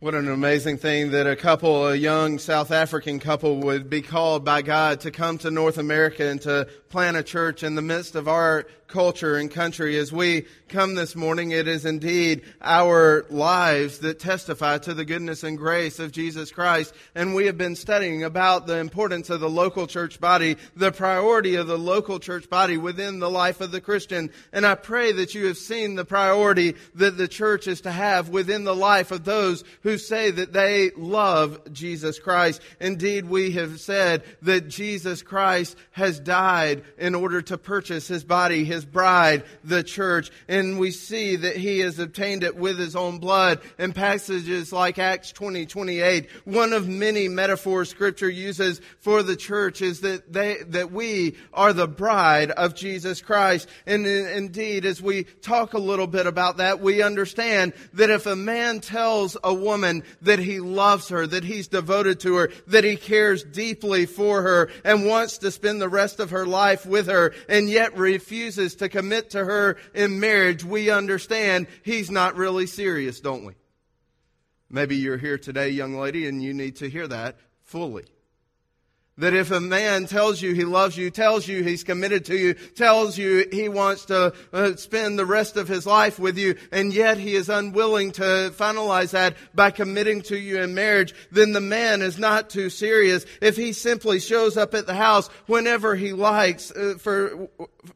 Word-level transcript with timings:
What 0.00 0.16
an 0.16 0.28
amazing 0.28 0.78
thing 0.78 1.12
that 1.12 1.28
a 1.28 1.36
couple, 1.36 1.86
a 1.86 1.94
young 1.94 2.38
South 2.40 2.72
African 2.72 3.20
couple, 3.20 3.60
would 3.60 3.88
be 3.88 4.02
called 4.02 4.44
by 4.44 4.60
God 4.60 5.00
to 5.02 5.12
come 5.12 5.38
to 5.38 5.52
North 5.52 5.78
America 5.78 6.26
and 6.26 6.42
to 6.42 6.68
plant 6.90 7.16
a 7.16 7.22
church 7.22 7.62
in 7.62 7.76
the 7.76 7.82
midst 7.82 8.16
of 8.16 8.28
our 8.28 8.66
culture 8.86 9.36
and 9.36 9.50
country. 9.50 9.96
As 9.98 10.12
we 10.12 10.46
come 10.68 10.94
this 10.94 11.16
morning, 11.16 11.50
it 11.50 11.66
is 11.66 11.84
indeed 11.84 12.42
our 12.60 13.26
lives 13.30 13.98
that 14.00 14.20
testify 14.20 14.78
to 14.78 14.94
the 14.94 15.04
goodness 15.04 15.42
and 15.42 15.58
grace 15.58 15.98
of 15.98 16.12
Jesus 16.12 16.52
Christ. 16.52 16.94
And 17.14 17.34
we 17.34 17.46
have 17.46 17.58
been 17.58 17.74
studying 17.74 18.22
about 18.22 18.66
the 18.66 18.78
importance 18.78 19.30
of 19.30 19.40
the 19.40 19.50
local 19.50 19.86
church 19.86 20.20
body, 20.20 20.56
the 20.76 20.92
priority 20.92 21.56
of 21.56 21.66
the 21.66 21.78
local 21.78 22.20
church 22.20 22.48
body 22.48 22.76
within 22.76 23.18
the 23.18 23.30
life 23.30 23.60
of 23.60 23.72
the 23.72 23.80
Christian. 23.80 24.30
And 24.52 24.64
I 24.64 24.74
pray 24.74 25.12
that 25.12 25.34
you 25.34 25.46
have 25.46 25.58
seen 25.58 25.94
the 25.94 26.04
priority 26.04 26.76
that 26.94 27.16
the 27.16 27.28
church 27.28 27.66
is 27.66 27.80
to 27.82 27.90
have 27.90 28.28
within 28.28 28.64
the 28.64 28.76
life 28.76 29.10
of 29.10 29.24
those 29.24 29.64
who 29.82 29.93
say 29.98 30.30
that 30.30 30.52
they 30.52 30.90
love 30.96 31.72
Jesus 31.72 32.18
Christ. 32.18 32.60
Indeed, 32.80 33.26
we 33.26 33.52
have 33.52 33.80
said 33.80 34.24
that 34.42 34.68
Jesus 34.68 35.22
Christ 35.22 35.76
has 35.92 36.20
died 36.20 36.82
in 36.98 37.14
order 37.14 37.42
to 37.42 37.58
purchase 37.58 38.08
his 38.08 38.24
body, 38.24 38.64
his 38.64 38.84
bride, 38.84 39.44
the 39.62 39.82
church. 39.82 40.30
And 40.48 40.78
we 40.78 40.90
see 40.90 41.36
that 41.36 41.56
he 41.56 41.80
has 41.80 41.98
obtained 41.98 42.42
it 42.42 42.56
with 42.56 42.78
his 42.78 42.96
own 42.96 43.18
blood 43.18 43.60
in 43.78 43.92
passages 43.92 44.72
like 44.72 44.98
Acts 44.98 45.32
20, 45.32 45.66
28. 45.66 46.30
One 46.44 46.72
of 46.72 46.88
many 46.88 47.28
metaphors 47.28 47.88
scripture 47.88 48.30
uses 48.30 48.80
for 49.00 49.22
the 49.22 49.36
church 49.36 49.82
is 49.82 50.00
that 50.00 50.32
they, 50.32 50.58
that 50.68 50.92
we 50.92 51.36
are 51.52 51.72
the 51.72 51.88
bride 51.88 52.50
of 52.50 52.74
Jesus 52.74 53.20
Christ. 53.20 53.68
And 53.86 54.06
indeed, 54.06 54.84
as 54.84 55.02
we 55.02 55.24
talk 55.24 55.74
a 55.74 55.78
little 55.78 56.06
bit 56.06 56.26
about 56.26 56.58
that, 56.58 56.80
we 56.80 57.02
understand 57.02 57.72
that 57.94 58.10
if 58.10 58.26
a 58.26 58.36
man 58.36 58.80
tells 58.80 59.36
a 59.42 59.52
woman 59.52 59.73
that 60.22 60.38
he 60.38 60.60
loves 60.60 61.08
her, 61.08 61.26
that 61.26 61.44
he's 61.44 61.68
devoted 61.68 62.20
to 62.20 62.36
her, 62.36 62.50
that 62.66 62.84
he 62.84 62.96
cares 62.96 63.44
deeply 63.44 64.06
for 64.06 64.42
her 64.42 64.70
and 64.84 65.06
wants 65.06 65.38
to 65.38 65.50
spend 65.50 65.80
the 65.80 65.88
rest 65.88 66.20
of 66.20 66.30
her 66.30 66.46
life 66.46 66.86
with 66.86 67.06
her 67.06 67.34
and 67.48 67.68
yet 67.68 67.96
refuses 67.96 68.74
to 68.76 68.88
commit 68.88 69.30
to 69.30 69.44
her 69.44 69.76
in 69.94 70.20
marriage, 70.20 70.64
we 70.64 70.90
understand 70.90 71.66
he's 71.82 72.10
not 72.10 72.36
really 72.36 72.66
serious, 72.66 73.20
don't 73.20 73.44
we? 73.44 73.54
Maybe 74.70 74.96
you're 74.96 75.18
here 75.18 75.38
today, 75.38 75.70
young 75.70 75.96
lady, 75.96 76.26
and 76.26 76.42
you 76.42 76.54
need 76.54 76.76
to 76.76 76.88
hear 76.88 77.06
that 77.08 77.36
fully. 77.62 78.04
That 79.18 79.32
if 79.32 79.52
a 79.52 79.60
man 79.60 80.06
tells 80.06 80.42
you 80.42 80.54
he 80.54 80.64
loves 80.64 80.96
you, 80.96 81.08
tells 81.08 81.46
you 81.46 81.62
he's 81.62 81.84
committed 81.84 82.24
to 82.24 82.36
you, 82.36 82.54
tells 82.54 83.16
you 83.16 83.46
he 83.52 83.68
wants 83.68 84.06
to 84.06 84.34
uh, 84.52 84.74
spend 84.74 85.18
the 85.18 85.24
rest 85.24 85.56
of 85.56 85.68
his 85.68 85.86
life 85.86 86.18
with 86.18 86.36
you, 86.36 86.56
and 86.72 86.92
yet 86.92 87.16
he 87.16 87.36
is 87.36 87.48
unwilling 87.48 88.10
to 88.12 88.52
finalize 88.56 89.12
that 89.12 89.36
by 89.54 89.70
committing 89.70 90.22
to 90.22 90.36
you 90.36 90.60
in 90.60 90.74
marriage, 90.74 91.14
then 91.30 91.52
the 91.52 91.60
man 91.60 92.02
is 92.02 92.18
not 92.18 92.50
too 92.50 92.68
serious. 92.68 93.24
If 93.40 93.54
he 93.56 93.72
simply 93.72 94.18
shows 94.18 94.56
up 94.56 94.74
at 94.74 94.86
the 94.86 94.94
house 94.94 95.28
whenever 95.46 95.94
he 95.94 96.12
likes, 96.12 96.72
uh, 96.72 96.94
for 96.98 97.48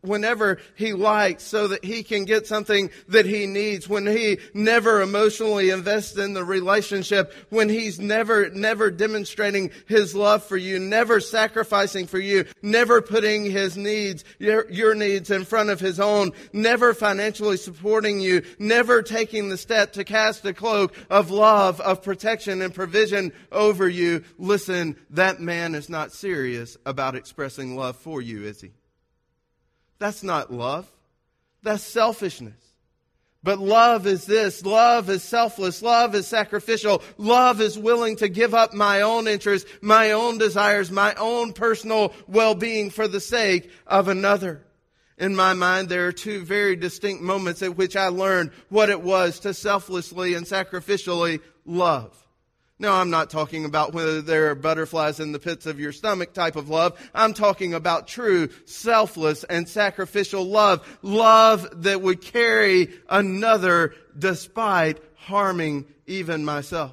whenever 0.02 0.58
he 0.76 0.92
likes 0.92 1.42
so 1.42 1.68
that 1.68 1.84
he 1.84 2.04
can 2.04 2.26
get 2.26 2.46
something 2.46 2.90
that 3.08 3.26
he 3.26 3.46
needs, 3.46 3.88
when 3.88 4.06
he 4.06 4.38
never 4.54 5.02
emotionally 5.02 5.70
invests 5.70 6.16
in 6.16 6.34
the 6.34 6.44
relationship, 6.44 7.32
when 7.48 7.68
he's 7.68 7.98
never, 7.98 8.50
never 8.50 8.90
demonstrating 8.90 9.70
his 9.86 10.14
love 10.14 10.44
for 10.44 10.56
you, 10.56 10.78
never 10.78 11.07
sacrificing 11.18 12.06
for 12.06 12.18
you, 12.18 12.44
never 12.62 13.00
putting 13.00 13.50
his 13.50 13.76
needs, 13.76 14.24
your, 14.38 14.70
your 14.70 14.94
needs 14.94 15.30
in 15.30 15.44
front 15.44 15.70
of 15.70 15.80
his 15.80 15.98
own, 15.98 16.32
never 16.52 16.94
financially 16.94 17.56
supporting 17.56 18.20
you, 18.20 18.42
never 18.58 19.02
taking 19.02 19.48
the 19.48 19.56
step 19.56 19.94
to 19.94 20.04
cast 20.04 20.44
a 20.44 20.52
cloak 20.52 20.94
of 21.10 21.30
love, 21.30 21.80
of 21.80 22.02
protection 22.02 22.62
and 22.62 22.74
provision 22.74 23.32
over 23.50 23.88
you. 23.88 24.22
Listen, 24.38 24.96
that 25.10 25.40
man 25.40 25.74
is 25.74 25.88
not 25.88 26.12
serious 26.12 26.76
about 26.86 27.16
expressing 27.16 27.76
love 27.76 27.96
for 27.96 28.20
you, 28.20 28.44
is 28.44 28.60
he? 28.60 28.70
That's 29.98 30.22
not 30.22 30.52
love. 30.52 30.86
That's 31.62 31.82
selfishness. 31.82 32.67
But 33.42 33.60
love 33.60 34.06
is 34.06 34.26
this. 34.26 34.64
Love 34.64 35.08
is 35.08 35.22
selfless. 35.22 35.80
Love 35.80 36.14
is 36.14 36.26
sacrificial. 36.26 37.02
Love 37.16 37.60
is 37.60 37.78
willing 37.78 38.16
to 38.16 38.28
give 38.28 38.52
up 38.52 38.74
my 38.74 39.02
own 39.02 39.28
interests, 39.28 39.70
my 39.80 40.10
own 40.10 40.38
desires, 40.38 40.90
my 40.90 41.14
own 41.14 41.52
personal 41.52 42.12
well-being 42.26 42.90
for 42.90 43.06
the 43.06 43.20
sake 43.20 43.70
of 43.86 44.08
another. 44.08 44.64
In 45.18 45.34
my 45.34 45.52
mind, 45.52 45.88
there 45.88 46.06
are 46.06 46.12
two 46.12 46.44
very 46.44 46.76
distinct 46.76 47.22
moments 47.22 47.62
at 47.62 47.76
which 47.76 47.96
I 47.96 48.08
learned 48.08 48.50
what 48.68 48.90
it 48.90 49.02
was 49.02 49.40
to 49.40 49.54
selflessly 49.54 50.34
and 50.34 50.46
sacrificially 50.46 51.40
love. 51.64 52.27
No, 52.80 52.92
I'm 52.92 53.10
not 53.10 53.28
talking 53.30 53.64
about 53.64 53.92
whether 53.92 54.22
there 54.22 54.50
are 54.50 54.54
butterflies 54.54 55.18
in 55.18 55.32
the 55.32 55.40
pits 55.40 55.66
of 55.66 55.80
your 55.80 55.90
stomach 55.90 56.32
type 56.32 56.54
of 56.54 56.68
love. 56.68 56.96
I'm 57.12 57.34
talking 57.34 57.74
about 57.74 58.06
true, 58.06 58.50
selfless, 58.66 59.42
and 59.42 59.68
sacrificial 59.68 60.44
love. 60.44 60.86
Love 61.02 61.82
that 61.82 62.00
would 62.00 62.20
carry 62.20 62.90
another 63.08 63.94
despite 64.16 65.00
harming 65.16 65.86
even 66.06 66.44
myself. 66.44 66.92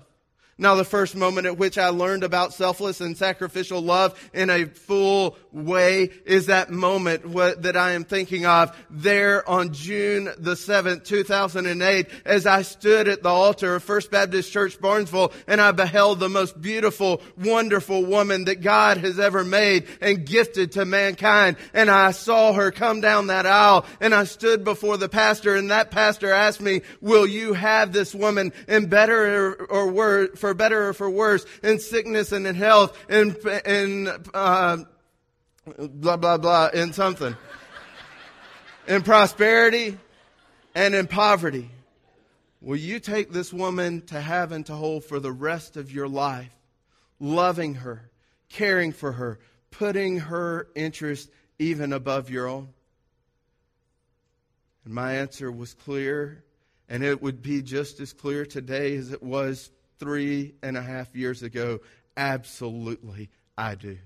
Now, 0.57 0.75
the 0.75 0.85
first 0.85 1.17
moment 1.17 1.47
at 1.47 1.57
which 1.57 1.77
I 1.77 1.89
learned 1.89 2.23
about 2.23 2.53
selfless 2.53 3.01
and 3.01 3.17
sacrificial 3.17 3.81
love 3.81 4.17
in 4.33 4.49
a 4.49 4.63
full 4.63 5.35
way 5.51 6.11
is 6.25 6.45
that 6.45 6.71
moment 6.71 7.33
that 7.61 7.75
I 7.75 7.91
am 7.91 8.05
thinking 8.05 8.45
of 8.45 8.73
there 8.89 9.47
on 9.49 9.73
June 9.73 10.29
the 10.38 10.53
7th, 10.53 11.03
2008, 11.03 12.07
as 12.23 12.45
I 12.45 12.61
stood 12.61 13.09
at 13.09 13.21
the 13.21 13.29
altar 13.29 13.75
of 13.75 13.83
First 13.83 14.11
Baptist 14.11 14.49
Church 14.49 14.79
Barnesville 14.79 15.33
and 15.45 15.59
I 15.59 15.73
beheld 15.73 16.21
the 16.21 16.29
most 16.29 16.61
beautiful, 16.61 17.22
wonderful 17.37 18.05
woman 18.05 18.45
that 18.45 18.61
God 18.61 18.97
has 18.99 19.19
ever 19.19 19.43
made 19.43 19.85
and 19.99 20.25
gifted 20.25 20.73
to 20.73 20.85
mankind. 20.85 21.57
And 21.73 21.89
I 21.89 22.11
saw 22.11 22.53
her 22.53 22.72
come 22.72 23.01
down 23.01 23.27
that 23.27 23.45
aisle 23.45 23.85
and 23.99 24.16
I 24.16 24.23
stood 24.23 24.63
before 24.63 24.95
the 24.95 25.09
pastor 25.09 25.55
and 25.55 25.72
that 25.72 25.91
pastor 25.91 26.31
asked 26.31 26.61
me, 26.61 26.81
will 27.01 27.27
you 27.27 27.53
have 27.53 27.91
this 27.91 28.16
woman 28.16 28.53
in 28.69 28.85
better 28.85 29.49
or, 29.49 29.66
or 29.66 29.91
worse, 29.91 30.29
for 30.45 30.53
better 30.53 30.89
or 30.89 30.94
for 30.94 31.09
worse, 31.09 31.44
in 31.63 31.79
sickness 31.79 32.31
and 32.31 32.45
in 32.45 32.53
health, 32.53 32.95
in, 33.09 33.35
in 33.66 34.07
uh, 34.31 34.78
blah, 35.75 36.17
blah, 36.17 36.38
blah, 36.38 36.67
in 36.67 36.94
something. 36.94 37.35
in 38.88 39.01
prosperity 39.01 39.97
and 40.75 40.94
in 40.94 41.07
poverty. 41.07 41.72
Will 42.61 42.75
you 42.75 43.00
take 43.00 43.31
this 43.31 43.51
woman 43.51 44.03
to 44.05 44.22
have 44.22 44.51
and 44.51 44.63
to 44.67 44.75
hold 44.75 45.03
for 45.03 45.19
the 45.19 45.31
rest 45.31 45.78
of 45.78 45.91
your 45.91 46.07
life, 46.07 46.55
loving 47.19 47.73
her, 47.73 48.11
caring 48.50 48.91
for 48.91 49.13
her, 49.13 49.39
putting 49.72 50.19
her 50.19 50.67
interest 50.75 51.28
even 51.57 51.91
above 51.91 52.29
your 52.29 52.47
own? 52.47 52.67
And 54.84 54.94
my 54.94 55.16
answer 55.16 55.51
was 55.51 55.73
clear, 55.73 56.44
and 56.88 57.03
it 57.03 57.23
would 57.23 57.41
be 57.41 57.63
just 57.63 58.00
as 58.00 58.13
clear 58.13 58.45
today 58.45 58.95
as 58.95 59.11
it 59.11 59.23
was 59.23 59.72
three 60.00 60.56
and 60.63 60.78
a 60.78 60.81
half 60.81 61.16
years 61.16 61.44
ago? 61.44 61.79
Absolutely, 62.17 63.29
I 63.57 63.75
do. 63.75 63.97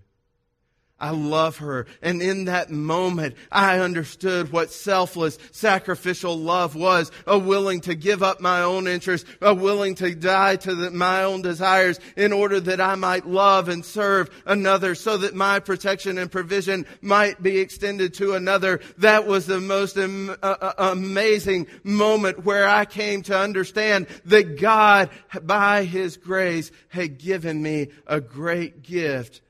I 1.00 1.12
love 1.12 1.58
her. 1.58 1.86
And 2.02 2.22
in 2.22 2.46
that 2.46 2.70
moment, 2.70 3.36
I 3.52 3.80
understood 3.80 4.52
what 4.52 4.72
selfless, 4.72 5.38
sacrificial 5.52 6.38
love 6.38 6.76
was. 6.76 7.12
A 7.26 7.38
willing 7.38 7.82
to 7.82 7.96
give 7.96 8.22
up 8.22 8.42
my 8.42 8.62
own 8.62 8.88
interests, 8.88 9.30
a 9.42 9.54
willing 9.54 9.96
to 9.96 10.14
die 10.14 10.58
to 10.58 10.76
the, 10.76 10.92
my 10.92 11.24
own 11.24 11.42
desires 11.42 12.00
in 12.18 12.34
order 12.34 12.60
that 12.60 12.82
I 12.82 12.96
might 12.96 13.26
love 13.26 13.70
and 13.70 13.86
serve 13.86 14.30
another 14.46 14.94
so 14.94 15.18
that 15.18 15.36
my 15.36 15.60
protection 15.60 16.18
and 16.18 16.32
provision 16.32 16.86
might 17.02 17.42
be 17.42 17.60
extended 17.60 18.14
to 18.16 18.34
another. 18.34 18.82
That 18.98 19.26
was 19.26 19.46
the 19.46 19.62
most 19.62 19.98
am, 19.98 20.32
uh, 20.32 20.34
uh 20.44 20.74
amazing 20.78 21.68
moment 21.84 22.44
where 22.44 22.68
I 22.68 22.86
came 22.86 23.22
to 23.24 23.38
understand 23.38 24.08
that 24.26 24.60
God, 24.60 25.10
by 25.44 25.86
His 25.86 26.18
grace, 26.18 26.72
had 26.90 27.18
given 27.18 27.62
me 27.62 27.90
a 28.06 28.20
great 28.20 28.84
gift 28.84 29.42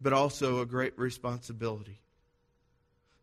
but 0.00 0.12
also 0.12 0.60
a 0.60 0.66
great 0.66 0.98
responsibility. 0.98 1.99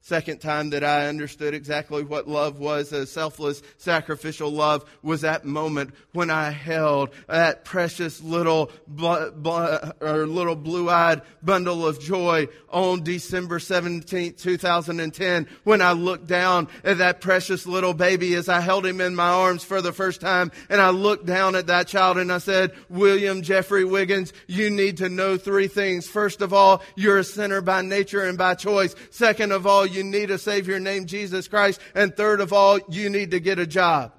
Second 0.08 0.40
time 0.40 0.70
that 0.70 0.86
I 0.86 1.08
understood 1.08 1.54
exactly 1.54 2.02
what 2.02 2.30
love 2.30 2.60
was, 2.60 2.94
a 2.94 3.06
selfless, 3.06 3.62
sacrificial 3.78 4.50
love, 4.50 4.86
was 5.02 5.20
that 5.20 5.44
moment 5.44 5.94
when 6.14 6.30
I 6.30 6.52
held 6.52 7.10
that 7.28 7.66
precious 7.66 8.22
little, 8.22 8.72
bl- 8.88 9.32
bl- 9.36 9.66
or 10.00 10.26
little 10.26 10.56
blue-eyed 10.56 11.24
bundle 11.44 11.86
of 11.86 12.00
joy 12.00 12.48
on 12.70 13.04
December 13.04 13.60
17, 13.60 14.36
2010, 14.36 15.48
when 15.66 15.82
I 15.82 15.92
looked 15.92 16.28
down 16.28 16.70
at 16.86 17.00
that 17.00 17.20
precious 17.20 17.66
little 17.66 17.94
baby 17.94 18.34
as 18.36 18.48
I 18.48 18.62
held 18.62 18.86
him 18.86 19.02
in 19.02 19.14
my 19.14 19.28
arms 19.28 19.66
for 19.66 19.82
the 19.82 19.92
first 19.92 20.22
time, 20.22 20.54
and 20.70 20.80
I 20.80 20.92
looked 20.92 21.26
down 21.26 21.54
at 21.56 21.68
that 21.68 21.90
child 21.90 22.18
and 22.18 22.32
I 22.32 22.38
said, 22.38 22.72
William 22.88 23.42
Jeffrey 23.42 23.84
Wiggins, 23.84 24.32
you 24.48 24.70
need 24.70 24.98
to 24.98 25.10
know 25.10 25.36
three 25.36 25.68
things. 25.68 26.08
First 26.08 26.42
of 26.42 26.54
all, 26.54 26.82
you're 26.96 27.18
a 27.18 27.26
sinner 27.26 27.60
by 27.60 27.82
nature 27.82 28.24
and 28.24 28.38
by 28.38 28.54
choice. 28.56 28.96
Second 29.10 29.52
of 29.52 29.68
all, 29.68 29.86
you 29.86 29.97
need 30.04 30.32
a 30.32 30.38
Savior 30.38 30.80
named 30.80 31.08
Jesus 31.08 31.48
Christ. 31.48 31.80
And 31.96 32.16
third 32.16 32.42
of 32.42 32.54
all, 32.54 32.80
you 32.90 33.10
need 33.10 33.32
to 33.32 33.40
get 33.40 33.60
a 33.60 33.68
job. 33.68 34.14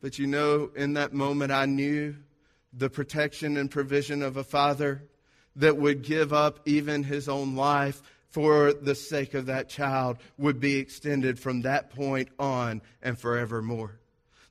But 0.00 0.18
you 0.18 0.26
know, 0.26 0.70
in 0.74 0.94
that 0.94 1.12
moment, 1.12 1.52
I 1.52 1.66
knew 1.66 2.16
the 2.72 2.90
protection 2.90 3.56
and 3.56 3.70
provision 3.70 4.22
of 4.22 4.36
a 4.36 4.44
father 4.44 5.04
that 5.56 5.76
would 5.76 6.02
give 6.02 6.32
up 6.32 6.60
even 6.64 7.04
his 7.04 7.28
own 7.28 7.54
life 7.54 8.02
for 8.30 8.72
the 8.72 8.94
sake 8.94 9.34
of 9.34 9.46
that 9.46 9.68
child 9.68 10.16
would 10.38 10.58
be 10.58 10.78
extended 10.78 11.38
from 11.38 11.62
that 11.62 11.90
point 11.90 12.30
on 12.38 12.80
and 13.02 13.18
forevermore. 13.18 13.98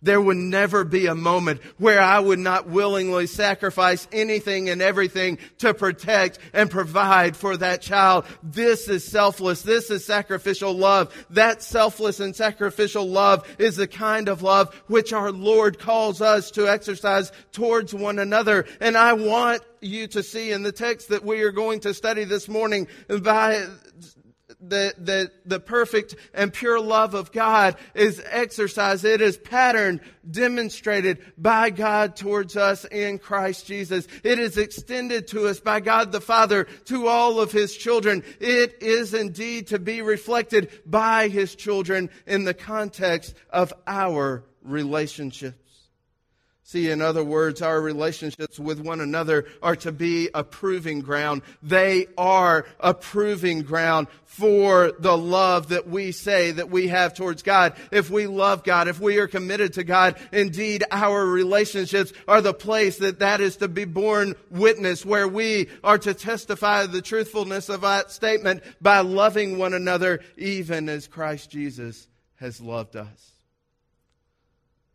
There 0.01 0.19
would 0.19 0.38
never 0.38 0.83
be 0.83 1.06
a 1.06 1.15
moment 1.15 1.62
where 1.77 2.01
I 2.01 2.19
would 2.19 2.39
not 2.39 2.68
willingly 2.68 3.27
sacrifice 3.27 4.07
anything 4.12 4.69
and 4.69 4.81
everything 4.81 5.38
to 5.59 5.74
protect 5.74 6.39
and 6.53 6.71
provide 6.71 7.38
for 7.38 7.56
that 7.57 7.81
child. 7.81 8.25
This 8.42 8.88
is 8.88 9.06
selfless. 9.06 9.62
This 9.62 9.92
is 9.92 10.03
sacrificial 10.03 10.74
love. 10.74 11.13
That 11.30 11.62
selfless 11.62 12.19
and 12.19 12.36
sacrificial 12.36 13.07
love 13.07 13.48
is 13.59 13.75
the 13.75 13.88
kind 13.88 14.27
of 14.27 14.42
love 14.42 14.74
which 14.88 15.13
our 15.13 15.31
Lord 15.31 15.77
calls 15.77 16.21
us 16.21 16.51
to 16.51 16.68
exercise 16.68 17.31
towards 17.51 17.94
one 17.94 18.18
another. 18.18 18.65
And 18.80 18.98
I 18.98 19.13
want 19.13 19.62
you 19.81 20.07
to 20.07 20.24
see 20.24 20.51
in 20.51 20.63
the 20.63 20.71
text 20.71 21.09
that 21.09 21.25
we 21.25 21.42
are 21.42 21.51
going 21.51 21.80
to 21.81 21.94
study 21.94 22.24
this 22.24 22.48
morning 22.48 22.88
by 23.07 23.68
the, 24.62 24.94
the, 24.98 25.31
the 25.46 25.60
perfect 25.60 26.16
and 26.34 26.54
pure 26.54 26.80
love 26.80 27.13
of 27.13 27.31
God 27.31 27.75
is 27.96 28.22
exercised. 28.25 29.04
It 29.06 29.22
is 29.22 29.38
patterned, 29.38 30.02
demonstrated 30.30 31.19
by 31.38 31.69
God 31.69 32.16
towards 32.16 32.56
us 32.56 32.86
in 32.86 33.19
Christ 33.19 33.66
Jesus. 33.66 34.08
It 34.24 34.40
is 34.40 34.58
extended 34.58 35.28
to 35.30 35.48
us 35.48 35.60
by 35.60 35.80
God 35.80 36.12
the 36.12 36.22
Father 36.22 36.66
to 36.86 37.08
all 37.08 37.40
of 37.40 37.52
His 37.52 37.75
children. 37.75 38.24
It 38.40 38.81
is 38.81 39.13
indeed 39.13 39.68
to 39.68 39.80
be 39.80 40.02
reflected 40.02 40.69
by 40.86 41.28
His 41.28 41.56
children 41.56 42.10
in 42.25 42.44
the 42.44 42.54
context 42.54 43.34
of 43.50 43.74
our 43.88 44.44
relationship. 44.63 45.61
See, 46.72 46.90
in 46.90 47.02
other 47.02 47.26
words, 47.26 47.62
our 47.62 47.82
relationships 47.82 48.58
with 48.58 48.80
one 48.80 49.02
another 49.02 49.44
are 49.62 49.76
to 49.76 49.92
be 49.92 50.30
a 50.34 50.42
proving 50.42 51.02
ground. 51.02 51.42
They 51.62 52.08
are 52.18 52.66
a 52.80 52.94
proving 52.94 53.64
ground 53.64 54.08
for 54.24 54.94
the 54.98 55.18
love 55.18 55.68
that 55.68 55.90
we 55.90 56.14
say 56.14 56.52
that 56.52 56.70
we 56.70 56.88
have 56.88 57.14
towards 57.14 57.44
God. 57.44 57.76
If 57.92 58.10
we 58.10 58.26
love 58.26 58.64
God, 58.64 58.88
if 58.88 59.02
we 59.02 59.18
are 59.18 59.28
committed 59.28 59.74
to 59.74 59.84
God, 59.84 60.18
indeed 60.32 60.86
our 60.92 61.26
relationships 61.26 62.14
are 62.26 62.40
the 62.40 62.54
place 62.54 63.00
that 63.00 63.20
that 63.20 63.42
is 63.42 63.58
to 63.58 63.68
be 63.68 63.84
borne 63.84 64.36
witness, 64.50 65.06
where 65.06 65.28
we 65.28 65.68
are 65.84 65.98
to 65.98 66.14
testify 66.14 66.86
the 66.86 67.02
truthfulness 67.02 67.68
of 67.68 67.82
that 67.82 68.12
statement 68.12 68.64
by 68.80 69.02
loving 69.02 69.58
one 69.58 69.74
another, 69.74 70.22
even 70.38 70.88
as 70.88 71.06
Christ 71.06 71.50
Jesus 71.50 72.08
has 72.38 72.62
loved 72.62 72.96
us. 72.96 73.34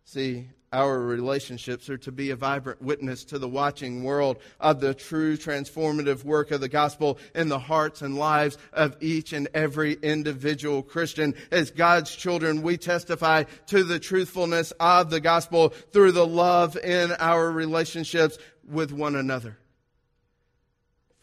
See, 0.07 0.49
our 0.73 0.99
relationships 1.01 1.89
are 1.89 1.99
to 1.99 2.13
be 2.13 2.31
a 2.31 2.37
vibrant 2.37 2.83
witness 2.83 3.25
to 3.25 3.39
the 3.39 3.49
watching 3.49 4.03
world 4.05 4.39
of 4.61 4.81
the 4.81 4.95
true 4.95 5.37
transformative 5.37 6.25
work 6.25 6.51
of 6.51 6.61
the 6.61 6.69
gospel 6.69 7.19
in 7.35 7.49
the 7.49 7.59
hearts 7.59 8.03
and 8.03 8.17
lives 8.17 8.59
of 8.73 8.97
each 9.01 9.33
and 9.33 9.49
every 9.55 9.95
individual 10.03 10.83
Christian. 10.83 11.35
As 11.51 11.71
God's 11.71 12.15
children, 12.15 12.63
we 12.63 12.77
testify 12.77 13.45
to 13.69 13.85
the 13.85 13.99
truthfulness 13.99 14.73
of 14.81 15.11
the 15.11 15.21
gospel 15.21 15.71
through 15.93 16.13
the 16.13 16.27
love 16.27 16.77
in 16.77 17.13
our 17.13 17.51
relationships 17.51 18.39
with 18.69 18.93
one 18.93 19.15
another 19.15 19.59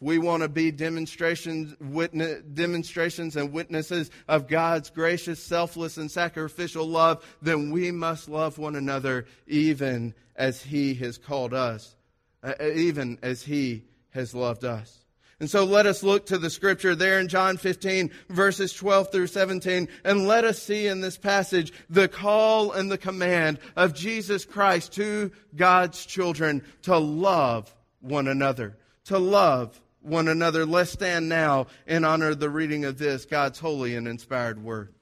we 0.04 0.18
want 0.18 0.44
to 0.44 0.50
be 0.50 0.70
demonstrations, 0.70 1.74
witness, 1.80 2.42
demonstrations 2.54 3.38
and 3.38 3.54
witnesses 3.54 4.12
of 4.28 4.48
God's 4.48 4.90
gracious, 4.90 5.42
selfless, 5.42 5.98
and 5.98 6.12
sacrificial 6.12 6.86
love, 6.86 7.26
then 7.42 7.72
we 7.72 7.90
must 7.92 8.28
love 8.28 8.58
one 8.58 8.76
another 8.76 9.26
even 9.48 10.14
as 10.36 10.62
He 10.62 10.94
has 10.96 11.18
called 11.18 11.54
us, 11.54 11.96
uh, 12.44 12.54
uh, 12.60 12.72
even 12.74 13.18
as 13.22 13.44
He 13.44 13.86
has 14.10 14.36
loved 14.36 14.66
us. 14.66 15.00
And 15.40 15.50
so 15.50 15.64
let 15.64 15.86
us 15.86 16.04
look 16.04 16.28
to 16.28 16.38
the 16.38 16.50
scripture 16.50 16.96
there 16.96 17.20
in 17.20 17.28
John 17.28 17.58
15, 17.58 18.12
verses 18.30 18.74
12 18.74 19.12
through 19.12 19.28
17, 19.28 19.88
and 20.04 20.28
let 20.28 20.44
us 20.44 20.62
see 20.62 20.88
in 20.88 21.02
this 21.02 21.18
passage 21.18 21.74
the 21.90 22.08
call 22.08 22.72
and 22.72 22.92
the 22.92 22.98
command 22.98 23.60
of 23.76 23.94
Jesus 23.94 24.46
Christ 24.46 24.94
to 24.94 25.32
God's 25.56 26.06
children 26.06 26.62
to 26.84 26.98
love 26.98 27.74
one 28.02 28.28
another. 28.28 28.78
To 29.06 29.18
love 29.18 29.82
one 30.04 30.28
another. 30.28 30.66
Let's 30.66 30.92
stand 30.92 31.30
now 31.30 31.68
and 31.88 32.06
honor 32.06 32.36
the 32.36 32.50
reading 32.50 32.86
of 32.86 32.98
this, 32.98 33.26
God's 33.26 33.60
holy 33.60 33.96
and 33.96 34.08
inspired 34.08 34.64
word. 34.64 34.94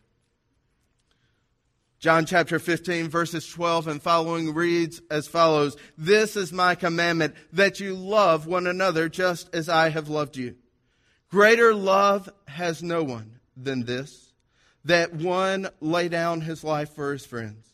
John 2.00 2.26
chapter 2.26 2.58
15 2.58 3.10
verses 3.10 3.48
12 3.48 3.88
and 3.88 4.02
following 4.02 4.56
reads 4.56 5.04
as 5.12 5.28
follows. 5.28 5.78
This 6.00 6.36
is 6.36 6.52
my 6.52 6.74
commandment 6.74 7.36
that 7.54 7.80
you 7.80 7.94
love 7.94 8.48
one 8.48 8.66
another 8.66 9.08
just 9.08 9.54
as 9.54 9.70
I 9.70 9.90
have 9.90 10.10
loved 10.10 10.36
you. 10.36 10.56
Greater 11.30 11.76
love 11.76 12.28
has 12.48 12.82
no 12.82 13.04
one 13.04 13.40
than 13.56 13.86
this, 13.86 14.34
that 14.84 15.14
one 15.14 15.70
lay 15.80 16.10
down 16.10 16.42
his 16.42 16.64
life 16.64 16.94
for 16.96 17.14
his 17.14 17.26
friends. 17.26 17.71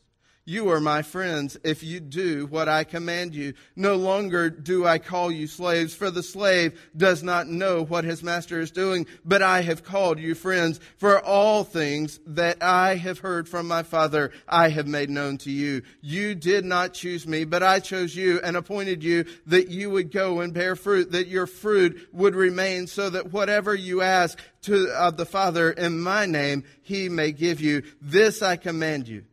You 0.49 0.69
are 0.69 0.79
my 0.79 1.01
friends 1.01 1.57
if 1.65 1.83
you 1.83 1.99
do 1.99 2.45
what 2.45 2.69
I 2.69 2.85
command 2.85 3.35
you. 3.35 3.53
No 3.75 3.95
longer 3.95 4.49
do 4.49 4.87
I 4.87 4.97
call 4.97 5.29
you 5.29 5.45
slaves, 5.45 5.93
for 5.93 6.09
the 6.09 6.23
slave 6.23 6.79
does 6.95 7.21
not 7.21 7.49
know 7.49 7.83
what 7.83 8.05
his 8.05 8.23
master 8.23 8.61
is 8.61 8.71
doing, 8.71 9.07
but 9.25 9.41
I 9.41 9.59
have 9.59 9.83
called 9.83 10.19
you 10.19 10.35
friends. 10.35 10.79
For 10.99 11.19
all 11.19 11.65
things 11.65 12.21
that 12.27 12.63
I 12.63 12.95
have 12.95 13.19
heard 13.19 13.49
from 13.49 13.67
my 13.67 13.83
Father, 13.83 14.31
I 14.47 14.69
have 14.69 14.87
made 14.87 15.09
known 15.09 15.37
to 15.39 15.51
you. 15.51 15.81
You 15.99 16.33
did 16.33 16.63
not 16.63 16.93
choose 16.93 17.27
me, 17.27 17.43
but 17.43 17.61
I 17.61 17.81
chose 17.81 18.15
you 18.15 18.39
and 18.41 18.55
appointed 18.55 19.03
you 19.03 19.25
that 19.47 19.67
you 19.67 19.89
would 19.89 20.13
go 20.13 20.39
and 20.39 20.53
bear 20.53 20.77
fruit, 20.77 21.11
that 21.11 21.27
your 21.27 21.47
fruit 21.47 22.07
would 22.13 22.35
remain, 22.35 22.87
so 22.87 23.09
that 23.09 23.33
whatever 23.33 23.75
you 23.75 24.01
ask 24.01 24.39
to 24.61 24.87
of 24.91 25.17
the 25.17 25.25
Father 25.25 25.71
in 25.71 25.99
my 25.99 26.25
name, 26.25 26.63
he 26.83 27.09
may 27.09 27.33
give 27.33 27.59
you. 27.59 27.83
This 28.01 28.41
I 28.41 28.55
command 28.55 29.09
you 29.09 29.25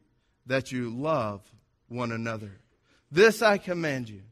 that 0.46 0.72
you 0.72 0.90
love 0.90 1.42
one 1.88 2.12
another. 2.12 2.52
This 3.10 3.42
I 3.42 3.58
command 3.58 4.08
you, 4.08 4.22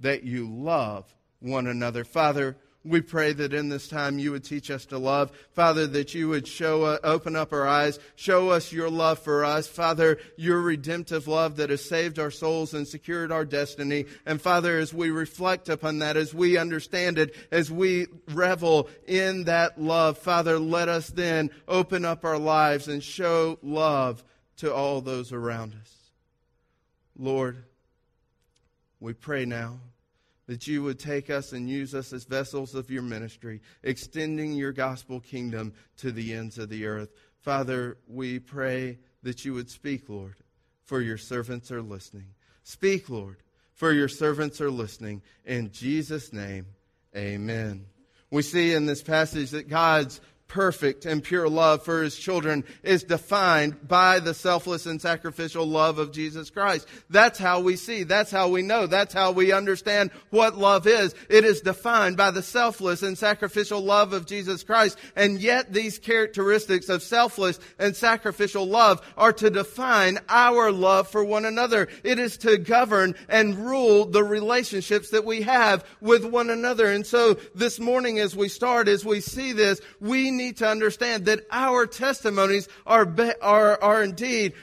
that 0.00 0.24
you 0.24 0.48
love 0.48 1.04
one 1.40 1.66
another. 1.66 2.04
Father, 2.04 2.56
we 2.84 3.00
pray 3.00 3.32
that 3.32 3.54
in 3.54 3.68
this 3.68 3.86
time 3.86 4.18
you 4.18 4.32
would 4.32 4.42
teach 4.42 4.70
us 4.70 4.86
to 4.86 4.98
love. 4.98 5.30
Father, 5.52 5.86
that 5.86 6.14
you 6.14 6.28
would 6.28 6.48
show, 6.48 6.82
uh, 6.82 6.98
open 7.04 7.36
up 7.36 7.52
our 7.52 7.66
eyes, 7.66 7.98
show 8.16 8.50
us 8.50 8.72
your 8.72 8.90
love 8.90 9.20
for 9.20 9.44
us. 9.44 9.68
Father, 9.68 10.18
your 10.36 10.60
redemptive 10.60 11.28
love 11.28 11.56
that 11.56 11.70
has 11.70 11.84
saved 11.84 12.18
our 12.18 12.30
souls 12.30 12.74
and 12.74 12.86
secured 12.86 13.30
our 13.30 13.44
destiny. 13.44 14.06
And 14.26 14.40
Father, 14.40 14.78
as 14.78 14.92
we 14.92 15.10
reflect 15.10 15.68
upon 15.68 16.00
that, 16.00 16.16
as 16.16 16.34
we 16.34 16.56
understand 16.56 17.18
it, 17.18 17.36
as 17.52 17.70
we 17.70 18.08
revel 18.28 18.88
in 19.06 19.44
that 19.44 19.80
love, 19.80 20.18
Father, 20.18 20.58
let 20.58 20.88
us 20.88 21.08
then 21.08 21.50
open 21.68 22.04
up 22.04 22.24
our 22.24 22.38
lives 22.38 22.88
and 22.88 23.02
show 23.02 23.58
love 23.62 24.24
to 24.62 24.72
all 24.72 25.00
those 25.00 25.32
around 25.32 25.74
us. 25.74 25.92
Lord, 27.18 27.64
we 29.00 29.12
pray 29.12 29.44
now 29.44 29.80
that 30.46 30.68
you 30.68 30.84
would 30.84 31.00
take 31.00 31.30
us 31.30 31.50
and 31.52 31.68
use 31.68 31.96
us 31.96 32.12
as 32.12 32.22
vessels 32.22 32.76
of 32.76 32.88
your 32.88 33.02
ministry, 33.02 33.60
extending 33.82 34.52
your 34.52 34.70
gospel 34.70 35.18
kingdom 35.18 35.72
to 35.96 36.12
the 36.12 36.32
ends 36.32 36.58
of 36.58 36.68
the 36.68 36.86
earth. 36.86 37.08
Father, 37.40 37.98
we 38.06 38.38
pray 38.38 38.98
that 39.24 39.44
you 39.44 39.52
would 39.52 39.68
speak, 39.68 40.08
Lord, 40.08 40.36
for 40.84 41.00
your 41.00 41.18
servants 41.18 41.72
are 41.72 41.82
listening. 41.82 42.28
Speak, 42.62 43.10
Lord, 43.10 43.38
for 43.74 43.92
your 43.92 44.06
servants 44.06 44.60
are 44.60 44.70
listening. 44.70 45.22
In 45.44 45.72
Jesus' 45.72 46.32
name, 46.32 46.66
amen. 47.16 47.86
We 48.30 48.42
see 48.42 48.74
in 48.74 48.86
this 48.86 49.02
passage 49.02 49.50
that 49.50 49.68
God's 49.68 50.20
perfect 50.52 51.06
and 51.06 51.24
pure 51.24 51.48
love 51.48 51.82
for 51.82 52.02
his 52.02 52.14
children 52.14 52.62
is 52.82 53.04
defined 53.04 53.88
by 53.88 54.20
the 54.20 54.34
selfless 54.34 54.84
and 54.84 55.00
sacrificial 55.00 55.64
love 55.64 55.98
of 55.98 56.12
Jesus 56.12 56.50
Christ. 56.50 56.86
That's 57.08 57.38
how 57.38 57.60
we 57.60 57.76
see. 57.76 58.02
That's 58.02 58.30
how 58.30 58.48
we 58.48 58.60
know. 58.60 58.86
That's 58.86 59.14
how 59.14 59.32
we 59.32 59.50
understand 59.50 60.10
what 60.28 60.58
love 60.58 60.86
is. 60.86 61.14
It 61.30 61.46
is 61.46 61.62
defined 61.62 62.18
by 62.18 62.32
the 62.32 62.42
selfless 62.42 63.02
and 63.02 63.16
sacrificial 63.16 63.80
love 63.80 64.12
of 64.12 64.26
Jesus 64.26 64.62
Christ. 64.62 64.98
And 65.16 65.40
yet 65.40 65.72
these 65.72 65.98
characteristics 65.98 66.90
of 66.90 67.02
selfless 67.02 67.58
and 67.78 67.96
sacrificial 67.96 68.66
love 68.66 69.00
are 69.16 69.32
to 69.32 69.48
define 69.48 70.18
our 70.28 70.70
love 70.70 71.08
for 71.08 71.24
one 71.24 71.46
another. 71.46 71.88
It 72.04 72.18
is 72.18 72.36
to 72.38 72.58
govern 72.58 73.14
and 73.30 73.56
rule 73.56 74.04
the 74.04 74.22
relationships 74.22 75.08
that 75.10 75.24
we 75.24 75.40
have 75.42 75.82
with 76.02 76.26
one 76.26 76.50
another. 76.50 76.88
And 76.88 77.06
so 77.06 77.38
this 77.54 77.80
morning 77.80 78.18
as 78.18 78.36
we 78.36 78.50
start, 78.50 78.86
as 78.86 79.02
we 79.02 79.22
see 79.22 79.52
this, 79.52 79.80
we 79.98 80.30
need 80.30 80.41
need 80.42 80.56
to 80.58 80.68
understand 80.68 81.26
that 81.26 81.46
our 81.50 81.86
testimonies 81.86 82.68
are, 82.86 83.04
be, 83.04 83.30
are, 83.40 83.80
are 83.82 84.02
indeed 84.02 84.54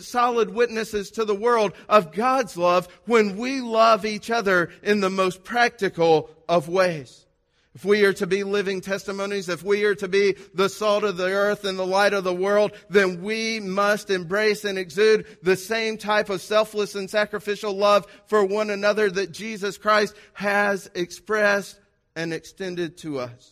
solid 0.00 0.50
witnesses 0.50 1.10
to 1.12 1.24
the 1.24 1.34
world 1.34 1.72
of 1.88 2.12
God's 2.12 2.56
love 2.56 2.88
when 3.06 3.36
we 3.36 3.60
love 3.60 4.04
each 4.04 4.30
other 4.30 4.70
in 4.82 5.00
the 5.00 5.10
most 5.10 5.44
practical 5.44 6.30
of 6.48 6.68
ways. 6.68 7.26
if 7.74 7.84
we 7.84 8.04
are 8.04 8.12
to 8.12 8.26
be 8.26 8.44
living 8.44 8.82
testimonies, 8.82 9.48
if 9.48 9.64
we 9.64 9.84
are 9.84 9.94
to 9.94 10.08
be 10.08 10.36
the 10.52 10.68
salt 10.68 11.04
of 11.04 11.16
the 11.16 11.30
earth 11.30 11.64
and 11.64 11.78
the 11.78 11.86
light 11.86 12.12
of 12.12 12.24
the 12.24 12.34
world, 12.34 12.72
then 12.90 13.22
we 13.22 13.60
must 13.60 14.10
embrace 14.10 14.64
and 14.64 14.76
exude 14.76 15.24
the 15.42 15.56
same 15.56 15.96
type 15.96 16.28
of 16.28 16.42
selfless 16.42 16.94
and 16.94 17.08
sacrificial 17.08 17.72
love 17.72 18.06
for 18.26 18.44
one 18.44 18.68
another 18.68 19.10
that 19.10 19.32
Jesus 19.32 19.78
Christ 19.78 20.14
has 20.34 20.90
expressed 20.94 21.80
and 22.14 22.34
extended 22.34 22.98
to 22.98 23.18
us. 23.18 23.51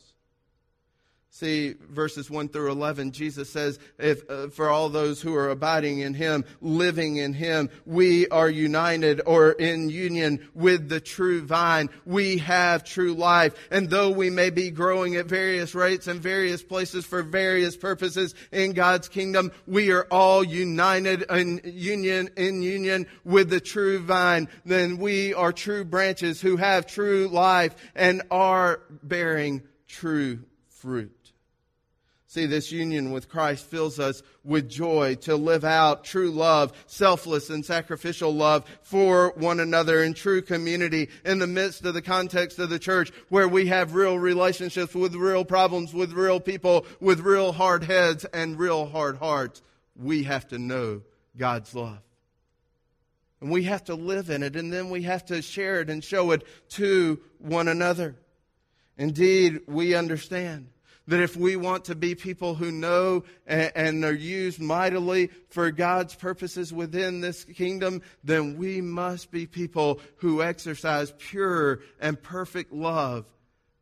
See, 1.40 1.74
verses 1.88 2.28
1 2.30 2.50
through 2.50 2.70
11, 2.70 3.12
Jesus 3.12 3.48
says, 3.48 3.78
if, 3.96 4.28
uh, 4.28 4.48
for 4.48 4.68
all 4.68 4.90
those 4.90 5.22
who 5.22 5.34
are 5.34 5.48
abiding 5.48 6.00
in 6.00 6.12
Him, 6.12 6.44
living 6.60 7.16
in 7.16 7.32
Him, 7.32 7.70
we 7.86 8.28
are 8.28 8.50
united 8.50 9.22
or 9.24 9.52
in 9.52 9.88
union 9.88 10.46
with 10.52 10.90
the 10.90 11.00
true 11.00 11.40
vine. 11.40 11.88
We 12.04 12.36
have 12.40 12.84
true 12.84 13.14
life. 13.14 13.54
And 13.70 13.88
though 13.88 14.10
we 14.10 14.28
may 14.28 14.50
be 14.50 14.70
growing 14.70 15.16
at 15.16 15.24
various 15.24 15.74
rates 15.74 16.08
and 16.08 16.20
various 16.20 16.62
places 16.62 17.06
for 17.06 17.22
various 17.22 17.74
purposes 17.74 18.34
in 18.52 18.74
God's 18.74 19.08
kingdom, 19.08 19.50
we 19.66 19.92
are 19.92 20.06
all 20.10 20.44
united 20.44 21.22
in 21.30 21.62
union, 21.64 22.28
in 22.36 22.60
union 22.60 23.06
with 23.24 23.48
the 23.48 23.60
true 23.60 23.98
vine. 24.00 24.46
Then 24.66 24.98
we 24.98 25.32
are 25.32 25.54
true 25.54 25.84
branches 25.84 26.42
who 26.42 26.58
have 26.58 26.86
true 26.86 27.28
life 27.28 27.74
and 27.94 28.24
are 28.30 28.82
bearing 29.02 29.62
true 29.88 30.40
fruit. 30.68 31.19
See, 32.30 32.46
this 32.46 32.70
union 32.70 33.10
with 33.10 33.28
Christ 33.28 33.66
fills 33.66 33.98
us 33.98 34.22
with 34.44 34.68
joy 34.68 35.16
to 35.22 35.34
live 35.34 35.64
out 35.64 36.04
true 36.04 36.30
love, 36.30 36.72
selfless 36.86 37.50
and 37.50 37.66
sacrificial 37.66 38.32
love 38.32 38.64
for 38.82 39.32
one 39.34 39.58
another 39.58 40.04
in 40.04 40.14
true 40.14 40.40
community 40.40 41.08
in 41.24 41.40
the 41.40 41.48
midst 41.48 41.84
of 41.84 41.94
the 41.94 42.00
context 42.00 42.60
of 42.60 42.70
the 42.70 42.78
church 42.78 43.10
where 43.30 43.48
we 43.48 43.66
have 43.66 43.96
real 43.96 44.16
relationships 44.16 44.94
with 44.94 45.16
real 45.16 45.44
problems, 45.44 45.92
with 45.92 46.12
real 46.12 46.38
people, 46.38 46.86
with 47.00 47.18
real 47.18 47.50
hard 47.50 47.82
heads 47.82 48.24
and 48.26 48.60
real 48.60 48.86
hard 48.86 49.16
hearts. 49.16 49.60
We 49.96 50.22
have 50.22 50.46
to 50.50 50.58
know 50.60 51.02
God's 51.36 51.74
love. 51.74 51.98
And 53.40 53.50
we 53.50 53.64
have 53.64 53.82
to 53.86 53.96
live 53.96 54.30
in 54.30 54.44
it 54.44 54.54
and 54.54 54.72
then 54.72 54.88
we 54.88 55.02
have 55.02 55.24
to 55.26 55.42
share 55.42 55.80
it 55.80 55.90
and 55.90 56.04
show 56.04 56.30
it 56.30 56.44
to 56.74 57.18
one 57.38 57.66
another. 57.66 58.14
Indeed, 58.96 59.62
we 59.66 59.96
understand 59.96 60.68
that 61.10 61.20
if 61.20 61.36
we 61.36 61.56
want 61.56 61.86
to 61.86 61.96
be 61.96 62.14
people 62.14 62.54
who 62.54 62.70
know 62.70 63.24
and, 63.44 64.04
are 64.04 64.12
used 64.12 64.60
mightily 64.60 65.28
for 65.48 65.72
God's 65.72 66.14
purposes 66.14 66.72
within 66.72 67.20
this 67.20 67.42
kingdom, 67.44 68.02
then 68.22 68.56
we 68.56 68.80
must 68.80 69.32
be 69.32 69.46
people 69.46 70.00
who 70.18 70.40
exercise 70.40 71.12
pure 71.18 71.80
and 72.00 72.20
perfect 72.22 72.72
love 72.72 73.26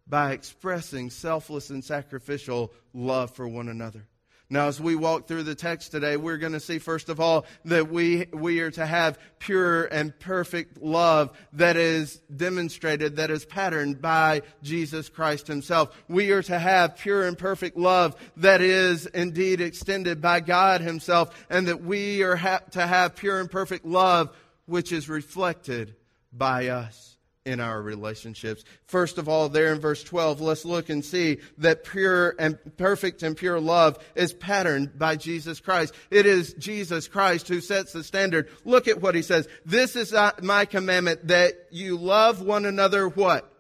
by 0.07 0.33
expressing 0.33 1.11
selfless 1.11 1.69
and 1.69 1.85
sacrificial 1.85 2.73
love 2.95 3.31
for 3.33 3.47
one 3.47 3.69
another. 3.69 4.09
Now, 4.51 4.69
as 4.69 4.81
we 4.81 4.97
walk 4.97 5.29
through 5.29 5.43
the 5.43 5.55
text 5.55 5.91
today, 5.91 6.17
we're 6.17 6.39
going 6.39 6.55
to 6.55 6.61
see, 6.61 6.79
first 6.79 7.11
of 7.11 7.21
all, 7.21 7.45
that 7.67 7.91
we, 7.91 8.29
we 8.33 8.61
are 8.61 8.71
to 8.71 8.87
have 8.87 9.19
pure 9.39 9.85
and 9.85 10.19
perfect 10.19 10.81
love 10.81 11.37
that 11.53 11.77
is 11.77 12.17
demonstrated, 12.35 13.17
that 13.17 13.31
is 13.31 13.45
patterned 13.45 14.01
by 14.01 14.41
Jesus 14.63 15.11
Christ 15.11 15.49
himself. 15.49 15.95
We 16.09 16.31
are 16.31 16.43
to 16.45 16.59
have 16.59 16.97
pure 16.97 17.27
and 17.27 17.37
perfect 17.37 17.77
love 17.77 18.17
that 18.39 18.63
is 18.63 19.05
indeed 19.05 19.61
extended 19.61 20.23
by 20.23 20.41
God 20.41 20.81
himself, 20.81 21.47
and 21.51 21.69
that 21.69 21.83
we 21.83 22.23
are 22.23 22.37
ha- 22.37 22.63
to 22.71 22.87
have 22.87 23.17
pure 23.17 23.41
and 23.41 23.51
perfect 23.51 23.85
love 23.85 24.35
which 24.65 24.93
is 24.93 25.11
reflected 25.11 25.95
by 26.33 26.69
us 26.69 27.18
in 27.49 27.61
our 27.61 27.81
relationships. 27.81 28.63
First 28.85 29.17
of 29.17 29.29
all, 29.29 29.49
there 29.49 29.73
in 29.73 29.81
verse 29.81 30.05
12, 30.05 30.41
let's 30.43 30.67
look 30.67 30.91
and 30.91 31.03
see 31.03 31.39
that 31.57 31.83
pure 31.83 32.35
and 32.39 32.59
perfect 32.77 33.23
and 33.23 33.35
pure 33.35 33.59
love 33.59 33.99
is 34.15 34.35
patterned 34.35 34.99
by 34.99 35.17
Jesus 35.17 35.59
Christ. 35.59 35.95
It 36.11 36.27
is 36.27 36.53
Jesus 36.55 37.09
Christ 37.09 37.49
who 37.49 37.63
sets 37.63 37.95
the 37.95 38.05
standard. 38.05 38.51
Look 38.67 38.87
at 38.87 39.01
what 39.01 39.15
he 39.15 39.23
says. 39.23 39.49
This 39.65 39.97
is 39.97 40.15
my 40.43 40.67
commandment 40.67 41.29
that 41.29 41.55
you 41.71 41.97
love 41.97 42.43
one 42.43 42.67
another 42.67 43.09
what? 43.09 43.51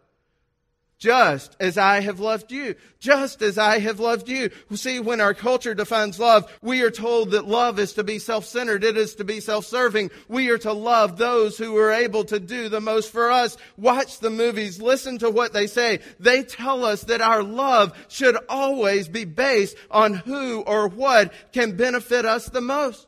Just 0.98 1.56
as 1.60 1.78
I 1.78 2.00
have 2.00 2.20
loved 2.20 2.50
you. 2.50 2.74
Just 2.98 3.40
as 3.40 3.56
I 3.56 3.78
have 3.78 4.00
loved 4.00 4.28
you. 4.28 4.50
See, 4.74 4.98
when 4.98 5.20
our 5.20 5.32
culture 5.32 5.74
defines 5.74 6.18
love, 6.18 6.52
we 6.60 6.82
are 6.82 6.90
told 6.90 7.30
that 7.30 7.46
love 7.46 7.78
is 7.78 7.92
to 7.94 8.04
be 8.04 8.18
self-centered. 8.18 8.82
It 8.82 8.96
is 8.96 9.14
to 9.16 9.24
be 9.24 9.38
self-serving. 9.38 10.10
We 10.26 10.50
are 10.50 10.58
to 10.58 10.72
love 10.72 11.16
those 11.16 11.56
who 11.56 11.76
are 11.76 11.92
able 11.92 12.24
to 12.24 12.40
do 12.40 12.68
the 12.68 12.80
most 12.80 13.12
for 13.12 13.30
us. 13.30 13.56
Watch 13.76 14.18
the 14.18 14.30
movies. 14.30 14.82
Listen 14.82 15.18
to 15.18 15.30
what 15.30 15.52
they 15.52 15.68
say. 15.68 16.00
They 16.18 16.42
tell 16.42 16.84
us 16.84 17.02
that 17.04 17.20
our 17.20 17.44
love 17.44 17.96
should 18.08 18.36
always 18.48 19.08
be 19.08 19.24
based 19.24 19.76
on 19.90 20.14
who 20.14 20.62
or 20.62 20.88
what 20.88 21.32
can 21.52 21.76
benefit 21.76 22.24
us 22.24 22.46
the 22.46 22.60
most. 22.60 23.06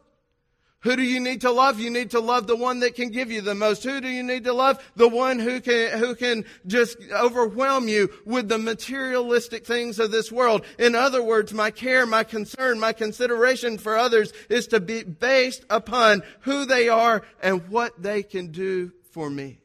Who 0.82 0.96
do 0.96 1.02
you 1.02 1.20
need 1.20 1.42
to 1.42 1.50
love? 1.50 1.78
You 1.78 1.90
need 1.90 2.10
to 2.12 2.20
love 2.20 2.46
the 2.46 2.56
one 2.56 2.80
that 2.80 2.94
can 2.94 3.10
give 3.10 3.30
you 3.30 3.42
the 3.42 3.54
most. 3.54 3.84
Who 3.84 4.00
do 4.00 4.08
you 4.08 4.22
need 4.22 4.44
to 4.44 4.54
love? 4.54 4.82
The 4.96 5.08
one 5.08 5.38
who 5.38 5.60
can, 5.60 5.98
who 5.98 6.14
can 6.14 6.46
just 6.66 6.96
overwhelm 7.12 7.86
you 7.86 8.10
with 8.24 8.48
the 8.48 8.58
materialistic 8.58 9.66
things 9.66 9.98
of 9.98 10.10
this 10.10 10.32
world. 10.32 10.64
In 10.78 10.94
other 10.94 11.22
words, 11.22 11.52
my 11.52 11.70
care, 11.70 12.06
my 12.06 12.24
concern, 12.24 12.80
my 12.80 12.94
consideration 12.94 13.76
for 13.76 13.98
others 13.98 14.32
is 14.48 14.66
to 14.68 14.80
be 14.80 15.02
based 15.02 15.66
upon 15.68 16.22
who 16.40 16.64
they 16.64 16.88
are 16.88 17.22
and 17.42 17.68
what 17.68 18.02
they 18.02 18.22
can 18.22 18.50
do 18.50 18.92
for 19.10 19.28
me. 19.28 19.59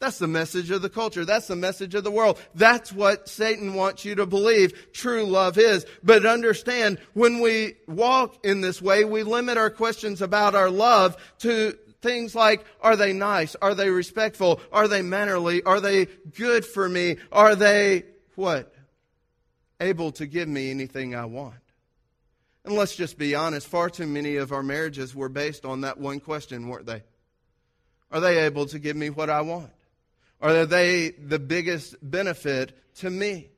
That's 0.00 0.18
the 0.18 0.28
message 0.28 0.70
of 0.70 0.80
the 0.80 0.88
culture. 0.88 1.24
That's 1.24 1.48
the 1.48 1.56
message 1.56 1.94
of 1.96 2.04
the 2.04 2.10
world. 2.10 2.38
That's 2.54 2.92
what 2.92 3.28
Satan 3.28 3.74
wants 3.74 4.04
you 4.04 4.14
to 4.14 4.26
believe 4.26 4.92
true 4.92 5.24
love 5.24 5.58
is. 5.58 5.86
But 6.04 6.24
understand, 6.24 6.98
when 7.14 7.40
we 7.40 7.74
walk 7.88 8.44
in 8.44 8.60
this 8.60 8.80
way, 8.80 9.04
we 9.04 9.24
limit 9.24 9.58
our 9.58 9.70
questions 9.70 10.22
about 10.22 10.54
our 10.54 10.70
love 10.70 11.16
to 11.40 11.76
things 12.00 12.36
like, 12.36 12.64
are 12.80 12.94
they 12.94 13.12
nice? 13.12 13.56
Are 13.60 13.74
they 13.74 13.90
respectful? 13.90 14.60
Are 14.70 14.86
they 14.86 15.02
mannerly? 15.02 15.64
Are 15.64 15.80
they 15.80 16.06
good 16.36 16.64
for 16.64 16.88
me? 16.88 17.16
Are 17.32 17.56
they 17.56 18.04
what? 18.36 18.72
Able 19.80 20.12
to 20.12 20.26
give 20.26 20.48
me 20.48 20.70
anything 20.70 21.16
I 21.16 21.24
want? 21.24 21.54
And 22.64 22.74
let's 22.74 22.94
just 22.94 23.18
be 23.18 23.34
honest, 23.34 23.66
far 23.66 23.90
too 23.90 24.06
many 24.06 24.36
of 24.36 24.52
our 24.52 24.62
marriages 24.62 25.12
were 25.12 25.28
based 25.28 25.64
on 25.64 25.80
that 25.80 25.98
one 25.98 26.20
question, 26.20 26.68
weren't 26.68 26.86
they? 26.86 27.02
Are 28.12 28.20
they 28.20 28.44
able 28.44 28.66
to 28.66 28.78
give 28.78 28.96
me 28.96 29.10
what 29.10 29.28
I 29.28 29.40
want? 29.40 29.70
Are 30.40 30.66
they 30.66 31.10
the 31.10 31.38
biggest 31.38 31.96
benefit 32.02 32.72
to 32.96 33.10
me? 33.10 33.50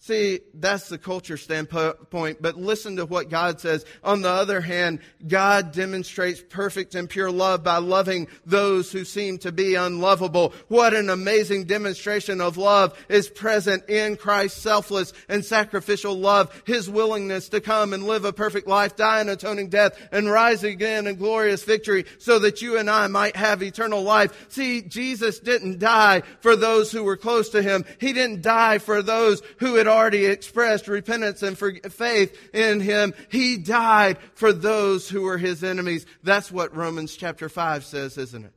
See, 0.00 0.38
that's 0.54 0.88
the 0.88 0.96
culture 0.96 1.36
standpoint, 1.36 2.40
but 2.40 2.56
listen 2.56 2.96
to 2.96 3.04
what 3.04 3.30
God 3.30 3.60
says. 3.60 3.84
On 4.04 4.22
the 4.22 4.30
other 4.30 4.60
hand, 4.60 5.00
God 5.26 5.72
demonstrates 5.72 6.40
perfect 6.48 6.94
and 6.94 7.10
pure 7.10 7.32
love 7.32 7.64
by 7.64 7.78
loving 7.78 8.28
those 8.46 8.92
who 8.92 9.04
seem 9.04 9.38
to 9.38 9.50
be 9.50 9.74
unlovable. 9.74 10.54
What 10.68 10.94
an 10.94 11.10
amazing 11.10 11.64
demonstration 11.64 12.40
of 12.40 12.56
love 12.56 12.96
is 13.08 13.28
present 13.28 13.88
in 13.88 14.16
Christ's 14.16 14.62
selfless 14.62 15.12
and 15.28 15.44
sacrificial 15.44 16.16
love. 16.16 16.62
His 16.64 16.88
willingness 16.88 17.48
to 17.48 17.60
come 17.60 17.92
and 17.92 18.04
live 18.04 18.24
a 18.24 18.32
perfect 18.32 18.68
life, 18.68 18.94
die 18.94 19.20
an 19.20 19.28
atoning 19.28 19.68
death, 19.68 19.98
and 20.12 20.30
rise 20.30 20.62
again 20.62 21.08
in 21.08 21.16
glorious 21.16 21.64
victory 21.64 22.04
so 22.18 22.38
that 22.38 22.62
you 22.62 22.78
and 22.78 22.88
I 22.88 23.08
might 23.08 23.34
have 23.34 23.64
eternal 23.64 24.02
life. 24.02 24.46
See, 24.48 24.80
Jesus 24.80 25.40
didn't 25.40 25.80
die 25.80 26.22
for 26.38 26.54
those 26.54 26.92
who 26.92 27.02
were 27.02 27.16
close 27.16 27.48
to 27.48 27.62
Him. 27.62 27.84
He 28.00 28.12
didn't 28.12 28.42
die 28.42 28.78
for 28.78 29.02
those 29.02 29.42
who 29.58 29.74
had 29.74 29.87
already 29.88 30.26
expressed 30.26 30.88
repentance 30.88 31.42
and 31.42 31.58
faith 31.58 32.36
in 32.54 32.80
him. 32.80 33.14
He 33.30 33.56
died 33.56 34.18
for 34.34 34.52
those 34.52 35.08
who 35.08 35.22
were 35.22 35.38
his 35.38 35.64
enemies. 35.64 36.06
That's 36.22 36.52
what 36.52 36.76
Romans 36.76 37.16
chapter 37.16 37.48
5 37.48 37.84
says, 37.84 38.18
isn't 38.18 38.44
it? 38.44 38.52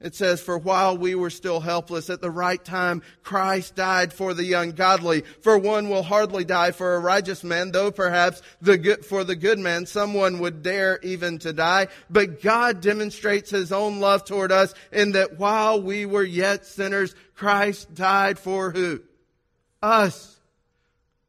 It 0.00 0.14
says, 0.14 0.40
For 0.40 0.56
while 0.56 0.96
we 0.96 1.14
were 1.14 1.28
still 1.28 1.60
helpless, 1.60 2.08
at 2.08 2.22
the 2.22 2.30
right 2.30 2.62
time, 2.64 3.02
Christ 3.22 3.74
died 3.74 4.14
for 4.14 4.32
the 4.32 4.54
ungodly. 4.54 5.24
For 5.42 5.58
one 5.58 5.90
will 5.90 6.02
hardly 6.02 6.44
die 6.44 6.70
for 6.70 6.94
a 6.94 7.00
righteous 7.00 7.44
man, 7.44 7.70
though 7.70 7.90
perhaps 7.90 8.40
the 8.62 8.78
good, 8.78 9.04
for 9.04 9.24
the 9.24 9.36
good 9.36 9.58
man, 9.58 9.84
someone 9.84 10.38
would 10.38 10.62
dare 10.62 10.98
even 11.02 11.38
to 11.40 11.52
die. 11.52 11.88
But 12.08 12.40
God 12.40 12.80
demonstrates 12.80 13.50
his 13.50 13.72
own 13.72 14.00
love 14.00 14.24
toward 14.24 14.52
us 14.52 14.72
in 14.90 15.12
that 15.12 15.38
while 15.38 15.82
we 15.82 16.06
were 16.06 16.24
yet 16.24 16.64
sinners, 16.64 17.14
Christ 17.34 17.92
died 17.94 18.38
for 18.38 18.70
who? 18.70 19.02
Us. 19.82 20.38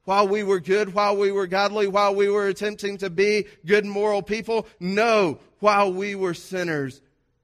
While 0.03 0.27
we 0.27 0.43
were 0.43 0.60
good, 0.60 0.93
while 0.93 1.15
we 1.15 1.31
were 1.31 1.48
godly, 1.48 1.88
while 1.88 2.15
we 2.15 2.27
were 2.27 2.48
attempting 2.48 2.98
to 2.98 3.10
be 3.10 3.46
good 3.65 3.86
moral 3.86 4.24
people, 4.24 4.67
no, 4.79 5.39
while 5.60 5.93
we 5.93 6.15
were 6.15 6.34
sinners 6.34 7.01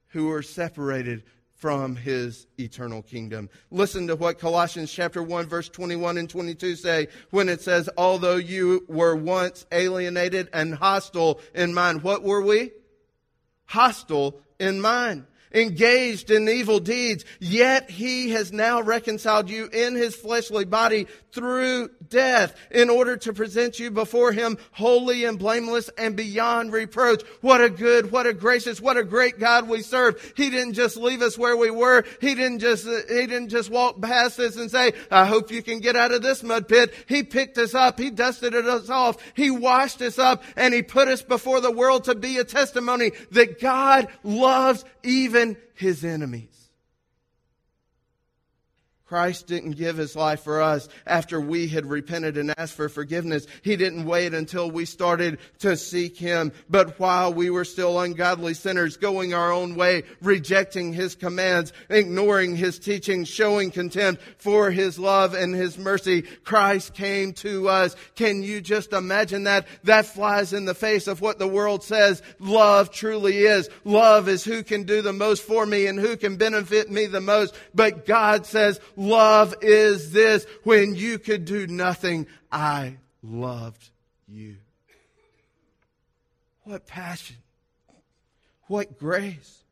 who 0.08 0.28
were 0.28 0.42
separated 0.42 1.24
from 1.54 1.96
his 1.96 2.48
eternal 2.60 3.02
kingdom. 3.02 3.50
Listen 3.72 4.08
to 4.08 4.16
what 4.16 4.40
Colossians 4.40 4.92
chapter 4.92 5.24
1 5.24 5.48
verse 5.48 5.70
21 5.70 6.18
and 6.18 6.30
22 6.30 6.76
say 6.76 7.08
when 7.32 7.50
it 7.50 7.62
says, 7.62 7.90
although 7.98 8.36
you 8.36 8.86
were 8.88 9.16
once 9.16 9.66
alienated 9.72 10.50
and 10.54 10.76
hostile 10.76 11.42
in 11.56 11.74
mind. 11.74 12.04
What 12.04 12.24
were 12.24 12.42
we? 12.42 12.72
Hostile 13.66 14.40
in 14.60 14.82
mind 14.82 15.26
engaged 15.54 16.32
in 16.32 16.48
evil 16.50 16.80
deeds, 16.80 17.26
yet 17.40 17.90
he 17.90 18.32
has 18.32 18.52
now 18.52 18.82
reconciled 18.82 19.50
you 19.50 19.68
in 19.68 19.96
his 19.96 20.16
fleshly 20.16 20.66
body 20.66 21.08
through 21.32 21.90
death 22.10 22.56
in 22.72 22.90
order 22.90 23.16
to 23.16 23.32
present 23.32 23.80
you 23.80 23.92
before 23.92 24.32
him 24.32 24.58
holy 24.72 25.24
and 25.24 25.38
blameless 25.38 25.88
and 25.98 26.16
beyond 26.16 26.74
reproach. 26.74 27.22
What 27.42 27.62
a 27.62 27.70
good, 27.70 28.12
what 28.12 28.26
a 28.26 28.34
gracious, 28.34 28.82
what 28.82 28.98
a 28.98 29.04
great 29.04 29.38
God 29.38 29.70
we 29.70 29.84
serve. 29.84 30.34
He 30.36 30.50
didn't 30.50 30.74
just 30.74 30.98
leave 30.98 31.22
us 31.22 31.38
where 31.38 31.56
we 31.56 31.70
were. 31.70 32.06
He 32.20 32.34
didn't 32.34 32.60
just, 32.60 32.88
he 32.88 33.28
didn't 33.28 33.50
just 33.50 33.70
walk 33.70 34.02
past 34.02 34.40
us 34.40 34.56
and 34.56 34.72
say, 34.72 34.94
I 35.12 35.26
hope 35.26 35.52
you 35.52 35.62
can 35.62 35.80
get 35.80 35.96
out 35.96 36.12
of 36.12 36.24
this 36.24 36.42
mud 36.42 36.68
pit. 36.68 36.94
He 37.08 37.22
picked 37.22 37.60
us 37.60 37.76
up. 37.76 38.00
He 38.00 38.10
dusted 38.10 38.56
us 38.56 38.90
off. 38.90 39.18
He 39.36 39.52
washed 39.52 40.02
us 40.02 40.18
up 40.18 40.44
and 40.56 40.74
he 40.74 40.82
put 40.82 41.08
us 41.08 41.22
before 41.22 41.62
the 41.62 41.72
world 41.72 42.06
to 42.06 42.16
be 42.16 42.38
a 42.38 42.44
testimony 42.44 43.12
that 43.32 43.60
God 43.60 44.08
loves 44.24 44.84
even 45.04 45.37
his 45.76 46.04
enemies. 46.04 46.57
Christ 49.08 49.48
didn't 49.48 49.78
give 49.78 49.96
his 49.96 50.18
life 50.18 50.42
for 50.42 50.62
us 50.62 50.90
after 51.06 51.40
we 51.40 51.70
had 51.70 51.86
repented 51.86 52.38
and 52.38 52.54
asked 52.58 52.74
for 52.74 52.90
forgiveness. 52.90 53.48
He 53.62 53.78
didn't 53.78 54.06
wait 54.06 54.34
until 54.34 54.70
we 54.70 54.84
started 54.84 55.40
to 55.60 55.78
seek 55.78 56.18
him. 56.18 56.52
But 56.70 57.00
while 57.00 57.34
we 57.34 57.50
were 57.50 57.64
still 57.64 57.98
ungodly 58.02 58.54
sinners, 58.54 58.98
going 58.98 59.34
our 59.34 59.54
own 59.54 59.76
way, 59.76 60.04
rejecting 60.22 60.92
his 60.92 61.16
commands, 61.16 61.72
ignoring 61.90 62.58
his 62.58 62.80
teaching, 62.80 63.24
showing 63.24 63.72
contempt 63.72 64.22
for 64.40 64.72
his 64.72 65.00
love 65.00 65.34
and 65.34 65.56
his 65.56 65.78
mercy, 65.78 66.24
Christ 66.44 66.94
came 66.94 67.32
to 67.34 67.70
us. 67.70 67.96
Can 68.16 68.44
you 68.44 68.60
just 68.60 68.92
imagine 68.92 69.46
that? 69.46 69.68
That 69.86 70.06
flies 70.06 70.52
in 70.52 70.66
the 70.66 70.76
face 70.76 71.08
of 71.08 71.22
what 71.22 71.40
the 71.40 71.48
world 71.48 71.82
says 71.82 72.22
love 72.40 72.92
truly 72.92 73.38
is. 73.38 73.70
Love 73.86 74.28
is 74.28 74.44
who 74.44 74.64
can 74.64 74.84
do 74.84 75.02
the 75.02 75.14
most 75.14 75.44
for 75.44 75.66
me 75.66 75.88
and 75.88 75.98
who 75.98 76.18
can 76.18 76.36
benefit 76.36 76.92
me 76.92 77.06
the 77.06 77.22
most. 77.22 77.56
But 77.74 78.06
God 78.06 78.46
says, 78.46 78.82
love 78.98 79.56
is 79.62 80.12
this. 80.12 80.46
When 80.64 80.96
you 80.96 81.20
could 81.20 81.46
do 81.46 81.68
nothing, 81.68 82.28
I 82.52 82.98
loved 83.24 83.90
you. 84.28 84.58
What 86.64 86.86
passion. 86.86 87.38
What 88.68 89.00
grace. 89.00 89.64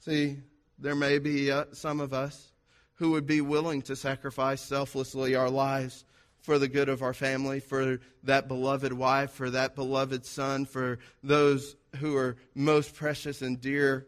See, 0.00 0.38
there 0.80 0.96
may 0.96 1.20
be 1.20 1.52
uh, 1.52 1.66
some 1.72 2.00
of 2.00 2.12
us 2.12 2.50
who 2.94 3.12
would 3.12 3.26
be 3.26 3.40
willing 3.40 3.82
to 3.82 3.94
sacrifice 3.94 4.60
selflessly 4.60 5.36
our 5.36 5.50
lives 5.50 6.04
for 6.40 6.58
the 6.58 6.66
good 6.66 6.88
of 6.88 7.02
our 7.02 7.14
family, 7.14 7.60
for 7.60 8.00
that 8.24 8.48
beloved 8.48 8.92
wife, 8.92 9.30
for 9.32 9.50
that 9.50 9.74
beloved 9.76 10.24
son, 10.24 10.64
for 10.64 10.98
those 11.22 11.76
who 11.96 12.16
are 12.16 12.36
most 12.54 12.94
precious 12.94 13.42
and 13.42 13.60
dear 13.60 14.06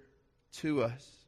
to 0.54 0.82
us. 0.82 1.19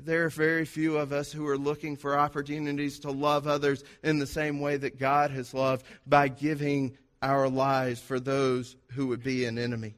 There 0.00 0.24
are 0.24 0.30
very 0.30 0.64
few 0.64 0.96
of 0.96 1.12
us 1.12 1.32
who 1.32 1.46
are 1.48 1.58
looking 1.58 1.96
for 1.96 2.18
opportunities 2.18 3.00
to 3.00 3.10
love 3.10 3.48
others 3.48 3.82
in 4.02 4.18
the 4.18 4.26
same 4.26 4.60
way 4.60 4.76
that 4.76 4.98
God 4.98 5.32
has 5.32 5.52
loved 5.52 5.84
by 6.06 6.28
giving 6.28 6.96
our 7.20 7.48
lives 7.48 8.00
for 8.00 8.20
those 8.20 8.76
who 8.92 9.08
would 9.08 9.24
be 9.24 9.44
an 9.44 9.58
enemy. 9.58 9.94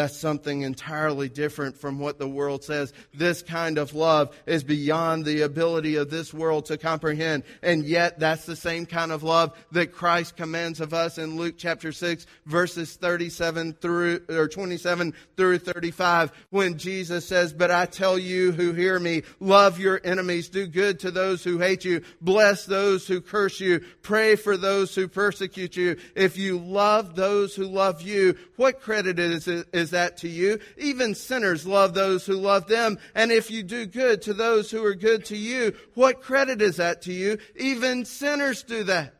That's 0.00 0.16
something 0.16 0.62
entirely 0.62 1.28
different 1.28 1.76
from 1.76 1.98
what 1.98 2.18
the 2.18 2.26
world 2.26 2.64
says. 2.64 2.94
This 3.12 3.42
kind 3.42 3.76
of 3.76 3.94
love 3.94 4.34
is 4.46 4.64
beyond 4.64 5.26
the 5.26 5.42
ability 5.42 5.96
of 5.96 6.08
this 6.08 6.32
world 6.32 6.64
to 6.66 6.78
comprehend. 6.78 7.42
And 7.62 7.84
yet, 7.84 8.18
that's 8.18 8.46
the 8.46 8.56
same 8.56 8.86
kind 8.86 9.12
of 9.12 9.22
love 9.22 9.54
that 9.72 9.92
Christ 9.92 10.38
commands 10.38 10.80
of 10.80 10.94
us 10.94 11.18
in 11.18 11.36
Luke 11.36 11.56
chapter 11.58 11.92
6, 11.92 12.24
verses 12.46 12.96
37 12.96 13.74
through, 13.74 14.22
or 14.30 14.48
27 14.48 15.12
through 15.36 15.58
35, 15.58 16.32
when 16.48 16.78
Jesus 16.78 17.26
says, 17.28 17.52
But 17.52 17.70
I 17.70 17.84
tell 17.84 18.18
you 18.18 18.52
who 18.52 18.72
hear 18.72 18.98
me, 18.98 19.24
love 19.38 19.78
your 19.78 20.00
enemies, 20.02 20.48
do 20.48 20.66
good 20.66 21.00
to 21.00 21.10
those 21.10 21.44
who 21.44 21.58
hate 21.58 21.84
you, 21.84 22.00
bless 22.22 22.64
those 22.64 23.06
who 23.06 23.20
curse 23.20 23.60
you, 23.60 23.80
pray 24.00 24.34
for 24.34 24.56
those 24.56 24.94
who 24.94 25.08
persecute 25.08 25.76
you. 25.76 25.98
If 26.14 26.38
you 26.38 26.58
love 26.58 27.16
those 27.16 27.54
who 27.54 27.66
love 27.66 28.00
you, 28.00 28.38
what 28.56 28.80
credit 28.80 29.18
is 29.18 29.46
it? 29.46 29.66
is 29.72 29.89
that 29.90 30.18
to 30.18 30.28
you? 30.28 30.58
Even 30.76 31.14
sinners 31.14 31.66
love 31.66 31.94
those 31.94 32.26
who 32.26 32.34
love 32.34 32.66
them. 32.66 32.98
And 33.14 33.30
if 33.30 33.50
you 33.50 33.62
do 33.62 33.86
good 33.86 34.22
to 34.22 34.34
those 34.34 34.70
who 34.70 34.84
are 34.84 34.94
good 34.94 35.24
to 35.26 35.36
you, 35.36 35.74
what 35.94 36.22
credit 36.22 36.62
is 36.62 36.76
that 36.76 37.02
to 37.02 37.12
you? 37.12 37.38
Even 37.56 38.04
sinners 38.04 38.62
do 38.62 38.84
that. 38.84 39.14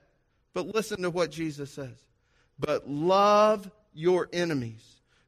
But 0.52 0.66
listen 0.66 1.02
to 1.02 1.10
what 1.10 1.30
Jesus 1.30 1.70
says. 1.70 1.96
But 2.58 2.88
love 2.88 3.70
your 3.92 4.28
enemies. 4.32 4.84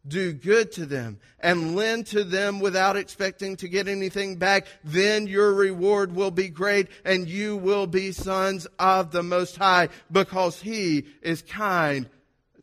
Do 0.06 0.32
good 0.32 0.72
to 0.72 0.86
them 0.86 1.20
and 1.38 1.76
lend 1.76 2.08
to 2.08 2.24
them 2.24 2.58
without 2.58 2.96
expecting 2.96 3.54
to 3.56 3.68
get 3.68 3.86
anything 3.86 4.36
back. 4.36 4.66
Then 4.82 5.28
your 5.28 5.54
reward 5.54 6.12
will 6.12 6.32
be 6.32 6.48
great 6.48 6.88
and 7.04 7.28
you 7.28 7.56
will 7.56 7.86
be 7.86 8.10
sons 8.10 8.66
of 8.80 9.12
the 9.12 9.22
Most 9.22 9.56
High 9.56 9.90
because 10.10 10.60
He 10.60 11.06
is 11.22 11.42
kind 11.42 12.08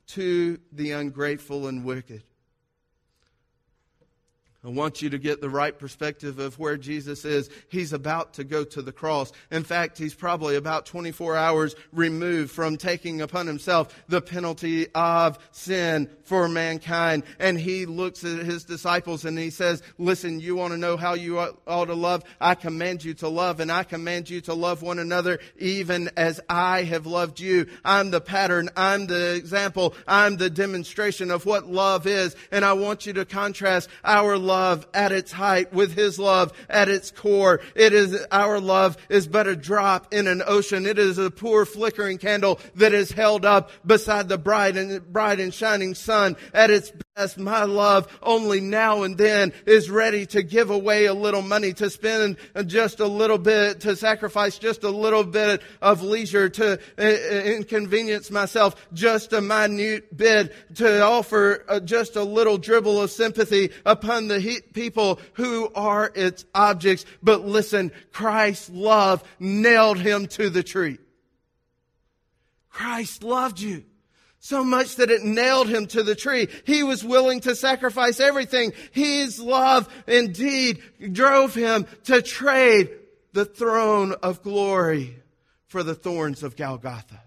to 0.07 0.59
the 0.73 0.91
ungrateful 0.91 1.67
and 1.67 1.85
wicked. 1.85 2.23
I 4.61 4.67
want 4.67 5.01
you 5.01 5.09
to 5.11 5.17
get 5.17 5.39
the 5.39 5.49
right 5.49 5.77
perspective 5.77 6.37
of 6.37 6.59
where 6.59 6.75
Jesus 6.75 7.23
is. 7.23 7.49
He's 7.69 7.93
about 7.93 8.33
to 8.33 8.43
go 8.43 8.65
to 8.65 8.81
the 8.81 8.91
cross. 8.91 9.31
In 9.51 9.63
fact, 9.63 9.97
he's 9.97 10.13
probably 10.13 10.57
about 10.57 10.85
24 10.85 11.37
hours 11.37 11.75
removed 11.93 12.51
from 12.51 12.75
taking 12.75 13.21
upon 13.21 13.47
himself 13.47 13.95
the 14.09 14.21
penalty 14.21 14.87
of 14.93 15.39
sin 15.51 16.09
for 16.23 16.49
mankind. 16.49 17.23
And 17.39 17.57
he 17.57 17.85
looks 17.85 18.25
at 18.25 18.45
his 18.45 18.65
disciples 18.65 19.23
and 19.23 19.39
he 19.39 19.49
says, 19.49 19.81
listen, 19.97 20.41
you 20.41 20.57
want 20.57 20.73
to 20.73 20.77
know 20.77 20.97
how 20.97 21.13
you 21.13 21.39
ought 21.39 21.85
to 21.85 21.95
love? 21.95 22.23
I 22.41 22.55
command 22.55 23.05
you 23.05 23.13
to 23.15 23.29
love 23.29 23.61
and 23.61 23.71
I 23.71 23.83
command 23.83 24.29
you 24.29 24.41
to 24.41 24.53
love 24.53 24.81
one 24.81 24.99
another 24.99 25.39
even 25.57 26.09
as 26.17 26.41
I 26.49 26.83
have 26.83 27.05
loved 27.05 27.39
you. 27.39 27.67
I'm 27.85 28.11
the 28.11 28.19
pattern. 28.19 28.69
I'm 28.75 29.07
the 29.07 29.35
example. 29.35 29.95
I'm 30.05 30.35
the 30.35 30.49
demonstration 30.49 31.31
of 31.31 31.45
what 31.45 31.65
love 31.65 32.05
is. 32.07 32.35
And 32.51 32.65
I 32.65 32.73
want 32.73 33.05
you 33.05 33.13
to 33.13 33.23
contrast 33.23 33.87
our 34.03 34.37
love 34.49 34.87
at 34.95 35.11
its 35.11 35.31
height 35.31 35.71
with 35.71 35.93
His 35.93 36.17
love 36.17 36.51
at 36.67 36.89
its 36.89 37.11
core. 37.11 37.61
It 37.75 37.93
is, 37.93 38.17
our 38.31 38.59
love 38.59 38.97
is 39.07 39.27
but 39.27 39.45
a 39.45 39.55
drop 39.55 40.11
in 40.11 40.25
an 40.25 40.41
ocean. 40.45 40.87
It 40.87 40.97
is 40.97 41.19
a 41.19 41.29
poor 41.29 41.65
flickering 41.65 42.17
candle 42.17 42.59
that 42.75 42.91
is 42.91 43.11
held 43.11 43.45
up 43.45 43.69
beside 43.85 44.27
the 44.27 44.39
bright 44.39 44.75
and, 44.75 45.05
bright 45.13 45.39
and 45.39 45.53
shining 45.53 45.93
sun 45.93 46.35
at 46.51 46.71
its 46.71 46.91
My 47.37 47.65
love 47.65 48.07
only 48.23 48.61
now 48.61 49.03
and 49.03 49.17
then 49.17 49.51
is 49.65 49.89
ready 49.89 50.25
to 50.27 50.41
give 50.41 50.69
away 50.69 51.05
a 51.05 51.13
little 51.13 51.41
money, 51.41 51.73
to 51.73 51.89
spend 51.89 52.37
just 52.65 53.01
a 53.01 53.07
little 53.07 53.37
bit, 53.37 53.81
to 53.81 53.97
sacrifice 53.97 54.57
just 54.57 54.85
a 54.85 54.89
little 54.89 55.25
bit 55.25 55.61
of 55.81 56.01
leisure, 56.01 56.47
to 56.47 56.79
uh, 56.97 57.01
inconvenience 57.01 58.31
myself 58.31 58.87
just 58.93 59.33
a 59.33 59.41
minute 59.41 60.15
bit, 60.15 60.53
to 60.75 61.01
offer 61.01 61.65
uh, 61.67 61.81
just 61.81 62.15
a 62.15 62.23
little 62.23 62.57
dribble 62.57 63.01
of 63.01 63.11
sympathy 63.11 63.71
upon 63.85 64.29
the 64.29 64.61
people 64.73 65.19
who 65.33 65.69
are 65.75 66.09
its 66.15 66.45
objects. 66.55 67.03
But 67.21 67.45
listen, 67.45 67.91
Christ's 68.13 68.69
love 68.69 69.23
nailed 69.39 69.99
him 69.99 70.27
to 70.27 70.49
the 70.49 70.63
tree. 70.63 70.99
Christ 72.69 73.23
loved 73.25 73.59
you 73.59 73.83
so 74.39 74.63
much 74.63 74.95
that 74.95 75.11
it 75.11 75.23
nailed 75.23 75.67
him 75.67 75.85
to 75.87 76.01
the 76.01 76.15
tree. 76.15 76.47
He 76.65 76.81
was 76.83 77.03
willing 77.03 77.41
to 77.41 77.55
sacrifice 77.55 78.19
everything. 78.19 78.73
His 78.91 79.39
love 79.39 79.87
indeed 80.07 80.81
drove 81.11 81.53
him 81.53 81.85
to 82.05 82.21
trade 82.21 82.89
the 83.33 83.45
throne 83.45 84.13
of 84.23 84.41
glory 84.41 85.21
for 85.67 85.83
the 85.83 85.95
thorns 85.95 86.41
of 86.41 86.55
Golgotha. 86.55 87.21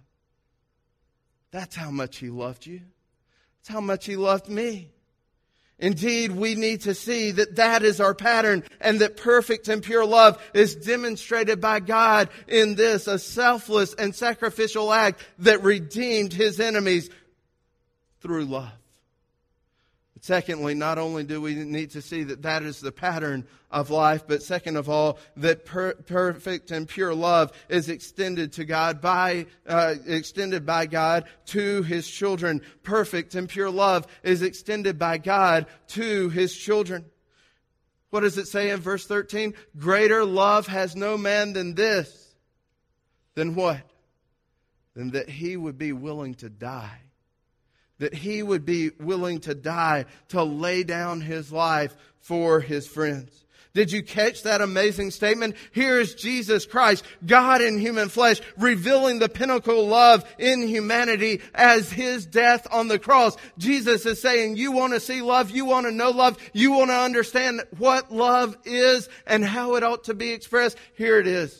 That's 1.50 1.76
how 1.76 1.90
much 1.90 2.16
he 2.16 2.30
loved 2.30 2.66
you. 2.66 2.80
That's 3.58 3.68
how 3.68 3.80
much 3.80 4.06
he 4.06 4.16
loved 4.16 4.48
me. 4.48 4.90
Indeed, 5.82 6.30
we 6.30 6.54
need 6.54 6.82
to 6.82 6.94
see 6.94 7.32
that 7.32 7.56
that 7.56 7.82
is 7.82 8.00
our 8.00 8.14
pattern 8.14 8.62
and 8.80 9.00
that 9.00 9.16
perfect 9.16 9.66
and 9.66 9.82
pure 9.82 10.06
love 10.06 10.40
is 10.54 10.76
demonstrated 10.76 11.60
by 11.60 11.80
God 11.80 12.28
in 12.46 12.76
this, 12.76 13.08
a 13.08 13.18
selfless 13.18 13.92
and 13.92 14.14
sacrificial 14.14 14.92
act 14.92 15.26
that 15.40 15.64
redeemed 15.64 16.32
his 16.32 16.60
enemies 16.60 17.10
through 18.20 18.44
love. 18.44 18.70
Secondly, 20.22 20.74
not 20.74 20.98
only 20.98 21.24
do 21.24 21.40
we 21.40 21.56
need 21.56 21.90
to 21.90 22.00
see 22.00 22.22
that 22.22 22.42
that 22.42 22.62
is 22.62 22.78
the 22.78 22.92
pattern 22.92 23.44
of 23.72 23.90
life, 23.90 24.22
but 24.24 24.40
second 24.40 24.76
of 24.76 24.88
all, 24.88 25.18
that 25.36 25.64
per- 25.64 25.94
perfect 25.94 26.70
and 26.70 26.88
pure 26.88 27.12
love 27.12 27.50
is 27.68 27.88
extended 27.88 28.52
to 28.52 28.64
God 28.64 29.00
by, 29.00 29.46
uh, 29.66 29.96
extended 30.06 30.64
by 30.64 30.86
God 30.86 31.24
to 31.46 31.82
His 31.82 32.08
children. 32.08 32.62
Perfect 32.84 33.34
and 33.34 33.48
pure 33.48 33.68
love 33.68 34.06
is 34.22 34.42
extended 34.42 34.96
by 34.96 35.18
God 35.18 35.66
to 35.88 36.28
His 36.28 36.56
children. 36.56 37.04
What 38.10 38.20
does 38.20 38.38
it 38.38 38.46
say 38.46 38.70
in 38.70 38.78
verse 38.78 39.04
13? 39.04 39.54
Greater 39.76 40.24
love 40.24 40.68
has 40.68 40.94
no 40.94 41.18
man 41.18 41.52
than 41.52 41.74
this. 41.74 42.36
Than 43.34 43.56
what? 43.56 43.80
Than 44.94 45.10
that 45.12 45.28
he 45.28 45.56
would 45.56 45.78
be 45.78 45.92
willing 45.92 46.34
to 46.34 46.48
die 46.48 47.00
that 48.02 48.12
he 48.12 48.42
would 48.42 48.66
be 48.66 48.90
willing 48.98 49.38
to 49.38 49.54
die, 49.54 50.06
to 50.26 50.42
lay 50.42 50.82
down 50.82 51.20
his 51.20 51.52
life 51.52 51.96
for 52.18 52.58
his 52.58 52.84
friends. 52.84 53.44
Did 53.74 53.92
you 53.92 54.02
catch 54.02 54.42
that 54.42 54.60
amazing 54.60 55.12
statement? 55.12 55.54
Here 55.70 56.00
is 56.00 56.16
Jesus 56.16 56.66
Christ, 56.66 57.04
God 57.24 57.62
in 57.62 57.78
human 57.78 58.08
flesh, 58.08 58.40
revealing 58.58 59.20
the 59.20 59.28
pinnacle 59.28 59.82
of 59.82 59.88
love 59.88 60.34
in 60.36 60.66
humanity 60.66 61.42
as 61.54 61.92
his 61.92 62.26
death 62.26 62.66
on 62.72 62.88
the 62.88 62.98
cross. 62.98 63.36
Jesus 63.56 64.04
is 64.04 64.20
saying, 64.20 64.56
you 64.56 64.72
want 64.72 64.94
to 64.94 65.00
see 65.00 65.22
love, 65.22 65.52
you 65.52 65.64
want 65.64 65.86
to 65.86 65.92
know 65.92 66.10
love, 66.10 66.38
you 66.52 66.72
want 66.72 66.90
to 66.90 66.96
understand 66.96 67.62
what 67.78 68.12
love 68.12 68.56
is 68.64 69.08
and 69.28 69.44
how 69.44 69.76
it 69.76 69.84
ought 69.84 70.04
to 70.04 70.14
be 70.14 70.32
expressed. 70.32 70.76
Here 70.96 71.20
it 71.20 71.28
is. 71.28 71.56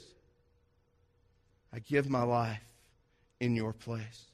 I 1.73 1.79
give 1.79 2.11
my 2.11 2.25
life 2.25 2.61
in 3.39 3.55
your 3.55 3.73
place. 3.73 4.32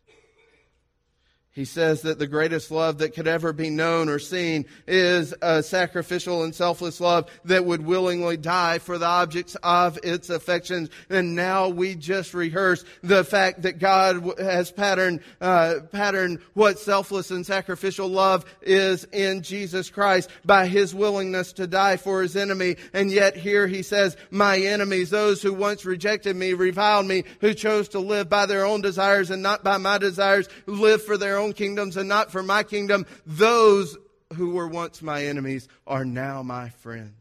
He 1.59 1.65
says 1.65 2.03
that 2.03 2.21
the 2.21 2.29
greatest 2.29 2.71
love 2.71 2.99
that 2.99 3.15
could 3.15 3.27
ever 3.27 3.53
be 3.53 3.69
known 3.69 4.09
or 4.09 4.21
seen 4.21 4.67
is 4.87 5.35
a 5.43 5.61
sacrificial 5.61 6.45
and 6.45 6.55
selfless 6.55 7.01
love 7.01 7.29
that 7.47 7.65
would 7.65 7.85
willingly 7.85 8.37
die 8.37 8.79
for 8.79 8.97
the 8.97 9.07
objects 9.07 9.57
of 9.65 9.99
its 10.05 10.31
affections. 10.31 10.89
And 11.11 11.35
now 11.35 11.69
we 11.69 11.97
just 11.97 12.33
rehearse 12.33 12.85
the 13.03 13.25
fact 13.25 13.63
that 13.63 13.81
God 13.81 14.39
has 14.39 14.71
patterned, 14.71 15.19
uh, 15.41 15.81
patterned 15.91 16.39
what 16.55 16.79
selfless 16.79 17.33
and 17.33 17.45
sacrificial 17.45 18.07
love 18.07 18.45
is 18.63 19.03
in 19.11 19.43
Jesus 19.43 19.91
Christ 19.91 20.31
by 20.45 20.69
his 20.69 20.95
willingness 20.95 21.55
to 21.55 21.67
die 21.67 21.97
for 21.97 22.23
his 22.23 22.37
enemy. 22.37 22.77
And 22.93 23.11
yet 23.11 23.37
here 23.37 23.67
he 23.67 23.83
says, 23.83 24.17
my 24.31 24.59
enemies, 24.59 25.11
those 25.11 25.43
who 25.43 25.55
once 25.55 25.85
rejected 25.85 26.37
me, 26.37 26.53
reviled 26.53 27.07
me, 27.07 27.25
who 27.41 27.53
chose 27.53 27.89
to 27.89 27.99
live 27.99 28.29
by 28.29 28.47
their 28.47 28.65
own 28.65 28.81
desires 28.81 29.31
and 29.31 29.43
not 29.43 29.65
by 29.65 29.79
my 29.79 29.99
desires, 29.99 30.49
live 30.67 31.03
for 31.03 31.17
their 31.17 31.37
own 31.37 31.48
own 31.49 31.55
kingdoms 31.55 31.97
and 31.97 32.09
not 32.09 32.31
for 32.31 32.43
my 32.43 32.63
kingdom. 32.63 33.07
Those 33.27 33.97
who 34.35 34.51
were 34.51 34.69
once 34.69 35.03
my 35.03 35.25
enemies 35.25 35.69
are 35.87 36.05
now 36.05 36.43
my 36.43 36.69
friends. 36.69 37.15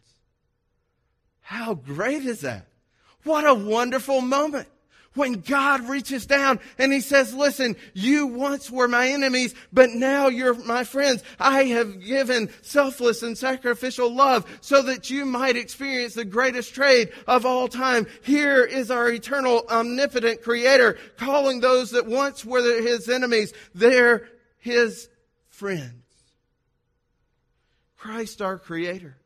How 1.41 1.73
great 1.73 2.25
is 2.25 2.41
that? 2.41 2.67
What 3.23 3.47
a 3.47 3.53
wonderful 3.53 4.21
moment 4.21 4.67
when 5.17 5.41
God 5.41 5.89
reaches 5.89 6.25
down 6.25 6.59
and 6.77 6.93
he 6.93 7.01
says, 7.01 7.33
listen, 7.33 7.75
you 7.93 8.27
once 8.27 8.71
were 8.71 8.87
my 8.87 9.09
enemies, 9.09 9.53
but 9.73 9.89
now 9.89 10.27
you're 10.27 10.53
my 10.63 10.83
friends. 10.83 11.23
I 11.39 11.63
have 11.63 12.03
given 12.03 12.49
selfless 12.61 13.23
and 13.23 13.37
sacrificial 13.37 14.13
love 14.13 14.45
so 14.61 14.81
that 14.83 15.09
you 15.09 15.25
might 15.25 15.57
experience 15.57 16.13
the 16.13 16.25
greatest 16.25 16.73
trade 16.73 17.11
of 17.27 17.45
all 17.45 17.67
time. 17.67 18.07
Here 18.21 18.63
is 18.63 18.91
our 18.91 19.09
eternal 19.09 19.65
omnipotent 19.69 20.41
creator 20.41 20.97
calling 21.17 21.59
those 21.59 21.91
that 21.91 22.05
once 22.05 22.45
were 22.45 22.61
his 22.81 23.09
enemies, 23.09 23.53
they're 23.73 24.29
his 24.59 25.09
friends. 25.49 25.93
Christ 27.97 28.41
our 28.41 28.57
creator 28.57 29.17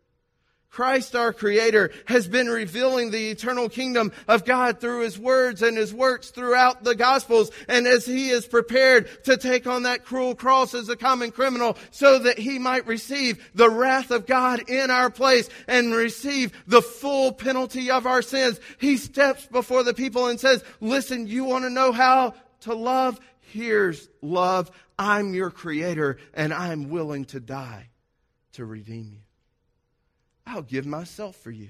Christ 0.72 1.18
our 1.18 1.34
Creator 1.34 1.92
has 2.06 2.30
been 2.30 2.48
revealing 2.48 3.12
the 3.12 3.30
eternal 3.30 3.68
kingdom 3.68 4.14
of 4.26 4.46
God 4.46 4.80
through 4.80 5.02
His 5.02 5.20
words 5.20 5.62
and 5.62 5.76
His 5.76 5.94
works 5.94 6.30
throughout 6.30 6.86
the 6.86 6.96
Gospels. 6.96 7.52
And 7.68 7.86
as 7.86 8.06
He 8.06 8.30
is 8.30 8.48
prepared 8.48 9.10
to 9.26 9.36
take 9.36 9.68
on 9.68 9.84
that 9.84 10.06
cruel 10.06 10.34
cross 10.34 10.74
as 10.74 10.88
a 10.88 10.96
common 10.96 11.32
criminal 11.32 11.78
so 11.92 12.20
that 12.20 12.40
He 12.40 12.58
might 12.58 12.88
receive 12.88 13.52
the 13.54 13.70
wrath 13.70 14.12
of 14.12 14.26
God 14.26 14.70
in 14.70 14.90
our 14.90 15.10
place 15.10 15.50
and 15.68 15.94
receive 15.94 16.54
the 16.68 16.82
full 16.82 17.34
penalty 17.34 17.92
of 17.92 18.08
our 18.08 18.22
sins, 18.22 18.60
He 18.80 18.96
steps 18.96 19.46
before 19.48 19.84
the 19.84 19.94
people 19.94 20.28
and 20.28 20.40
says, 20.40 20.64
listen, 20.80 21.28
you 21.28 21.44
want 21.44 21.66
to 21.66 21.70
know 21.70 21.92
how 21.92 22.34
to 22.62 22.74
love? 22.74 23.20
Here's 23.42 24.08
love. 24.22 24.72
I'm 24.98 25.34
your 25.34 25.52
Creator 25.52 26.18
and 26.34 26.54
I'm 26.54 26.90
willing 26.90 27.26
to 27.26 27.42
die 27.42 27.90
to 28.54 28.64
redeem 28.64 29.10
you. 29.12 29.20
I'll 30.46 30.62
give 30.62 30.86
myself 30.86 31.36
for 31.38 31.52
you. 31.52 31.70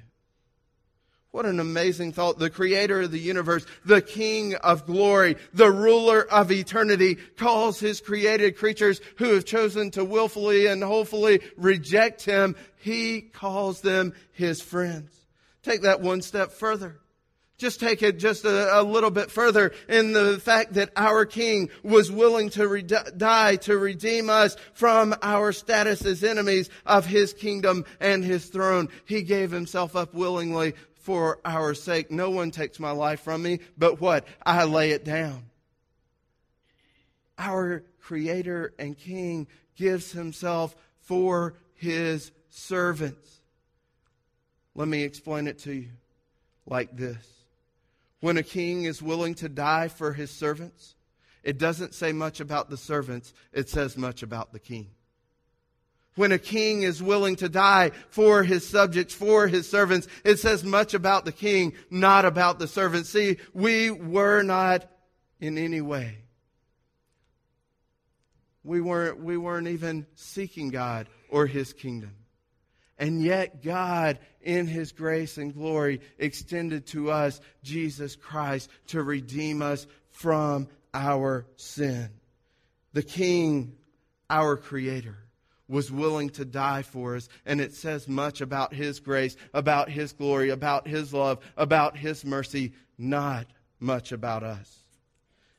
What 1.32 1.46
an 1.46 1.62
amazing 1.62 2.12
thought. 2.12 2.40
The 2.40 2.50
creator 2.50 3.02
of 3.02 3.12
the 3.12 3.20
universe, 3.20 3.66
the 3.86 4.02
king 4.02 4.56
of 4.56 4.86
glory, 4.86 5.38
the 5.54 5.72
ruler 5.72 6.22
of 6.30 6.52
eternity 6.52 7.16
calls 7.16 7.80
his 7.80 8.02
created 8.02 8.58
creatures 8.58 9.00
who 9.18 9.34
have 9.34 9.46
chosen 9.46 9.92
to 9.92 10.04
willfully 10.04 10.66
and 10.66 10.84
hopefully 10.84 11.40
reject 11.56 12.26
him. 12.26 12.58
He 12.78 13.22
calls 13.22 13.80
them 13.80 14.14
his 14.34 14.62
friends. 14.62 15.10
Take 15.64 15.84
that 15.84 16.02
one 16.02 16.22
step 16.22 16.52
further 16.52 17.00
just 17.62 17.80
take 17.80 18.02
it 18.02 18.18
just 18.18 18.44
a, 18.44 18.80
a, 18.80 18.82
little 18.82 19.12
bit 19.12 19.30
further 19.30 19.72
in 19.88 20.14
the 20.14 20.40
fact 20.40 20.74
that 20.74 20.90
our 20.96 21.26
King 21.26 21.70
was 21.84 22.12
willing 22.12 22.50
to 22.50 22.68
re- 22.68 22.82
die 22.82 23.56
to 23.58 23.78
redeem 23.78 24.32
us 24.32 24.58
from 24.74 25.16
our 25.22 25.52
status 25.52 26.04
as 26.04 26.24
enemies 26.24 26.72
of 26.88 27.06
His 27.06 27.34
kingdom 27.34 27.86
and 28.00 28.26
His 28.26 28.48
throne. 28.48 28.90
He 29.06 29.22
gave 29.22 29.52
Himself 29.52 29.96
up 29.96 30.16
willingly 30.16 30.74
for 30.96 31.40
our 31.46 31.76
sake. 31.76 32.10
No 32.10 32.32
one 32.32 32.50
takes 32.50 32.80
my 32.80 32.92
life 32.92 33.22
from 33.22 33.44
me, 33.44 33.60
but 33.78 34.02
what? 34.02 34.26
I 34.44 34.64
lay 34.64 34.90
it 34.90 35.06
down. 35.06 35.44
Our 37.38 37.84
Creator 38.00 38.74
and 38.80 38.98
King 38.98 39.46
gives 39.76 40.12
Himself 40.12 40.76
for 41.02 41.54
His 41.76 42.32
servants. 42.50 43.40
Let 44.74 44.88
me 44.88 45.04
explain 45.04 45.46
it 45.46 45.60
to 45.60 45.74
you 45.74 45.90
like 46.66 46.98
this 46.98 47.41
when 48.22 48.38
a 48.38 48.44
king 48.44 48.84
is 48.84 49.02
willing 49.02 49.36
to 49.36 49.50
die 49.50 49.88
for 49.88 50.14
his 50.14 50.32
servants, 50.32 50.96
it 51.44 51.58
doesn't 51.58 51.94
say 51.94 52.12
much 52.14 52.40
about 52.40 52.70
the 52.70 52.78
servants, 52.78 53.34
it 53.52 53.68
says 53.68 53.98
much 53.98 54.24
about 54.24 54.54
the 54.54 54.60
king. 54.60 54.92
When 56.16 56.32
a 56.32 56.38
king 56.38 56.84
is 56.84 57.02
willing 57.02 57.38
to 57.38 57.50
die 57.50 57.92
for 58.10 58.44
his 58.44 58.68
subjects, 58.68 59.14
for 59.14 59.48
his 59.48 59.68
servants, 59.68 60.08
it 60.24 60.38
says 60.38 60.64
much 60.64 60.94
about 60.94 61.26
the 61.26 61.32
king, 61.32 61.74
not 61.90 62.26
about 62.26 62.60
the 62.60 62.68
servants. 62.68 63.10
See, 63.10 63.38
we 63.54 63.92
were 63.92 64.44
not 64.44 64.90
in 65.40 65.58
any 65.58 65.82
way. 65.82 66.18
We 68.64 68.82
weren't, 68.82 69.20
we 69.20 69.38
weren't 69.38 69.70
even 69.70 70.06
seeking 70.16 70.70
God 70.70 71.08
or 71.30 71.48
his 71.48 71.74
kingdom. 71.74 72.16
And 73.02 73.24
yet, 73.24 73.64
God, 73.64 74.20
in 74.42 74.68
His 74.68 74.92
grace 74.92 75.40
and 75.40 75.56
glory, 75.56 76.02
extended 76.20 76.86
to 76.88 77.10
us 77.10 77.42
Jesus 77.64 78.16
Christ 78.16 78.70
to 78.88 79.02
redeem 79.02 79.64
us 79.64 79.88
from 80.12 80.68
our 80.94 81.48
sin. 81.56 82.12
The 82.94 83.02
King, 83.02 83.76
our 84.30 84.56
Creator, 84.56 85.18
was 85.68 85.92
willing 85.92 86.30
to 86.32 86.46
die 86.46 86.84
for 86.84 87.16
us. 87.16 87.28
And 87.44 87.60
it 87.60 87.74
says 87.74 88.08
much 88.08 88.40
about 88.40 88.72
His 88.72 89.00
grace, 89.00 89.36
about 89.52 89.90
His 89.90 90.14
glory, 90.14 90.52
about 90.52 90.88
His 90.88 91.12
love, 91.12 91.40
about 91.58 91.98
His 91.98 92.24
mercy, 92.24 92.74
not 93.00 93.48
much 93.80 94.12
about 94.12 94.44
us. 94.44 94.81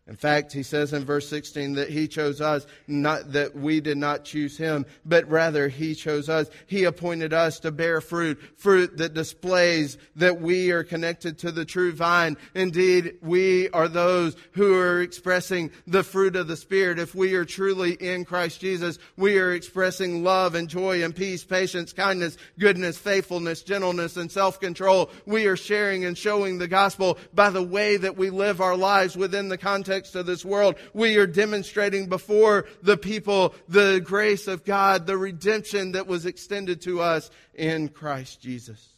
In 0.08 0.16
fact, 0.16 0.52
he 0.52 0.64
says 0.64 0.92
in 0.92 1.04
verse 1.04 1.28
16 1.28 1.74
that 1.74 1.88
he 1.88 2.08
chose 2.08 2.40
us, 2.40 2.66
not 2.88 3.32
that 3.34 3.54
we 3.54 3.80
did 3.80 3.96
not 3.96 4.24
choose 4.24 4.56
him, 4.58 4.84
but 5.04 5.30
rather 5.30 5.68
he 5.68 5.94
chose 5.94 6.28
us. 6.28 6.50
He 6.66 6.82
appointed 6.82 7.32
us 7.32 7.60
to 7.60 7.70
bear 7.70 8.00
fruit, 8.00 8.40
fruit 8.56 8.96
that 8.96 9.14
displays 9.14 9.98
that 10.16 10.40
we 10.40 10.72
are 10.72 10.82
connected 10.82 11.38
to 11.38 11.52
the 11.52 11.64
true 11.64 11.92
vine. 11.92 12.36
Indeed, 12.56 13.18
we 13.22 13.70
are 13.70 13.86
those 13.86 14.34
who 14.52 14.74
are 14.74 15.00
expressing 15.00 15.70
the 15.86 16.02
fruit 16.02 16.34
of 16.34 16.48
the 16.48 16.56
Spirit. 16.56 16.98
If 16.98 17.14
we 17.14 17.34
are 17.34 17.44
truly 17.44 17.92
in 17.92 18.24
Christ 18.24 18.60
Jesus, 18.60 18.98
we 19.16 19.38
are 19.38 19.52
expressing 19.52 20.24
love 20.24 20.56
and 20.56 20.68
joy 20.68 21.04
and 21.04 21.14
peace, 21.14 21.44
patience, 21.44 21.92
kindness, 21.92 22.38
goodness, 22.58 22.98
faithfulness, 22.98 23.62
gentleness, 23.62 24.16
and 24.16 24.32
self-control. 24.32 25.10
We 25.26 25.46
are 25.46 25.56
sharing 25.56 26.04
and 26.04 26.18
showing 26.18 26.58
the 26.58 26.66
gospel 26.66 27.18
by 27.32 27.50
the 27.50 27.62
way 27.62 27.98
that 27.98 28.16
we 28.16 28.30
live 28.30 28.60
our 28.60 28.76
lives 28.76 29.16
within 29.16 29.48
the 29.48 29.56
context 29.56 29.91
context 29.92 30.16
of 30.16 30.24
this 30.24 30.42
world, 30.42 30.76
we 30.94 31.16
are 31.18 31.26
demonstrating 31.26 32.08
before 32.08 32.64
the 32.82 32.96
people 32.96 33.54
the 33.68 34.00
grace 34.02 34.48
of 34.48 34.64
God, 34.64 35.06
the 35.06 35.18
redemption 35.18 35.92
that 35.92 36.06
was 36.06 36.24
extended 36.24 36.80
to 36.82 37.02
us 37.02 37.30
in 37.52 37.90
Christ 37.90 38.40
Jesus. 38.40 38.88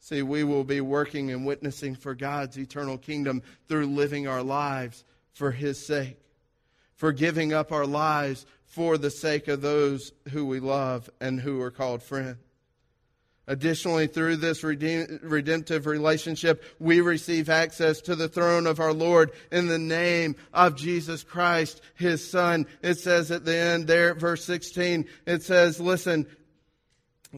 See, 0.00 0.20
we 0.20 0.44
will 0.44 0.64
be 0.64 0.82
working 0.82 1.30
and 1.30 1.46
witnessing 1.46 1.94
for 1.94 2.14
God's 2.14 2.58
eternal 2.58 2.98
kingdom 2.98 3.42
through 3.66 3.86
living 3.86 4.28
our 4.28 4.42
lives 4.42 5.04
for 5.32 5.52
His 5.52 5.84
sake, 5.84 6.18
for 6.94 7.10
giving 7.10 7.54
up 7.54 7.72
our 7.72 7.86
lives 7.86 8.44
for 8.66 8.98
the 8.98 9.10
sake 9.10 9.48
of 9.48 9.62
those 9.62 10.12
who 10.32 10.44
we 10.44 10.60
love 10.60 11.08
and 11.18 11.40
who 11.40 11.62
are 11.62 11.70
called 11.70 12.02
friends. 12.02 12.36
Additionally, 13.48 14.06
through 14.06 14.36
this 14.36 14.62
redemptive 14.62 15.86
relationship, 15.86 16.62
we 16.78 17.00
receive 17.00 17.48
access 17.48 18.02
to 18.02 18.14
the 18.14 18.28
throne 18.28 18.66
of 18.66 18.78
our 18.78 18.92
Lord 18.92 19.32
in 19.50 19.66
the 19.66 19.78
name 19.78 20.36
of 20.52 20.76
Jesus 20.76 21.24
Christ, 21.24 21.80
His 21.94 22.30
Son. 22.30 22.66
It 22.82 22.96
says 22.96 23.30
at 23.30 23.46
the 23.46 23.56
end 23.56 23.86
there, 23.86 24.14
verse 24.14 24.44
16, 24.44 25.06
it 25.26 25.42
says, 25.42 25.80
listen, 25.80 26.26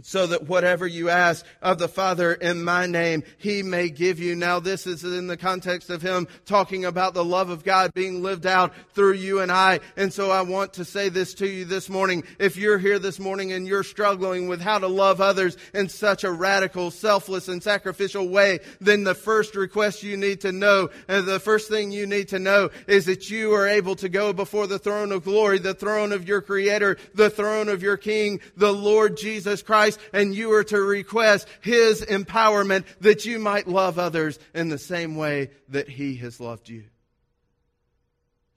so 0.02 0.28
that 0.28 0.46
whatever 0.46 0.86
you 0.86 1.08
ask 1.08 1.44
of 1.60 1.78
the 1.78 1.88
Father 1.88 2.32
in 2.32 2.62
my 2.62 2.86
name, 2.86 3.24
He 3.38 3.62
may 3.64 3.88
give 3.88 4.20
you. 4.20 4.36
Now 4.36 4.60
this 4.60 4.86
is 4.86 5.02
in 5.02 5.26
the 5.26 5.36
context 5.36 5.90
of 5.90 6.00
Him 6.00 6.28
talking 6.46 6.84
about 6.84 7.12
the 7.12 7.24
love 7.24 7.50
of 7.50 7.64
God 7.64 7.92
being 7.92 8.22
lived 8.22 8.46
out 8.46 8.72
through 8.94 9.14
you 9.14 9.40
and 9.40 9.50
I. 9.50 9.80
And 9.96 10.12
so 10.12 10.30
I 10.30 10.42
want 10.42 10.74
to 10.74 10.84
say 10.84 11.08
this 11.08 11.34
to 11.34 11.48
you 11.48 11.64
this 11.64 11.88
morning. 11.88 12.22
If 12.38 12.56
you're 12.56 12.78
here 12.78 13.00
this 13.00 13.18
morning 13.18 13.50
and 13.50 13.66
you're 13.66 13.82
struggling 13.82 14.46
with 14.46 14.60
how 14.60 14.78
to 14.78 14.86
love 14.86 15.20
others 15.20 15.56
in 15.74 15.88
such 15.88 16.22
a 16.22 16.30
radical, 16.30 16.92
selfless, 16.92 17.48
and 17.48 17.60
sacrificial 17.60 18.28
way, 18.28 18.60
then 18.80 19.02
the 19.02 19.14
first 19.14 19.56
request 19.56 20.04
you 20.04 20.16
need 20.16 20.40
to 20.42 20.52
know, 20.52 20.90
and 21.08 21.26
the 21.26 21.40
first 21.40 21.68
thing 21.68 21.90
you 21.90 22.06
need 22.06 22.28
to 22.28 22.38
know 22.38 22.70
is 22.86 23.06
that 23.06 23.28
you 23.28 23.52
are 23.54 23.66
able 23.66 23.96
to 23.96 24.08
go 24.08 24.32
before 24.32 24.68
the 24.68 24.78
throne 24.78 25.10
of 25.10 25.24
glory, 25.24 25.58
the 25.58 25.74
throne 25.74 26.12
of 26.12 26.28
your 26.28 26.40
Creator, 26.40 26.96
the 27.14 27.28
throne 27.28 27.68
of 27.68 27.82
your 27.82 27.96
King, 27.96 28.40
the 28.56 28.72
Lord 28.72 29.16
Jesus 29.16 29.62
Christ 29.62 29.79
Christ 29.80 29.98
and 30.12 30.34
you 30.34 30.52
are 30.52 30.64
to 30.64 30.78
request 30.78 31.48
His 31.62 32.02
empowerment 32.02 32.84
that 33.00 33.24
you 33.24 33.38
might 33.38 33.66
love 33.66 33.98
others 33.98 34.38
in 34.54 34.68
the 34.68 34.76
same 34.76 35.16
way 35.16 35.52
that 35.68 35.88
He 35.88 36.16
has 36.16 36.38
loved 36.38 36.68
you. 36.68 36.84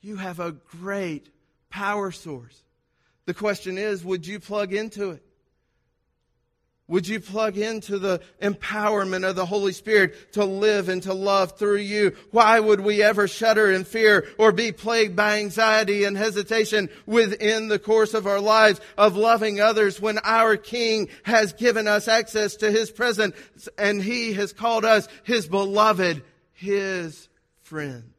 You 0.01 0.17
have 0.17 0.41
a 0.41 0.51
great 0.51 1.29
power 1.69 2.12
source. 2.12 2.62
The 3.25 3.33
question 3.33 3.77
is, 3.77 4.03
would 4.03 4.27
you 4.27 4.41
plug 4.41 4.73
into 4.73 5.12
it? 5.12 5.23
Would 6.93 7.08
you 7.08 7.19
plug 7.19 7.58
into 7.58 7.97
the 7.97 8.21
empowerment 8.39 9.27
of 9.27 9.36
the 9.36 9.47
Holy 9.47 9.73
Spirit 9.73 10.34
to 10.34 10.45
live 10.45 10.89
and 10.89 11.01
to 11.01 11.13
love 11.15 11.58
through 11.58 11.77
you? 11.77 12.15
Why 12.29 12.60
would 12.60 12.82
we 12.82 13.01
ever 13.01 13.27
shudder 13.27 13.71
in 13.71 13.84
fear 13.84 14.27
or 14.38 14.51
be 14.51 14.71
plagued 14.71 15.15
by 15.15 15.39
anxiety 15.39 16.03
and 16.03 16.15
hesitation 16.15 16.89
within 17.08 17.67
the 17.67 17.79
course 17.79 18.13
of 18.13 18.27
our 18.27 18.39
lives 18.39 18.79
of 18.95 19.17
loving 19.17 19.60
others 19.60 19.99
when 19.99 20.19
our 20.19 20.56
King 20.56 21.10
has 21.23 21.53
given 21.53 21.88
us 21.88 22.08
access 22.08 22.58
to 22.58 22.69
His 22.69 22.91
presence 22.91 23.36
and 23.75 23.99
He 23.99 24.34
has 24.34 24.53
called 24.53 24.86
us 24.86 25.08
His 25.23 25.47
beloved, 25.47 26.21
His 26.51 27.27
friend? 27.63 28.12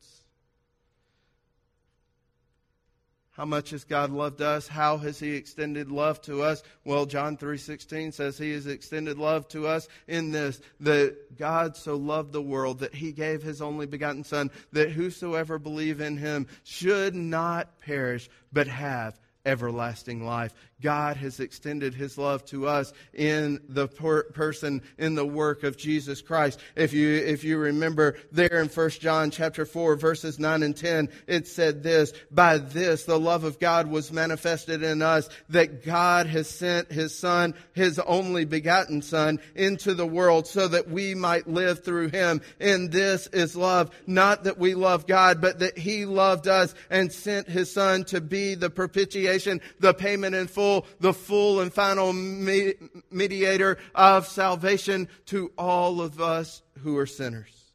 How 3.34 3.44
much 3.44 3.70
has 3.70 3.82
God 3.82 4.12
loved 4.12 4.40
us? 4.40 4.68
How 4.68 4.96
has 4.98 5.18
he 5.18 5.34
extended 5.34 5.90
love 5.90 6.22
to 6.22 6.42
us? 6.42 6.62
Well, 6.84 7.04
John 7.04 7.36
3:16 7.36 8.12
says 8.12 8.38
he 8.38 8.52
has 8.52 8.68
extended 8.68 9.18
love 9.18 9.48
to 9.48 9.66
us 9.66 9.88
in 10.06 10.30
this 10.30 10.60
that 10.78 11.36
God 11.36 11.76
so 11.76 11.96
loved 11.96 12.32
the 12.32 12.40
world 12.40 12.78
that 12.78 12.94
he 12.94 13.10
gave 13.10 13.42
his 13.42 13.60
only 13.60 13.86
begotten 13.86 14.22
son 14.22 14.52
that 14.72 14.90
whosoever 14.90 15.58
believe 15.58 16.00
in 16.00 16.16
him 16.16 16.46
should 16.62 17.16
not 17.16 17.80
perish 17.80 18.30
but 18.52 18.68
have 18.68 19.18
everlasting 19.44 20.24
life. 20.24 20.54
God 20.84 21.16
has 21.16 21.40
extended 21.40 21.94
his 21.94 22.18
love 22.18 22.44
to 22.46 22.68
us 22.68 22.92
in 23.14 23.60
the 23.68 23.88
per- 23.88 24.24
person, 24.24 24.82
in 24.98 25.14
the 25.14 25.24
work 25.24 25.62
of 25.62 25.78
Jesus 25.78 26.20
Christ. 26.20 26.60
If 26.76 26.92
you, 26.92 27.08
if 27.08 27.42
you 27.42 27.56
remember 27.56 28.16
there 28.32 28.60
in 28.60 28.68
1 28.68 28.90
John 28.90 29.30
chapter 29.30 29.64
4 29.64 29.96
verses 29.96 30.38
9 30.38 30.62
and 30.62 30.76
10, 30.76 31.08
it 31.26 31.48
said 31.48 31.82
this, 31.82 32.12
by 32.30 32.58
this 32.58 33.04
the 33.04 33.18
love 33.18 33.44
of 33.44 33.58
God 33.58 33.86
was 33.86 34.12
manifested 34.12 34.82
in 34.82 35.00
us 35.00 35.28
that 35.48 35.84
God 35.86 36.26
has 36.26 36.50
sent 36.50 36.92
his 36.92 37.16
son, 37.16 37.54
his 37.72 37.98
only 37.98 38.44
begotten 38.44 39.00
son 39.00 39.40
into 39.54 39.94
the 39.94 40.06
world 40.06 40.46
so 40.46 40.68
that 40.68 40.90
we 40.90 41.14
might 41.14 41.48
live 41.48 41.82
through 41.82 42.08
him. 42.08 42.42
And 42.60 42.92
this 42.92 43.26
is 43.28 43.56
love, 43.56 43.90
not 44.06 44.44
that 44.44 44.58
we 44.58 44.74
love 44.74 45.06
God, 45.06 45.40
but 45.40 45.60
that 45.60 45.78
he 45.78 46.04
loved 46.04 46.46
us 46.46 46.74
and 46.90 47.10
sent 47.10 47.48
his 47.48 47.72
son 47.72 48.04
to 48.04 48.20
be 48.20 48.54
the 48.54 48.68
propitiation, 48.68 49.33
the 49.80 49.94
payment 49.94 50.34
in 50.34 50.46
full 50.46 50.86
the 51.00 51.12
full 51.12 51.60
and 51.60 51.72
final 51.72 52.12
mediator 52.12 53.78
of 53.94 54.26
salvation 54.26 55.08
to 55.26 55.52
all 55.56 56.00
of 56.00 56.20
us 56.20 56.62
who 56.82 56.96
are 56.98 57.06
sinners. 57.06 57.72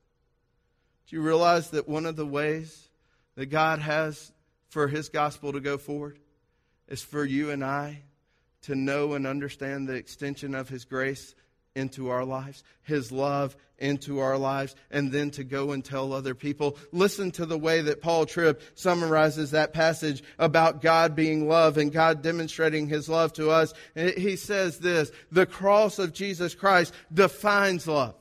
Do 1.08 1.15
you 1.15 1.22
realize 1.22 1.72
that 1.72 1.88
one 1.88 2.06
of 2.06 2.15
the 2.15 2.26
ways 2.26 2.89
that 3.36 3.48
God 3.48 3.80
has 3.80 4.32
for 4.69 4.88
his 4.88 5.10
gospel 5.10 5.54
to 5.54 5.60
go 5.60 5.78
forward 5.78 6.19
is 6.88 7.02
for 7.02 7.26
you 7.26 7.52
and 7.52 7.63
I 7.63 8.04
to 8.63 8.76
know 8.76 9.13
and 9.13 9.26
understand 9.26 9.88
the 9.88 9.93
extension 9.93 10.54
of 10.54 10.69
his 10.69 10.86
grace 10.86 11.34
into 11.75 12.10
our 12.10 12.25
lives, 12.25 12.63
His 12.84 13.12
love 13.12 13.55
into 13.77 14.19
our 14.19 14.38
lives, 14.38 14.75
and 14.91 15.12
then 15.12 15.32
to 15.32 15.43
go 15.43 15.71
and 15.71 15.86
tell 15.86 16.12
other 16.12 16.36
people. 16.36 16.77
Listen 16.91 17.32
to 17.32 17.45
the 17.45 17.58
way 17.58 17.82
that 17.82 18.01
Paul 18.01 18.25
Tripp 18.25 18.62
summarizes 18.75 19.51
that 19.51 19.71
passage 19.71 20.21
about 20.38 20.82
God 20.82 21.15
being 21.15 21.47
love 21.47 21.77
and 21.77 21.91
God 21.91 22.21
demonstrating 22.21 22.88
His 22.88 23.08
love 23.08 23.32
to 23.34 23.49
us. 23.49 23.73
He 23.95 24.36
says 24.36 24.79
this, 24.79 25.12
the 25.32 25.45
cross 25.45 25.97
of 25.97 26.13
Jesus 26.13 26.55
Christ 26.55 26.93
defines 27.13 27.88
love. 27.88 28.15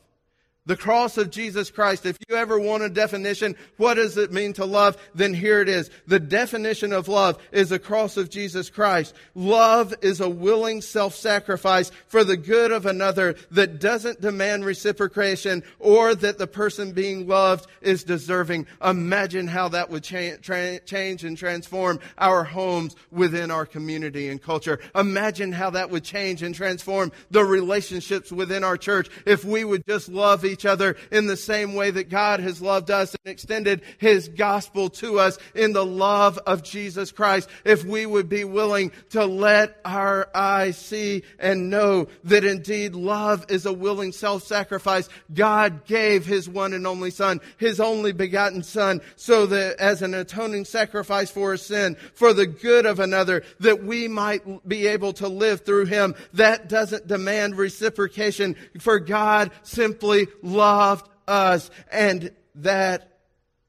The 0.68 0.76
cross 0.76 1.16
of 1.16 1.31
Jesus 1.31 1.70
Christ. 1.70 2.04
If 2.04 2.18
you 2.28 2.37
ever 2.37 2.61
want 2.61 2.83
a 2.83 2.90
definition, 2.90 3.57
what 3.78 3.94
does 3.94 4.18
it 4.18 4.35
mean 4.35 4.52
to 4.52 4.66
love? 4.66 4.98
Then 5.14 5.33
here 5.33 5.62
it 5.62 5.68
is. 5.68 5.88
The 6.07 6.20
definition 6.20 6.92
of 6.92 7.09
love 7.09 7.38
is 7.52 7.70
the 7.70 7.78
cross 7.78 8.18
of 8.18 8.28
Jesus 8.28 8.68
Christ. 8.68 9.14
Love 9.35 9.94
is 10.02 10.20
a 10.20 10.28
willing 10.28 10.83
self-sacrifice 10.83 11.90
for 12.09 12.22
the 12.22 12.37
good 12.37 12.70
of 12.70 12.85
another 12.85 13.37
that 13.50 13.81
doesn't 13.81 14.20
demand 14.20 14.66
reciprocation 14.66 15.62
or 15.78 16.14
that 16.14 16.37
the 16.37 16.46
person 16.46 16.92
being 16.92 17.26
loved 17.26 17.66
is 17.81 18.04
deserving. 18.04 18.66
Imagine 18.85 19.46
how 19.46 19.70
that 19.70 19.88
would 19.88 20.04
cha- 20.04 20.37
tra- 20.42 20.81
change 20.81 21.24
and 21.24 21.38
transform 21.38 21.98
our 22.18 22.44
homes 22.44 22.94
within 23.11 23.50
our 23.50 23.64
community 23.64 24.28
and 24.28 24.42
culture. 24.42 24.81
Imagine 24.94 25.50
how 25.50 25.70
that 25.70 25.88
would 25.88 26.04
change 26.04 26.42
and 26.42 26.54
transform 26.54 27.11
the 27.31 27.42
relationships 27.42 28.31
within 28.31 28.62
our 28.62 28.76
church 28.76 29.09
if 29.24 29.46
we 29.46 29.64
would 29.64 29.83
just 29.87 30.11
love 30.11 30.44
each 30.44 30.57
each 30.58 30.66
other 30.66 30.96
in 31.12 31.26
the 31.28 31.36
same 31.36 31.74
way 31.74 31.92
that 31.92 32.08
God 32.08 32.40
has 32.40 32.60
loved 32.60 32.90
us 32.90 33.14
and 33.24 33.32
extended 33.32 33.82
His 33.98 34.28
gospel 34.28 34.90
to 34.90 35.20
us 35.20 35.38
in 35.54 35.72
the 35.72 35.86
love 35.86 36.36
of 36.38 36.64
Jesus 36.64 37.12
Christ. 37.12 37.48
If 37.64 37.84
we 37.84 38.06
would 38.06 38.28
be 38.28 38.42
willing 38.42 38.90
to 39.10 39.24
let 39.24 39.78
our 39.84 40.28
eyes 40.34 40.76
see 40.76 41.22
and 41.38 41.70
know 41.70 42.08
that 42.24 42.44
indeed 42.44 42.96
love 42.96 43.46
is 43.48 43.66
a 43.66 43.72
willing 43.72 44.10
self-sacrifice, 44.10 45.08
God 45.32 45.84
gave 45.84 46.26
His 46.26 46.48
one 46.48 46.72
and 46.72 46.86
only 46.86 47.12
Son, 47.12 47.40
His 47.56 47.78
only 47.78 48.10
begotten 48.10 48.64
Son, 48.64 49.00
so 49.14 49.46
that 49.46 49.76
as 49.78 50.02
an 50.02 50.12
atoning 50.12 50.64
sacrifice 50.64 51.30
for 51.30 51.52
a 51.52 51.58
sin, 51.58 51.96
for 52.14 52.32
the 52.32 52.46
good 52.46 52.84
of 52.84 52.98
another, 52.98 53.44
that 53.60 53.84
we 53.84 54.08
might 54.08 54.66
be 54.66 54.88
able 54.88 55.12
to 55.12 55.28
live 55.28 55.60
through 55.60 55.86
Him. 55.86 56.16
That 56.32 56.68
doesn't 56.68 57.06
demand 57.06 57.56
reciprocation, 57.56 58.56
for 58.80 58.98
God 58.98 59.52
simply 59.62 60.26
loved 60.52 61.08
us 61.26 61.70
and 61.90 62.32
that 62.56 63.18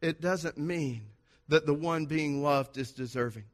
it 0.01 0.21
doesn't 0.21 0.57
mean 0.57 1.01
that 1.49 1.65
the 1.65 1.73
one 1.73 2.05
being 2.05 2.41
loved 2.43 2.77
is 2.77 2.91
deserving. 2.91 3.45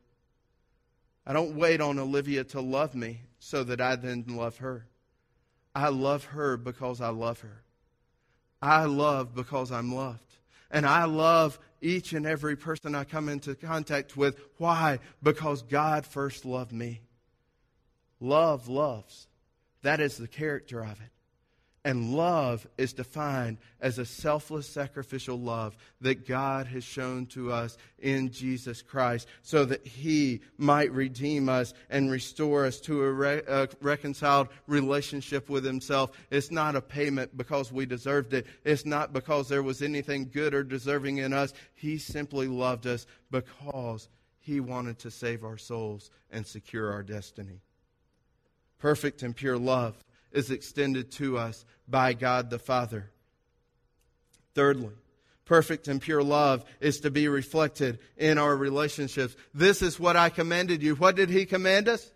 I 1.25 1.33
don't 1.33 1.55
wait 1.55 1.81
on 1.81 1.97
Olivia 1.97 2.43
to 2.45 2.61
love 2.61 2.93
me 2.93 3.21
so 3.39 3.63
that 3.63 3.81
I 3.81 3.95
then 3.95 4.25
love 4.27 4.57
her. 4.57 4.85
I 5.73 5.89
love 5.89 6.25
her 6.25 6.57
because 6.57 7.01
I 7.01 7.09
love 7.09 7.39
her. 7.41 7.63
I 8.61 8.85
love 8.85 9.35
because 9.35 9.71
I'm 9.71 9.93
loved. 9.93 10.21
And 10.71 10.85
I 10.85 11.05
love 11.05 11.59
each 11.81 12.13
and 12.13 12.25
every 12.25 12.55
person 12.55 12.95
I 12.95 13.03
come 13.03 13.29
into 13.29 13.55
contact 13.55 14.17
with. 14.17 14.39
Why? 14.57 14.99
Because 15.21 15.61
God 15.61 16.05
first 16.05 16.45
loved 16.45 16.71
me. 16.71 17.01
Love 18.19 18.67
loves. 18.67 19.27
That 19.83 19.99
is 19.99 20.17
the 20.17 20.27
character 20.27 20.81
of 20.81 20.99
it. 21.01 21.11
And 21.85 22.15
love 22.15 22.65
is 22.79 22.93
defined 22.93 23.59
as 23.79 23.99
a 23.99 24.07
selfless, 24.07 24.67
sacrificial 24.67 25.39
love 25.39 25.77
that 26.01 26.27
God 26.27 26.65
has 26.65 26.83
shown 26.83 27.27
to 27.27 27.51
us 27.51 27.77
in 27.99 28.31
Jesus 28.31 28.81
Christ 28.81 29.27
so 29.43 29.65
that 29.65 29.85
He 29.85 30.41
might 30.57 30.91
redeem 30.91 31.47
us 31.47 31.75
and 31.91 32.09
restore 32.09 32.65
us 32.65 32.79
to 32.81 33.03
a, 33.03 33.11
re- 33.11 33.43
a, 33.47 33.69
reconciled 33.81 34.47
relationship 34.65 35.47
with 35.47 35.63
Himself. 35.63 36.09
It's 36.31 36.49
not 36.49 36.75
a 36.75 36.81
payment 36.81 37.37
because 37.37 37.71
we 37.71 37.85
deserved 37.85 38.33
it, 38.33 38.47
it's 38.63 38.87
not 38.87 39.13
because 39.13 39.47
there 39.47 39.61
was 39.61 39.83
anything 39.83 40.31
good 40.33 40.55
or 40.55 40.63
deserving 40.63 41.19
in 41.19 41.33
us. 41.33 41.53
He 41.75 41.99
simply 41.99 42.47
loved 42.47 42.87
us 42.87 43.05
because 43.29 44.09
He 44.39 44.59
wanted 44.59 44.97
to 44.99 45.11
save 45.11 45.43
our 45.43 45.59
souls 45.59 46.09
and 46.31 46.47
secure 46.47 46.91
our 46.91 47.03
destiny. 47.03 47.61
Perfect 48.79 49.21
and 49.21 49.35
pure 49.35 49.59
love 49.59 50.03
is 50.35 50.51
extended 50.51 51.11
to 51.13 51.37
us 51.37 51.65
by 51.87 52.13
God 52.13 52.49
the 52.49 52.59
Father. 52.59 53.09
Thirdly, 54.53 54.91
perfect 55.45 55.87
and 55.87 56.01
pure 56.01 56.23
love 56.23 56.65
is 56.79 57.01
to 57.01 57.11
be 57.11 57.27
reflected 57.27 57.99
in 58.17 58.37
our 58.37 58.55
relationships. 58.55 59.35
This 59.53 59.81
is 59.81 59.99
what 59.99 60.15
I 60.15 60.29
commanded 60.29 60.81
you. 60.81 60.95
What 60.95 61.15
did 61.15 61.29
he 61.29 61.45
command 61.45 61.87
us? 61.87 62.11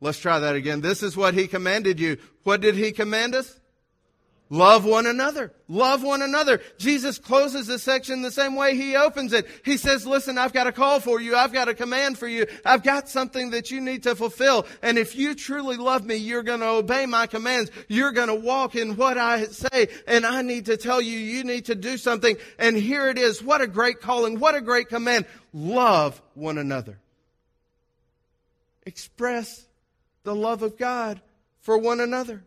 Let's 0.00 0.18
try 0.18 0.38
that 0.38 0.54
again. 0.54 0.82
This 0.82 1.02
is 1.02 1.16
what 1.16 1.34
he 1.34 1.46
commanded 1.46 1.98
you. 1.98 2.18
What 2.42 2.60
did 2.60 2.74
he 2.74 2.92
command 2.92 3.34
us? 3.34 3.58
Love 4.48 4.84
one 4.84 5.06
another. 5.06 5.52
Love 5.66 6.04
one 6.04 6.22
another. 6.22 6.60
Jesus 6.78 7.18
closes 7.18 7.66
this 7.66 7.82
section 7.82 8.22
the 8.22 8.30
same 8.30 8.54
way 8.54 8.76
he 8.76 8.94
opens 8.94 9.32
it. 9.32 9.44
He 9.64 9.76
says, 9.76 10.06
listen, 10.06 10.38
I've 10.38 10.52
got 10.52 10.68
a 10.68 10.72
call 10.72 11.00
for 11.00 11.20
you. 11.20 11.34
I've 11.34 11.52
got 11.52 11.68
a 11.68 11.74
command 11.74 12.16
for 12.16 12.28
you. 12.28 12.46
I've 12.64 12.84
got 12.84 13.08
something 13.08 13.50
that 13.50 13.72
you 13.72 13.80
need 13.80 14.04
to 14.04 14.14
fulfill. 14.14 14.66
And 14.82 14.98
if 14.98 15.16
you 15.16 15.34
truly 15.34 15.76
love 15.76 16.04
me, 16.04 16.14
you're 16.14 16.44
going 16.44 16.60
to 16.60 16.68
obey 16.68 17.06
my 17.06 17.26
commands. 17.26 17.72
You're 17.88 18.12
going 18.12 18.28
to 18.28 18.36
walk 18.36 18.76
in 18.76 18.96
what 18.96 19.18
I 19.18 19.46
say. 19.46 19.88
And 20.06 20.24
I 20.24 20.42
need 20.42 20.66
to 20.66 20.76
tell 20.76 21.00
you, 21.00 21.18
you 21.18 21.42
need 21.42 21.64
to 21.64 21.74
do 21.74 21.96
something. 21.96 22.36
And 22.56 22.76
here 22.76 23.08
it 23.08 23.18
is. 23.18 23.42
What 23.42 23.62
a 23.62 23.66
great 23.66 24.00
calling. 24.00 24.38
What 24.38 24.54
a 24.54 24.60
great 24.60 24.88
command. 24.88 25.26
Love 25.52 26.22
one 26.34 26.58
another. 26.58 27.00
Express 28.84 29.66
the 30.22 30.36
love 30.36 30.62
of 30.62 30.78
God 30.78 31.20
for 31.62 31.76
one 31.76 31.98
another. 31.98 32.44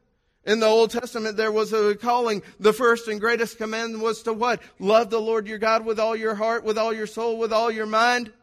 In 0.50 0.60
the 0.60 0.66
Old 0.66 0.90
Testament, 0.90 1.38
there 1.38 1.52
was 1.52 1.74
a 1.74 1.94
calling. 1.94 2.42
The 2.60 2.74
first 2.74 3.08
and 3.08 3.22
greatest 3.22 3.60
command 3.60 4.02
was 4.02 4.24
to 4.24 4.34
what? 4.34 4.64
Love 4.80 5.12
the 5.12 5.22
Lord 5.22 5.46
your 5.46 5.60
God 5.60 5.86
with 5.86 6.00
all 6.00 6.16
your 6.16 6.34
heart, 6.34 6.64
with 6.64 6.76
all 6.76 6.92
your 6.92 7.06
soul, 7.06 7.38
with 7.38 7.54
all 7.54 7.70
your 7.70 7.86
mind. 7.86 8.34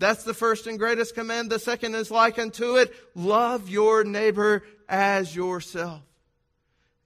That's 0.00 0.24
the 0.24 0.34
first 0.34 0.66
and 0.66 0.76
greatest 0.76 1.14
command. 1.14 1.48
The 1.48 1.60
second 1.60 1.94
is 1.94 2.10
like 2.10 2.40
unto 2.40 2.78
it. 2.78 2.92
Love 3.14 3.68
your 3.68 4.02
neighbor 4.02 4.64
as 4.88 5.36
yourself. 5.36 6.00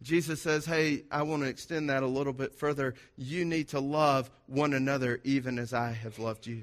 Jesus 0.00 0.40
says, 0.40 0.64
Hey, 0.64 1.04
I 1.10 1.20
want 1.24 1.42
to 1.42 1.48
extend 1.50 1.90
that 1.90 2.02
a 2.02 2.06
little 2.06 2.32
bit 2.32 2.54
further. 2.54 2.94
You 3.18 3.44
need 3.44 3.68
to 3.68 3.80
love 3.80 4.30
one 4.46 4.72
another 4.72 5.20
even 5.22 5.58
as 5.58 5.74
I 5.74 5.92
have 5.92 6.18
loved 6.18 6.46
you. 6.46 6.62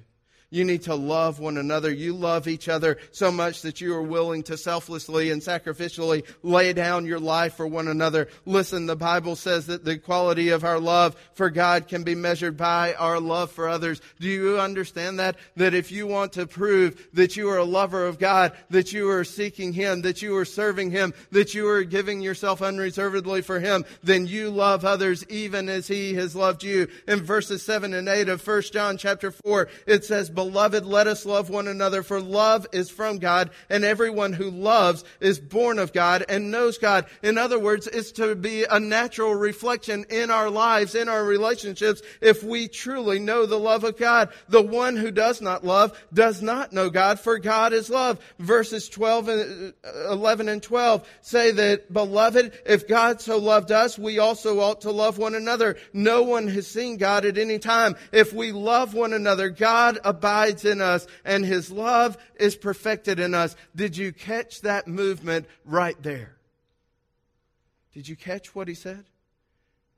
You 0.49 0.63
need 0.63 0.83
to 0.83 0.95
love 0.95 1.39
one 1.39 1.57
another. 1.57 1.91
You 1.91 2.13
love 2.13 2.47
each 2.47 2.69
other 2.69 2.99
so 3.11 3.33
much 3.33 3.63
that 3.63 3.81
you 3.81 3.93
are 3.93 4.01
willing 4.01 4.43
to 4.43 4.55
selflessly 4.55 5.29
and 5.29 5.41
sacrificially 5.41 6.25
lay 6.41 6.71
down 6.71 7.05
your 7.05 7.19
life 7.19 7.55
for 7.55 7.67
one 7.67 7.89
another. 7.89 8.29
Listen, 8.45 8.85
the 8.85 8.95
Bible 8.95 9.35
says 9.35 9.67
that 9.67 9.83
the 9.83 9.97
quality 9.97 10.49
of 10.49 10.63
our 10.63 10.79
love 10.79 11.17
for 11.33 11.49
God 11.49 11.89
can 11.89 12.03
be 12.03 12.15
measured 12.15 12.55
by 12.55 12.93
our 12.93 13.19
love 13.19 13.51
for 13.51 13.67
others. 13.67 13.99
Do 14.21 14.29
you 14.29 14.57
understand 14.57 15.19
that? 15.19 15.35
That 15.57 15.73
if 15.73 15.91
you 15.91 16.07
want 16.07 16.33
to 16.33 16.47
prove 16.47 17.09
that 17.11 17.35
you 17.35 17.49
are 17.49 17.57
a 17.57 17.65
lover 17.65 18.07
of 18.07 18.17
God, 18.17 18.53
that 18.69 18.93
you 18.93 19.09
are 19.09 19.25
seeking 19.25 19.73
Him, 19.73 20.03
that 20.03 20.21
you 20.21 20.37
are 20.37 20.45
serving 20.45 20.91
Him, 20.91 21.13
that 21.31 21.55
you 21.55 21.67
are 21.67 21.83
giving 21.83 22.21
yourself 22.21 22.61
unreservedly 22.61 23.41
for 23.41 23.59
Him, 23.59 23.83
then 24.01 24.25
you 24.25 24.49
love 24.49 24.85
others 24.85 25.25
even 25.27 25.67
as 25.67 25.89
He 25.89 26.13
has 26.13 26.37
loved 26.37 26.63
you. 26.63 26.87
In 27.05 27.21
verses 27.21 27.63
7 27.63 27.93
and 27.93 28.07
8 28.07 28.29
of 28.29 28.47
1 28.47 28.61
John 28.71 28.97
chapter 28.97 29.31
4, 29.31 29.67
it 29.85 30.05
says, 30.05 30.29
Beloved, 30.37 30.85
let 30.85 31.07
us 31.07 31.25
love 31.25 31.49
one 31.49 31.67
another, 31.67 32.03
for 32.03 32.21
love 32.21 32.67
is 32.71 32.91
from 32.91 33.17
God, 33.17 33.49
and 33.71 33.83
everyone 33.83 34.33
who 34.33 34.51
loves 34.51 35.03
is 35.19 35.39
born 35.39 35.79
of 35.79 35.93
God 35.93 36.23
and 36.29 36.51
knows 36.51 36.77
God. 36.77 37.07
In 37.23 37.39
other 37.39 37.57
words, 37.57 37.87
it's 37.87 38.11
to 38.11 38.35
be 38.35 38.63
a 38.63 38.79
natural 38.79 39.33
reflection 39.33 40.05
in 40.11 40.29
our 40.29 40.51
lives, 40.51 40.93
in 40.93 41.09
our 41.09 41.23
relationships, 41.23 42.03
if 42.21 42.43
we 42.43 42.67
truly 42.67 43.17
know 43.17 43.47
the 43.47 43.57
love 43.57 43.83
of 43.83 43.97
God. 43.97 44.29
The 44.47 44.61
one 44.61 44.95
who 44.95 45.09
does 45.09 45.41
not 45.41 45.65
love 45.65 45.99
does 46.13 46.39
not 46.39 46.71
know 46.71 46.91
God, 46.91 47.19
for 47.19 47.39
God 47.39 47.73
is 47.73 47.89
love. 47.89 48.19
Verses 48.37 48.89
12 48.89 49.29
and 49.29 49.73
uh, 49.83 50.11
11 50.11 50.49
and 50.49 50.61
12 50.61 51.09
say 51.21 51.49
that, 51.49 51.91
Beloved, 51.91 52.51
if 52.63 52.87
God 52.87 53.21
so 53.21 53.39
loved 53.39 53.71
us, 53.71 53.97
we 53.97 54.19
also 54.19 54.59
ought 54.59 54.81
to 54.81 54.91
love 54.91 55.17
one 55.17 55.33
another. 55.33 55.77
No 55.93 56.21
one 56.21 56.47
has 56.49 56.67
seen 56.67 56.97
God 56.97 57.25
at 57.25 57.39
any 57.39 57.57
time. 57.57 57.95
If 58.11 58.33
we 58.33 58.51
love 58.51 58.93
one 58.93 59.13
another, 59.13 59.49
God 59.49 59.97
abides 60.03 60.26
abides 60.27 60.65
in 60.65 60.81
us 60.81 61.07
and 61.23 61.45
his 61.45 61.71
love 61.71 62.17
is 62.35 62.55
perfected 62.55 63.19
in 63.19 63.33
us. 63.33 63.55
Did 63.75 63.95
you 63.95 64.11
catch 64.11 64.61
that 64.61 64.87
movement 64.87 65.45
right 65.63 66.01
there? 66.03 66.35
Did 67.93 68.07
you 68.07 68.15
catch 68.15 68.53
what 68.53 68.67
he 68.67 68.73
said? 68.73 69.05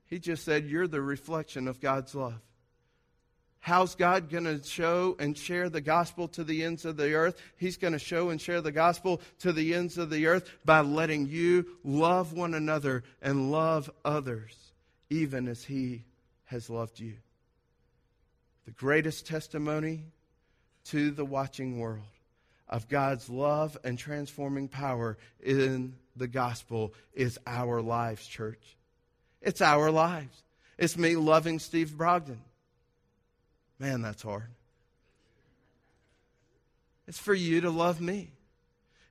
He 0.05 0.19
just 0.19 0.45
said, 0.45 0.65
You're 0.65 0.87
the 0.87 1.01
reflection 1.01 1.67
of 1.67 1.81
God's 1.81 2.13
love. 2.13 2.39
How's 3.59 3.95
God 3.95 4.29
going 4.29 4.45
to 4.45 4.63
show 4.63 5.17
and 5.19 5.37
share 5.37 5.69
the 5.69 5.81
gospel 5.81 6.29
to 6.29 6.43
the 6.43 6.63
ends 6.63 6.85
of 6.85 6.95
the 6.95 7.13
earth? 7.13 7.41
He's 7.57 7.77
going 7.77 7.93
to 7.93 7.99
show 7.99 8.29
and 8.29 8.39
share 8.39 8.61
the 8.61 8.71
gospel 8.71 9.21
to 9.39 9.51
the 9.51 9.73
ends 9.73 9.97
of 9.97 10.09
the 10.09 10.27
earth 10.27 10.49
by 10.63 10.79
letting 10.79 11.27
you 11.27 11.65
love 11.83 12.31
one 12.33 12.53
another 12.53 13.03
and 13.21 13.51
love 13.51 13.91
others, 14.05 14.55
even 15.09 15.47
as 15.47 15.63
He 15.63 16.05
has 16.45 16.69
loved 16.69 16.99
you. 16.99 17.15
The 18.65 18.71
greatest 18.71 19.27
testimony 19.27 20.05
to 20.85 21.11
the 21.11 21.25
watching 21.25 21.79
world 21.79 22.01
of 22.67 22.87
God's 22.87 23.29
love 23.29 23.77
and 23.83 23.97
transforming 23.97 24.67
power 24.67 25.17
in 25.41 25.95
the 26.15 26.27
gospel 26.27 26.93
is 27.13 27.39
our 27.47 27.81
lives, 27.81 28.25
church. 28.25 28.77
It's 29.41 29.61
our 29.61 29.89
lives. 29.91 30.43
It's 30.77 30.97
me 30.97 31.15
loving 31.15 31.59
Steve 31.59 31.89
Brogdon. 31.97 32.37
Man, 33.79 34.01
that's 34.01 34.21
hard. 34.21 34.49
It's 37.07 37.17
for 37.17 37.33
you 37.33 37.61
to 37.61 37.69
love 37.69 37.99
me 37.99 38.31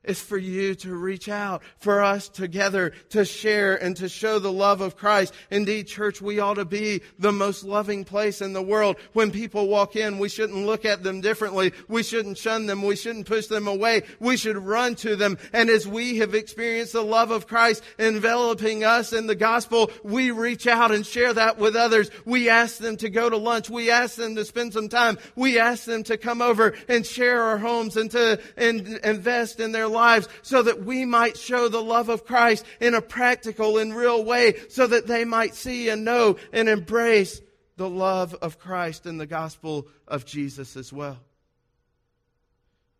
is 0.09 0.21
for 0.21 0.39
you 0.39 0.75
to 0.75 0.95
reach 0.95 1.29
out, 1.29 1.63
for 1.79 2.03
us 2.03 2.29
together 2.29 2.93
to 3.11 3.25
share 3.25 3.77
and 3.77 3.97
to 3.97 4.09
show 4.09 4.39
the 4.39 4.53
love 4.53 4.81
of 4.81 4.97
Christ. 4.97 5.35
Indeed, 5.51 5.87
church, 5.87 6.23
we 6.23 6.41
ought 6.41 6.55
to 6.55 6.65
be 6.65 7.03
the 7.19 7.31
most 7.33 7.63
loving 7.63 8.05
place 8.05 8.41
in 8.41 8.55
the 8.55 8.63
world. 8.63 8.97
When 9.13 9.31
people 9.31 9.69
walk 9.69 9.97
in, 9.97 10.19
we 10.19 10.31
shouldn't 10.31 10.67
look 10.67 10.85
at 10.85 11.03
them 11.03 11.21
differently. 11.21 11.73
We 11.89 12.03
shouldn't 12.03 12.39
shun 12.39 12.67
them. 12.67 12.83
We 12.83 12.97
shouldn't 12.97 13.27
push 13.27 13.49
them 13.49 13.69
away. 13.69 14.05
We 14.19 14.37
should 14.37 14.57
run 14.57 14.95
to 14.97 15.15
them. 15.15 15.37
And 15.53 15.69
as 15.69 15.87
we 15.87 16.19
have 16.19 16.35
experienced 16.35 16.95
the 16.95 17.03
love 17.03 17.31
of 17.31 17.47
Christ 17.47 17.83
enveloping 17.99 18.85
us 18.85 19.13
in 19.13 19.27
the 19.27 19.35
gospel, 19.35 19.91
we 20.03 20.31
reach 20.31 20.67
out 20.67 20.91
and 20.91 21.05
share 21.05 21.35
that 21.35 21.59
with 21.59 21.77
others. 21.77 22.11
We 22.25 22.49
ask 22.49 22.79
them 22.79 22.97
to 22.99 23.11
go 23.11 23.29
to 23.29 23.37
lunch. 23.37 23.69
We 23.69 23.91
ask 23.91 24.17
them 24.17 24.37
to 24.37 24.45
spend 24.45 24.73
some 24.73 24.89
time. 24.89 25.19
We 25.37 25.59
ask 25.59 25.85
them 25.85 26.03
to 26.05 26.17
come 26.17 26.41
over 26.41 26.75
and 26.89 27.05
share 27.05 27.43
our 27.43 27.59
homes 27.59 27.97
and 27.97 28.11
to 28.13 28.41
and 28.57 28.87
invest 29.05 29.61
in 29.61 29.73
their 29.73 29.87
lives 29.87 29.98
lives 29.99 30.29
so 30.43 30.63
that 30.63 30.85
we 30.85 31.05
might 31.05 31.37
show 31.37 31.69
the 31.69 31.83
love 31.83 32.09
of 32.09 32.25
Christ 32.25 32.65
in 32.81 32.95
a 32.95 33.03
practical 33.03 33.79
and 33.79 33.97
real 33.97 34.25
way 34.25 34.55
so 34.69 34.87
that 34.87 35.07
they 35.09 35.25
might 35.25 35.55
see 35.55 35.89
and 35.89 36.05
know 36.05 36.37
and 36.53 36.69
embrace 36.69 37.41
the 37.77 37.89
love 37.89 38.35
of 38.35 38.59
Christ 38.59 39.07
and 39.07 39.19
the 39.21 39.27
gospel 39.27 39.89
of 40.07 40.25
Jesus 40.25 40.77
as 40.77 40.93
well. 40.93 41.19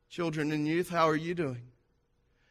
Children 0.09 0.51
and 0.53 0.67
youth, 0.67 0.89
how 0.89 1.09
are 1.09 1.17
you 1.17 1.35
doing? 1.35 1.63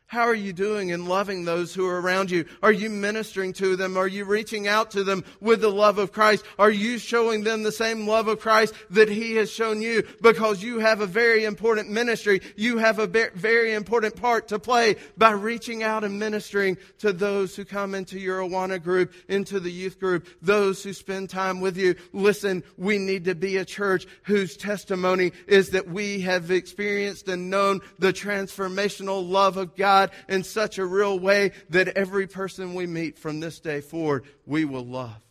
How 0.09 0.21
are 0.21 0.33
you 0.33 0.53
doing 0.53 0.87
in 0.87 1.05
loving 1.05 1.43
those 1.43 1.73
who 1.73 1.85
are 1.85 1.99
around 1.99 2.31
you? 2.31 2.45
Are 2.63 2.71
you 2.71 2.89
ministering 2.89 3.51
to 3.53 3.75
them? 3.75 3.97
Are 3.97 4.07
you 4.07 4.23
reaching 4.23 4.65
out 4.65 4.91
to 4.91 5.03
them 5.03 5.25
with 5.41 5.59
the 5.59 5.69
love 5.69 5.97
of 5.97 6.13
Christ? 6.13 6.45
Are 6.57 6.71
you 6.71 6.97
showing 6.97 7.43
them 7.43 7.61
the 7.63 7.73
same 7.73 8.07
love 8.07 8.29
of 8.29 8.39
Christ 8.39 8.73
that 8.91 9.09
He 9.09 9.35
has 9.35 9.51
shown 9.51 9.81
you? 9.81 10.07
Because 10.21 10.63
you 10.63 10.79
have 10.79 11.01
a 11.01 11.05
very 11.05 11.43
important 11.43 11.89
ministry. 11.89 12.41
You 12.55 12.77
have 12.77 12.99
a 12.99 13.07
very 13.07 13.73
important 13.73 14.15
part 14.15 14.47
to 14.47 14.59
play 14.59 14.95
by 15.17 15.31
reaching 15.31 15.83
out 15.83 16.05
and 16.05 16.17
ministering 16.17 16.77
to 16.99 17.11
those 17.11 17.57
who 17.57 17.65
come 17.65 17.93
into 17.93 18.17
your 18.17 18.39
Awana 18.39 18.81
group, 18.81 19.11
into 19.27 19.59
the 19.59 19.71
youth 19.71 19.99
group, 19.99 20.29
those 20.41 20.81
who 20.83 20.93
spend 20.93 21.29
time 21.29 21.59
with 21.59 21.75
you. 21.75 21.95
Listen, 22.13 22.63
we 22.77 22.97
need 22.97 23.25
to 23.25 23.35
be 23.35 23.57
a 23.57 23.65
church 23.65 24.07
whose 24.23 24.55
testimony 24.55 25.33
is 25.47 25.71
that 25.71 25.89
we 25.89 26.21
have 26.21 26.49
experienced 26.49 27.27
and 27.27 27.49
known 27.49 27.81
the 27.99 28.13
transformational 28.13 29.29
love 29.29 29.57
of 29.57 29.75
God 29.75 29.96
God 29.97 30.11
in 30.27 30.43
such 30.43 30.77
a 30.77 30.85
real 30.85 31.17
way 31.19 31.51
that 31.69 31.89
every 31.89 32.27
person 32.27 32.73
we 32.73 32.87
meet 32.87 33.17
from 33.17 33.39
this 33.39 33.59
day 33.59 33.81
forward, 33.81 34.25
we 34.45 34.65
will 34.65 34.85
love, 34.85 35.21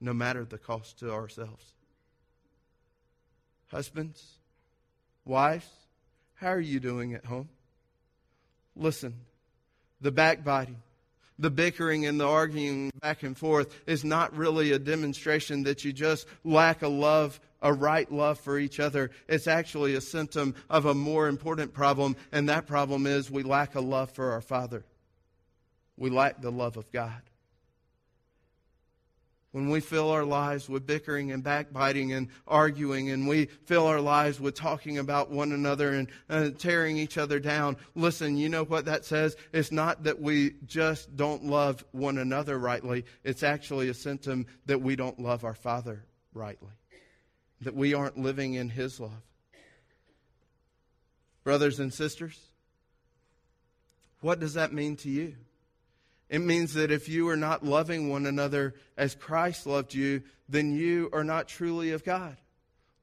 no 0.00 0.12
matter 0.12 0.44
the 0.44 0.58
cost 0.58 1.00
to 1.00 1.12
ourselves. 1.12 1.64
Husbands, 3.68 4.22
wives, 5.24 5.68
how 6.34 6.50
are 6.50 6.60
you 6.60 6.78
doing 6.80 7.14
at 7.14 7.24
home? 7.24 7.48
Listen, 8.76 9.14
the 10.00 10.12
backbiting, 10.12 10.82
the 11.38 11.50
bickering 11.50 12.06
and 12.06 12.20
the 12.20 12.28
arguing 12.28 12.92
back 13.00 13.24
and 13.24 13.36
forth 13.36 13.74
is 13.86 14.04
not 14.04 14.36
really 14.36 14.72
a 14.72 14.78
demonstration 14.78 15.64
that 15.64 15.84
you 15.84 15.92
just 15.92 16.26
lack 16.44 16.82
a 16.82 16.88
love 16.88 17.40
a 17.64 17.72
right 17.72 18.12
love 18.12 18.38
for 18.38 18.58
each 18.58 18.78
other. 18.78 19.10
It's 19.26 19.48
actually 19.48 19.94
a 19.94 20.00
symptom 20.00 20.54
of 20.70 20.84
a 20.84 20.94
more 20.94 21.26
important 21.26 21.72
problem, 21.72 22.14
and 22.30 22.48
that 22.50 22.66
problem 22.66 23.06
is 23.06 23.30
we 23.30 23.42
lack 23.42 23.74
a 23.74 23.80
love 23.80 24.10
for 24.12 24.32
our 24.32 24.42
Father. 24.42 24.84
We 25.96 26.10
lack 26.10 26.40
the 26.40 26.52
love 26.52 26.76
of 26.76 26.92
God. 26.92 27.22
When 29.52 29.70
we 29.70 29.78
fill 29.78 30.10
our 30.10 30.24
lives 30.24 30.68
with 30.68 30.84
bickering 30.84 31.30
and 31.30 31.42
backbiting 31.42 32.12
and 32.12 32.28
arguing, 32.46 33.10
and 33.10 33.26
we 33.26 33.46
fill 33.46 33.86
our 33.86 34.00
lives 34.00 34.40
with 34.40 34.56
talking 34.56 34.98
about 34.98 35.30
one 35.30 35.52
another 35.52 35.90
and 35.90 36.08
uh, 36.28 36.50
tearing 36.50 36.98
each 36.98 37.16
other 37.16 37.38
down, 37.38 37.76
listen, 37.94 38.36
you 38.36 38.48
know 38.48 38.64
what 38.64 38.86
that 38.86 39.04
says? 39.04 39.36
It's 39.52 39.70
not 39.70 40.02
that 40.04 40.20
we 40.20 40.56
just 40.66 41.16
don't 41.16 41.44
love 41.44 41.84
one 41.92 42.18
another 42.18 42.58
rightly, 42.58 43.04
it's 43.22 43.44
actually 43.44 43.88
a 43.88 43.94
symptom 43.94 44.46
that 44.66 44.82
we 44.82 44.96
don't 44.96 45.20
love 45.20 45.44
our 45.44 45.54
Father 45.54 46.04
rightly 46.34 46.72
that 47.60 47.74
we 47.74 47.94
aren't 47.94 48.18
living 48.18 48.54
in 48.54 48.68
His 48.68 49.00
love. 49.00 49.22
Brothers 51.42 51.80
and 51.80 51.92
sisters, 51.92 52.38
what 54.20 54.40
does 54.40 54.54
that 54.54 54.72
mean 54.72 54.96
to 54.96 55.10
you? 55.10 55.34
It 56.30 56.40
means 56.40 56.74
that 56.74 56.90
if 56.90 57.08
you 57.08 57.28
are 57.28 57.36
not 57.36 57.64
loving 57.64 58.08
one 58.08 58.26
another 58.26 58.74
as 58.96 59.14
Christ 59.14 59.66
loved 59.66 59.92
you, 59.92 60.22
then 60.48 60.72
you 60.72 61.10
are 61.12 61.24
not 61.24 61.48
truly 61.48 61.90
of 61.92 62.04
God. 62.04 62.36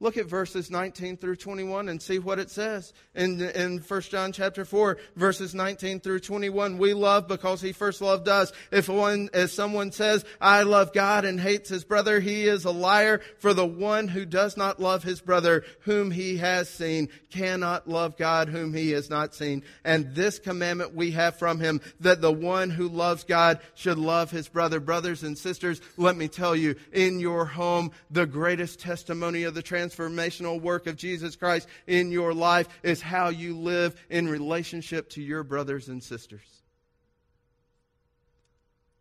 Look 0.02 0.16
at 0.16 0.26
verses 0.26 0.68
19 0.68 1.16
through 1.16 1.36
21 1.36 1.88
and 1.88 2.02
see 2.02 2.18
what 2.18 2.40
it 2.40 2.50
says. 2.50 2.92
In, 3.14 3.40
in 3.40 3.78
1 3.78 4.00
John 4.00 4.32
chapter 4.32 4.64
4, 4.64 4.98
verses 5.14 5.54
19 5.54 6.00
through 6.00 6.18
21, 6.18 6.76
we 6.76 6.92
love 6.92 7.28
because 7.28 7.60
he 7.60 7.70
first 7.70 8.00
loved 8.00 8.26
us. 8.26 8.50
If 8.72 8.88
one, 8.88 9.30
as 9.32 9.52
someone 9.52 9.92
says, 9.92 10.24
I 10.40 10.64
love 10.64 10.92
God 10.92 11.24
and 11.24 11.38
hates 11.38 11.68
his 11.68 11.84
brother, 11.84 12.18
he 12.18 12.48
is 12.48 12.64
a 12.64 12.72
liar. 12.72 13.20
For 13.38 13.54
the 13.54 13.64
one 13.64 14.08
who 14.08 14.26
does 14.26 14.56
not 14.56 14.80
love 14.80 15.04
his 15.04 15.20
brother 15.20 15.64
whom 15.82 16.10
he 16.10 16.38
has 16.38 16.68
seen 16.68 17.08
cannot 17.30 17.88
love 17.88 18.16
God 18.16 18.48
whom 18.48 18.74
he 18.74 18.90
has 18.90 19.08
not 19.08 19.36
seen. 19.36 19.62
And 19.84 20.16
this 20.16 20.40
commandment 20.40 20.96
we 20.96 21.12
have 21.12 21.38
from 21.38 21.60
him 21.60 21.80
that 22.00 22.20
the 22.20 22.32
one 22.32 22.70
who 22.70 22.88
loves 22.88 23.22
God 23.22 23.60
should 23.76 23.98
love 23.98 24.32
his 24.32 24.48
brother. 24.48 24.80
Brothers 24.80 25.22
and 25.22 25.38
sisters, 25.38 25.80
let 25.96 26.16
me 26.16 26.26
tell 26.26 26.56
you, 26.56 26.74
in 26.92 27.20
your 27.20 27.44
home, 27.44 27.92
the 28.10 28.26
greatest 28.26 28.80
testimony 28.80 29.44
of 29.44 29.54
the 29.54 29.62
trans 29.62 29.91
transformational 29.92 30.60
work 30.60 30.86
of 30.86 30.96
Jesus 30.96 31.36
Christ 31.36 31.68
in 31.86 32.10
your 32.10 32.34
life 32.34 32.68
is 32.82 33.00
how 33.00 33.28
you 33.28 33.56
live 33.56 33.94
in 34.10 34.28
relationship 34.28 35.10
to 35.10 35.22
your 35.22 35.42
brothers 35.42 35.88
and 35.88 36.02
sisters. 36.02 36.62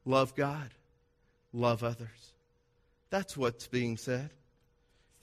Love 0.05 0.35
God, 0.35 0.69
love 1.53 1.83
others. 1.83 2.33
That's 3.09 3.37
what's 3.37 3.67
being 3.67 3.97
said. 3.97 4.31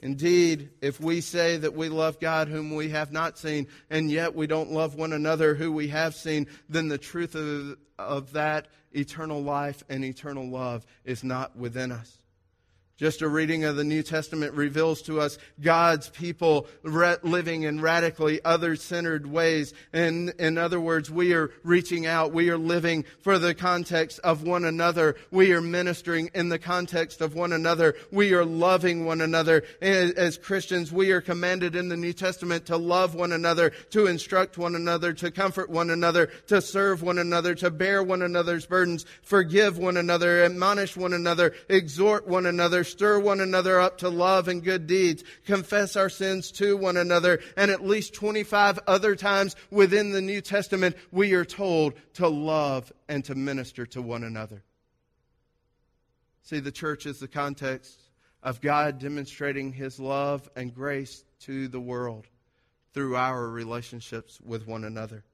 Indeed, 0.01 0.71
if 0.81 1.01
we 1.01 1.21
say 1.21 1.57
that 1.57 1.75
we 1.75 1.89
love 1.89 2.21
God 2.21 2.47
whom 2.47 2.75
we 2.75 2.91
have 2.91 3.11
not 3.11 3.37
seen, 3.37 3.67
and 3.91 4.11
yet 4.11 4.37
we 4.37 4.47
don't 4.47 4.71
love 4.71 4.95
one 4.95 5.13
another 5.13 5.55
who 5.55 5.73
we 5.73 5.89
have 5.89 6.15
seen, 6.15 6.47
then 6.69 6.87
the 6.87 6.99
truth 6.99 7.35
of, 7.35 7.77
of 7.99 8.33
that 8.35 8.69
eternal 8.93 9.43
life 9.43 9.83
and 9.89 10.05
eternal 10.05 10.49
love 10.49 10.87
is 11.05 11.25
not 11.25 11.57
within 11.57 11.91
us. 11.91 12.17
Just 12.99 13.23
a 13.23 13.29
reading 13.29 13.63
of 13.63 13.77
the 13.77 13.85
New 13.85 14.03
Testament 14.03 14.55
reveals 14.55 15.03
to 15.03 15.21
us 15.21 15.39
God's 15.61 16.09
people 16.09 16.67
living 16.83 17.63
in 17.63 17.81
radically 17.81 18.45
other 18.45 18.75
centered 18.75 19.25
ways. 19.25 19.73
And 19.93 20.31
in 20.31 20.59
other 20.59 20.81
words, 20.81 21.09
we 21.09 21.33
are 21.33 21.53
reaching 21.63 22.07
out. 22.07 22.33
We 22.33 22.51
are 22.51 22.59
living 22.59 23.05
for 23.21 23.39
the 23.39 23.55
context 23.55 24.19
of 24.25 24.43
one 24.43 24.65
another. 24.65 25.15
We 25.31 25.53
are 25.53 25.61
ministering 25.61 26.31
in 26.35 26.49
the 26.49 26.59
context 26.59 27.21
of 27.21 27.37
one 27.37 27.53
another. 27.53 27.95
We 28.11 28.35
are 28.35 28.45
loving 28.45 29.05
one 29.05 29.21
another. 29.21 29.63
As 29.81 30.37
Christians, 30.37 30.91
we 30.91 31.13
are 31.13 31.21
commanded 31.21 31.77
in 31.77 31.89
the 31.89 31.97
New 31.97 32.13
Testament 32.13 32.67
to 32.67 32.77
love 32.77 33.15
one 33.15 33.31
another, 33.31 33.71
to 33.91 34.09
instruct 34.09 34.59
one 34.59 34.75
another, 34.75 35.13
to 35.13 35.31
comfort 35.31 35.71
one 35.71 35.91
another, 35.91 36.27
to 36.49 36.61
serve 36.61 37.05
one 37.05 37.19
another, 37.19 37.55
to 37.55 37.71
bear 37.71 38.03
one 38.03 38.23
another's 38.23 38.67
burdens, 38.67 39.07
forgive 39.23 39.79
one 39.79 39.97
another, 39.97 40.43
admonish 40.43 40.97
one 40.97 41.13
another, 41.13 41.55
exhort 41.69 42.27
one 42.27 42.45
another, 42.45 42.87
stir 42.89 43.19
one 43.19 43.41
another 43.41 43.81
up 43.81 43.99
to 43.99 44.09
love 44.09 44.49
and 44.49 44.65
good 44.65 44.87
deeds, 44.87 45.25
confess 45.47 45.97
our 45.97 46.09
sins 46.09 46.51
to 46.53 46.77
one 46.77 46.97
another, 46.97 47.41
and 47.57 47.71
at 47.71 47.85
least 47.85 48.15
25 48.15 48.81
other 48.87 49.15
times 49.15 49.57
within 49.71 50.13
the 50.13 50.21
New 50.21 50.41
Testament, 50.41 50.97
we 51.11 51.35
are 51.35 51.45
told 51.45 51.95
to 52.15 52.29
love 52.29 52.93
and 53.09 53.25
to 53.27 53.35
minister 53.35 53.87
to 53.87 54.03
one 54.03 54.25
another. 54.25 54.63
See, 56.43 56.61
the 56.61 56.73
church 56.73 57.07
is 57.07 57.19
the 57.21 57.29
context 57.29 58.01
of 58.43 58.61
God 58.61 58.99
demonstrating 58.99 59.73
his 59.73 60.01
love 60.01 60.49
and 60.57 60.75
grace 60.75 61.25
to 61.41 61.69
the 61.69 61.81
world 61.81 62.27
through 62.95 63.17
our 63.17 63.49
relationships 63.49 64.41
with 64.43 64.67
one 64.67 64.85
another 64.85 65.25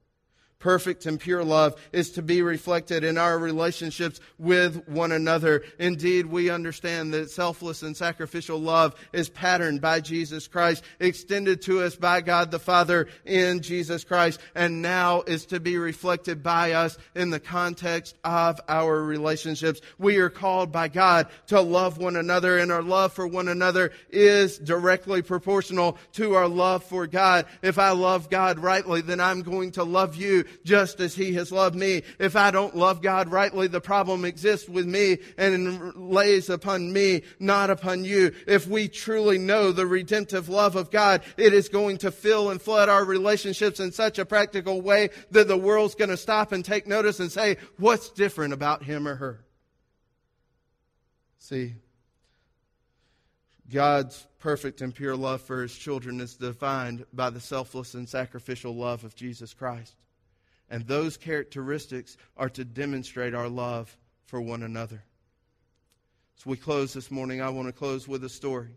perfect 0.59 1.05
and 1.07 1.21
pure 1.21 1.45
love 1.45 1.75
is 1.93 2.13
to 2.13 2.23
be 2.23 2.41
reflected 2.41 3.05
in 3.05 3.19
our 3.19 3.39
relationships 3.39 4.21
with 4.39 4.89
one 4.89 5.13
another. 5.13 5.63
Indeed, 5.79 6.27
we 6.27 6.49
understand 6.49 7.13
that 7.13 7.31
selfless 7.31 7.83
and 7.83 7.97
sacrificial 7.97 8.59
love 8.59 8.95
is 9.13 9.29
patterned 9.29 9.81
by 9.81 10.01
Jesus 10.01 10.49
Christ, 10.49 10.83
extended 11.01 11.61
to 11.63 11.83
us 11.83 11.97
by 11.97 12.21
God 12.23 12.51
the 12.51 12.59
Father 12.59 13.09
in 13.27 13.61
Jesus 13.61 14.05
Christ, 14.05 14.41
and 14.55 14.81
now 14.81 15.23
is 15.23 15.47
to 15.47 15.61
be 15.61 15.77
reflected 15.77 16.43
by 16.43 16.73
us 16.73 16.97
in 17.15 17.31
the 17.31 17.41
context 17.41 18.17
of 18.25 18.61
our 18.69 19.03
relationships. 19.03 19.81
We 19.99 20.17
are 20.17 20.31
called 20.31 20.73
by 20.73 20.89
God 20.89 21.29
to 21.49 21.61
love 21.61 21.99
one 21.99 22.17
another, 22.17 22.59
and 22.59 22.73
our 22.73 22.83
love 22.83 23.13
for 23.13 23.27
one 23.27 23.49
another 23.49 23.93
is 24.11 24.59
directly 24.59 25.23
proportional 25.23 25.99
to 26.13 26.35
our 26.35 26.49
love 26.49 26.85
for 26.85 27.07
God. 27.07 27.47
If 27.63 27.79
I 27.79 27.91
love 27.91 28.31
God 28.31 28.59
rightly, 28.59 29.03
then 29.03 29.21
I'm 29.21 29.43
going 29.43 29.73
to 29.73 29.85
love 29.85 30.17
you 30.17 30.44
just 30.65 31.01
as 31.01 31.15
he 31.15 31.35
has 31.35 31.53
loved 31.53 31.75
me. 31.75 32.03
If 32.19 32.37
I 32.37 32.51
don't 32.51 32.77
love 32.77 33.03
God 33.03 33.31
rightly, 33.31 33.67
the 33.67 33.81
problem 33.81 34.25
exists 34.25 34.69
with 34.69 34.87
me 34.87 35.19
and 35.37 35.95
lays 35.95 36.49
upon 36.49 36.93
me, 36.93 37.23
not 37.39 37.71
upon 37.71 38.05
you. 38.05 38.33
If 38.47 38.67
we 38.67 38.89
truly 38.89 39.39
know 39.39 39.73
the 39.73 39.87
redemptive 39.87 40.49
love 40.49 40.77
of 40.77 40.91
God, 40.91 41.23
it 41.37 41.53
is 41.53 41.69
going 41.69 41.99
to 41.99 42.11
fill 42.11 42.51
and 42.51 42.61
flood 42.61 42.89
our 42.89 43.05
relationships 43.05 43.81
in 43.81 43.93
such 43.93 44.19
a 44.19 44.27
practical 44.27 44.81
way 44.81 45.11
that 45.31 45.49
the 45.49 45.57
world's 45.57 45.95
going 45.95 46.11
to 46.11 46.17
stop 46.17 46.53
and 46.53 46.65
take 46.65 46.87
notice 46.87 47.21
and 47.21 47.31
say, 47.31 47.57
what's 47.79 48.11
different 48.11 48.53
about 48.55 48.83
him 48.85 49.07
or 49.09 49.17
her? 49.17 49.45
See, 51.39 51.75
God's 53.73 54.27
perfect 54.39 54.83
and 54.83 54.95
pure 54.95 55.17
love 55.17 55.41
for 55.41 55.63
his 55.63 55.75
children 55.75 56.21
is 56.21 56.37
defined 56.37 57.07
by 57.13 57.31
the 57.31 57.41
selfless 57.41 57.95
and 57.95 58.09
sacrificial 58.09 58.75
love 58.75 59.05
of 59.05 59.15
Jesus 59.15 59.55
Christ. 59.55 59.95
And 60.71 60.87
those 60.87 61.17
characteristics 61.17 62.17
are 62.37 62.49
to 62.51 62.65
demonstrate 62.65 63.35
our 63.35 63.49
love 63.49 63.97
for 64.27 64.41
one 64.41 64.63
another. 64.63 65.05
So 66.37 66.51
we 66.51 66.57
close 66.57 66.93
this 66.93 67.11
morning. 67.11 67.41
I 67.41 67.51
want 67.51 67.69
to 67.69 67.73
close 67.73 68.09
with 68.09 68.25
a 68.25 68.29
story. 68.29 68.71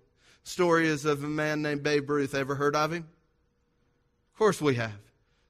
Story 0.43 0.87
is 0.87 1.05
of 1.05 1.23
a 1.23 1.27
man 1.27 1.61
named 1.61 1.83
Babe 1.83 2.09
Ruth. 2.09 2.35
Ever 2.35 2.55
heard 2.55 2.75
of 2.75 2.91
him? 2.93 3.07
Of 4.33 4.37
course 4.37 4.61
we 4.61 4.75
have. 4.75 4.93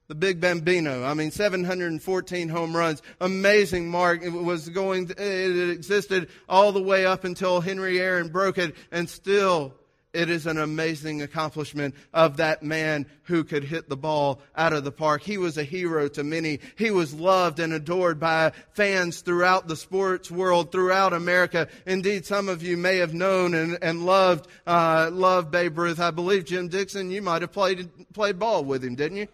The 0.07 0.15
Big 0.15 0.39
Bambino. 0.39 1.03
I 1.03 1.13
mean, 1.13 1.31
714 1.31 2.47
home 2.47 2.75
runs. 2.75 3.01
Amazing 3.19 3.89
mark. 3.89 4.23
It 4.23 4.29
was 4.29 4.69
going, 4.69 5.11
it 5.17 5.69
existed 5.69 6.29
all 6.47 6.71
the 6.71 6.81
way 6.81 7.05
up 7.05 7.25
until 7.25 7.59
Henry 7.59 7.99
Aaron 7.99 8.29
broke 8.29 8.57
it 8.57 8.75
and 8.89 9.09
still 9.09 9.73
it 10.17 10.31
is 10.31 10.47
an 10.47 10.57
amazing 10.57 11.21
accomplishment 11.21 11.93
of 12.11 12.37
that 12.37 12.63
man 12.63 13.05
who 13.23 13.43
could 13.43 13.63
hit 13.63 13.87
the 13.87 13.95
ball 13.95 14.41
out 14.55 14.73
of 14.73 14.83
the 14.83 14.91
park. 14.91 15.21
He 15.21 15.37
was 15.37 15.59
a 15.59 15.63
hero 15.63 16.07
to 16.07 16.23
many. 16.23 16.59
He 16.75 16.89
was 16.89 17.13
loved 17.13 17.59
and 17.59 17.71
adored 17.71 18.19
by 18.19 18.53
fans 18.71 19.21
throughout 19.21 19.67
the 19.67 19.75
sports 19.75 20.31
world, 20.31 20.71
throughout 20.71 21.13
America. 21.13 21.67
Indeed, 21.85 22.25
some 22.25 22.49
of 22.49 22.63
you 22.63 22.77
may 22.77 22.97
have 22.97 23.13
known 23.13 23.53
and, 23.53 23.77
and 23.83 24.07
loved, 24.07 24.47
uh, 24.65 25.11
loved 25.13 25.51
Babe 25.51 25.77
Ruth. 25.77 25.99
I 25.99 26.09
believe 26.09 26.45
Jim 26.45 26.67
Dixon, 26.67 27.11
you 27.11 27.21
might 27.21 27.43
have 27.43 27.51
played, 27.51 27.87
played 28.13 28.39
ball 28.39 28.63
with 28.63 28.83
him, 28.83 28.95
didn't 28.95 29.17
you? 29.17 29.27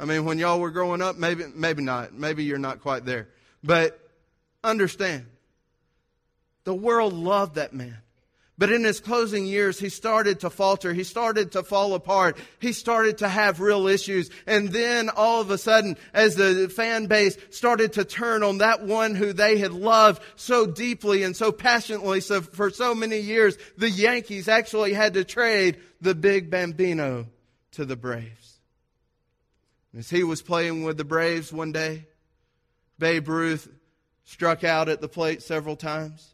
I 0.00 0.06
mean, 0.06 0.24
when 0.24 0.38
y'all 0.38 0.60
were 0.60 0.70
growing 0.70 1.02
up, 1.02 1.16
maybe, 1.16 1.44
maybe 1.54 1.82
not. 1.82 2.14
Maybe 2.14 2.44
you're 2.44 2.56
not 2.56 2.80
quite 2.80 3.04
there. 3.04 3.28
But 3.62 4.00
understand, 4.64 5.26
the 6.64 6.74
world 6.74 7.12
loved 7.12 7.56
that 7.56 7.74
man. 7.74 7.98
But 8.58 8.70
in 8.70 8.84
his 8.84 9.00
closing 9.00 9.46
years, 9.46 9.78
he 9.78 9.88
started 9.88 10.40
to 10.40 10.50
falter. 10.50 10.92
He 10.92 11.04
started 11.04 11.52
to 11.52 11.62
fall 11.62 11.94
apart. 11.94 12.36
He 12.60 12.72
started 12.72 13.18
to 13.18 13.28
have 13.28 13.60
real 13.60 13.86
issues. 13.86 14.30
And 14.46 14.68
then 14.68 15.08
all 15.08 15.40
of 15.40 15.50
a 15.50 15.56
sudden, 15.56 15.96
as 16.12 16.36
the 16.36 16.68
fan 16.68 17.06
base 17.06 17.36
started 17.50 17.94
to 17.94 18.04
turn 18.04 18.42
on 18.42 18.58
that 18.58 18.84
one 18.84 19.14
who 19.14 19.32
they 19.32 19.56
had 19.56 19.72
loved 19.72 20.22
so 20.36 20.66
deeply 20.66 21.22
and 21.22 21.34
so 21.34 21.50
passionately 21.50 22.20
so 22.20 22.42
for 22.42 22.68
so 22.68 22.94
many 22.94 23.20
years, 23.20 23.56
the 23.78 23.90
Yankees 23.90 24.48
actually 24.48 24.92
had 24.92 25.14
to 25.14 25.24
trade 25.24 25.80
the 26.02 26.14
big 26.14 26.50
Bambino 26.50 27.26
to 27.72 27.86
the 27.86 27.96
Braves. 27.96 28.60
As 29.96 30.10
he 30.10 30.24
was 30.24 30.42
playing 30.42 30.84
with 30.84 30.98
the 30.98 31.04
Braves 31.04 31.52
one 31.52 31.72
day, 31.72 32.06
Babe 32.98 33.28
Ruth 33.28 33.68
struck 34.24 34.62
out 34.62 34.88
at 34.88 35.00
the 35.00 35.08
plate 35.08 35.42
several 35.42 35.76
times. 35.76 36.31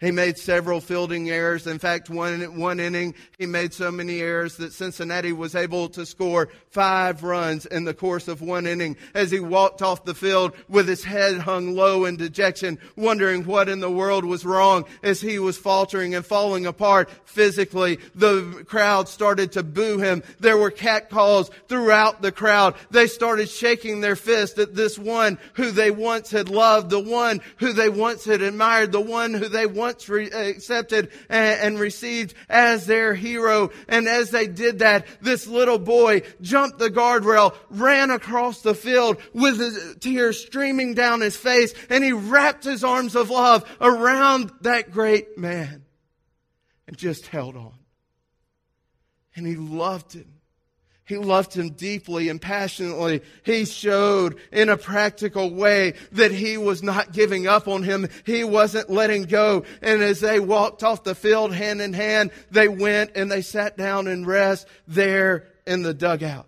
He 0.00 0.10
made 0.10 0.38
several 0.38 0.80
fielding 0.80 1.28
errors. 1.28 1.66
In 1.66 1.78
fact, 1.78 2.08
one, 2.08 2.58
one 2.58 2.80
inning, 2.80 3.14
he 3.38 3.44
made 3.44 3.74
so 3.74 3.90
many 3.90 4.20
errors 4.20 4.56
that 4.56 4.72
Cincinnati 4.72 5.34
was 5.34 5.54
able 5.54 5.90
to 5.90 6.06
score 6.06 6.48
five 6.70 7.22
runs 7.22 7.66
in 7.66 7.84
the 7.84 7.92
course 7.92 8.26
of 8.26 8.40
one 8.40 8.66
inning 8.66 8.96
as 9.12 9.30
he 9.30 9.40
walked 9.40 9.82
off 9.82 10.06
the 10.06 10.14
field 10.14 10.54
with 10.70 10.88
his 10.88 11.04
head 11.04 11.38
hung 11.40 11.74
low 11.74 12.06
in 12.06 12.16
dejection, 12.16 12.78
wondering 12.96 13.44
what 13.44 13.68
in 13.68 13.80
the 13.80 13.90
world 13.90 14.24
was 14.24 14.46
wrong 14.46 14.86
as 15.02 15.20
he 15.20 15.38
was 15.38 15.58
faltering 15.58 16.14
and 16.14 16.24
falling 16.24 16.64
apart 16.64 17.10
physically. 17.26 17.98
The 18.14 18.64
crowd 18.66 19.06
started 19.06 19.52
to 19.52 19.62
boo 19.62 19.98
him. 19.98 20.22
There 20.38 20.56
were 20.56 20.70
catcalls 20.70 21.50
throughout 21.68 22.22
the 22.22 22.32
crowd. 22.32 22.74
They 22.90 23.06
started 23.06 23.50
shaking 23.50 24.00
their 24.00 24.16
fist 24.16 24.58
at 24.58 24.74
this 24.74 24.98
one 24.98 25.38
who 25.54 25.72
they 25.72 25.90
once 25.90 26.30
had 26.30 26.48
loved, 26.48 26.88
the 26.88 27.00
one 27.00 27.42
who 27.58 27.74
they 27.74 27.90
once 27.90 28.24
had 28.24 28.40
admired, 28.40 28.92
the 28.92 29.00
one 29.00 29.34
who 29.34 29.48
they 29.48 29.66
once 29.66 29.89
once 29.90 30.08
re- 30.08 30.30
uh, 30.30 30.38
accepted 30.38 31.10
and, 31.28 31.60
and 31.60 31.80
received 31.80 32.34
as 32.48 32.86
their 32.86 33.12
hero. 33.12 33.70
And 33.88 34.06
as 34.06 34.30
they 34.30 34.46
did 34.46 34.78
that, 34.80 35.06
this 35.20 35.46
little 35.46 35.78
boy 35.78 36.22
jumped 36.40 36.78
the 36.78 36.90
guardrail, 36.90 37.54
ran 37.70 38.10
across 38.10 38.62
the 38.62 38.74
field 38.74 39.20
with 39.32 39.58
his 39.58 39.96
tears 40.00 40.44
streaming 40.44 40.94
down 40.94 41.20
his 41.20 41.36
face, 41.36 41.74
and 41.88 42.04
he 42.04 42.12
wrapped 42.12 42.64
his 42.64 42.84
arms 42.84 43.16
of 43.16 43.30
love 43.30 43.64
around 43.80 44.52
that 44.60 44.92
great 44.92 45.36
man 45.36 45.84
and 46.86 46.96
just 46.96 47.26
held 47.26 47.56
on. 47.56 47.74
And 49.34 49.46
he 49.46 49.56
loved 49.56 50.12
him. 50.12 50.39
He 51.10 51.16
loved 51.16 51.54
him 51.54 51.70
deeply 51.70 52.28
and 52.28 52.40
passionately. 52.40 53.22
He 53.42 53.64
showed 53.64 54.38
in 54.52 54.68
a 54.68 54.76
practical 54.76 55.52
way 55.52 55.94
that 56.12 56.30
he 56.30 56.56
was 56.56 56.84
not 56.84 57.12
giving 57.12 57.48
up 57.48 57.66
on 57.66 57.82
him. 57.82 58.08
He 58.24 58.44
wasn't 58.44 58.88
letting 58.88 59.24
go. 59.24 59.64
And 59.82 60.02
as 60.02 60.20
they 60.20 60.38
walked 60.38 60.84
off 60.84 61.02
the 61.02 61.16
field 61.16 61.52
hand 61.52 61.82
in 61.82 61.94
hand, 61.94 62.30
they 62.52 62.68
went 62.68 63.16
and 63.16 63.28
they 63.28 63.42
sat 63.42 63.76
down 63.76 64.06
and 64.06 64.24
rest 64.24 64.68
there 64.86 65.48
in 65.66 65.82
the 65.82 65.92
dugout. 65.92 66.46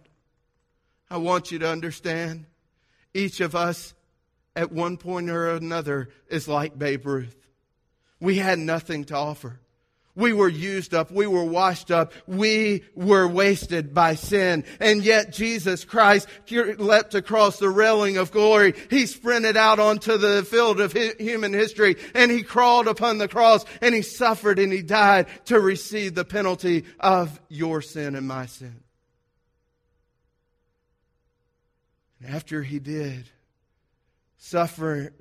I 1.11 1.17
want 1.17 1.51
you 1.51 1.59
to 1.59 1.69
understand 1.69 2.47
each 3.13 3.41
of 3.41 3.57
us 3.57 3.95
at 4.55 4.71
one 4.71 4.97
point 4.97 5.29
or 5.29 5.57
another 5.57 6.09
is 6.29 6.47
like 6.47 6.79
Babe 6.79 7.05
Ruth. 7.05 7.37
We 8.21 8.37
had 8.37 8.61
nothing 8.61 9.07
to 9.07 9.17
offer. 9.17 9.59
We 10.15 10.35
were 10.35 10.49
used 10.49 10.93
up. 10.93 11.11
We 11.11 11.27
were 11.27 11.45
washed 11.45 11.91
up. 11.91 12.13
We 12.27 12.85
were 12.95 13.27
wasted 13.27 13.95
by 13.95 14.15
sin. 14.15 14.65
And 14.79 15.03
yet 15.03 15.33
Jesus 15.33 15.85
Christ 15.85 16.29
leapt 16.51 17.15
across 17.15 17.59
the 17.59 17.71
railing 17.71 18.19
of 18.19 18.31
glory. 18.31 18.75
He 18.91 19.07
sprinted 19.07 19.57
out 19.57 19.79
onto 19.79 20.19
the 20.19 20.45
field 20.45 20.81
of 20.81 20.93
human 20.93 21.55
history 21.55 21.97
and 22.15 22.31
he 22.31 22.43
crawled 22.43 22.89
upon 22.89 23.17
the 23.17 23.29
cross 23.29 23.65
and 23.81 23.95
he 23.95 24.03
suffered 24.03 24.59
and 24.59 24.71
he 24.71 24.83
died 24.83 25.29
to 25.47 25.59
receive 25.59 26.15
the 26.15 26.27
penalty 26.27 26.85
of 27.01 27.41
your 27.49 27.81
sin 27.81 28.15
and 28.15 28.29
my 28.29 28.45
sin. 28.47 28.83
And 32.21 32.35
after 32.35 32.63
he 32.63 32.79
did 32.79 33.31
suffer 34.37 35.15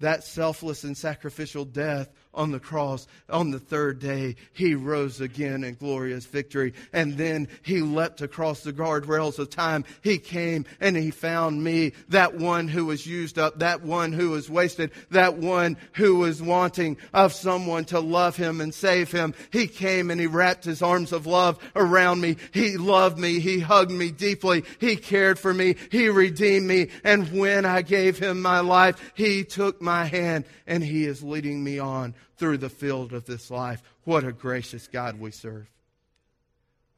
that 0.00 0.24
selfless 0.24 0.84
and 0.84 0.96
sacrificial 0.96 1.64
death 1.66 2.08
on 2.34 2.50
the 2.50 2.60
cross. 2.60 3.06
On 3.28 3.50
the 3.50 3.58
third 3.58 3.98
day, 3.98 4.36
he 4.52 4.74
rose 4.74 5.20
again 5.20 5.64
in 5.64 5.74
glorious 5.74 6.26
victory. 6.26 6.74
And 6.92 7.16
then 7.16 7.48
he 7.62 7.80
leapt 7.80 8.20
across 8.20 8.60
the 8.62 8.72
guardrails 8.72 9.38
of 9.38 9.50
time. 9.50 9.84
He 10.02 10.18
came 10.18 10.66
and 10.80 10.96
he 10.96 11.10
found 11.10 11.62
me, 11.62 11.92
that 12.08 12.34
one 12.34 12.68
who 12.68 12.86
was 12.86 13.06
used 13.06 13.38
up, 13.38 13.60
that 13.60 13.82
one 13.82 14.12
who 14.12 14.30
was 14.30 14.50
wasted, 14.50 14.90
that 15.10 15.36
one 15.36 15.76
who 15.94 16.16
was 16.16 16.42
wanting 16.42 16.96
of 17.12 17.32
someone 17.32 17.84
to 17.86 18.00
love 18.00 18.36
him 18.36 18.60
and 18.60 18.74
save 18.74 19.10
him. 19.10 19.34
He 19.52 19.66
came 19.66 20.10
and 20.10 20.20
he 20.20 20.26
wrapped 20.26 20.64
his 20.64 20.82
arms 20.82 21.12
of 21.12 21.26
love 21.26 21.58
around 21.76 22.20
me. 22.20 22.36
He 22.52 22.76
loved 22.76 23.18
me. 23.18 23.38
He 23.38 23.60
hugged 23.60 23.90
me 23.90 24.10
deeply. 24.10 24.64
He 24.80 24.96
cared 24.96 25.38
for 25.38 25.54
me. 25.54 25.76
He 25.90 26.08
redeemed 26.08 26.66
me. 26.66 26.88
And 27.02 27.28
when 27.32 27.64
I 27.64 27.82
gave 27.82 28.18
him 28.18 28.42
my 28.42 28.60
life, 28.60 29.12
he 29.14 29.44
took 29.44 29.80
my 29.80 30.04
hand 30.04 30.44
and 30.66 30.82
he 30.82 31.04
is 31.04 31.22
leading 31.22 31.62
me 31.62 31.78
on 31.78 32.14
through 32.36 32.58
the 32.58 32.68
field 32.68 33.12
of 33.12 33.26
this 33.26 33.50
life. 33.50 33.82
What 34.04 34.24
a 34.24 34.32
gracious 34.32 34.86
God 34.86 35.18
we 35.18 35.30
serve. 35.30 35.70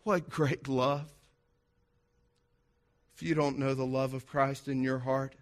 What 0.05 0.31
great 0.31 0.69
love. 0.69 1.11
If 3.15 3.23
you 3.23 3.35
don't 3.35 3.59
know 3.59 3.75
the 3.75 3.85
love 3.85 4.15
of 4.15 4.27
Christ 4.27 4.69
in 4.69 4.83
your 4.83 4.99
heart, 4.99 5.35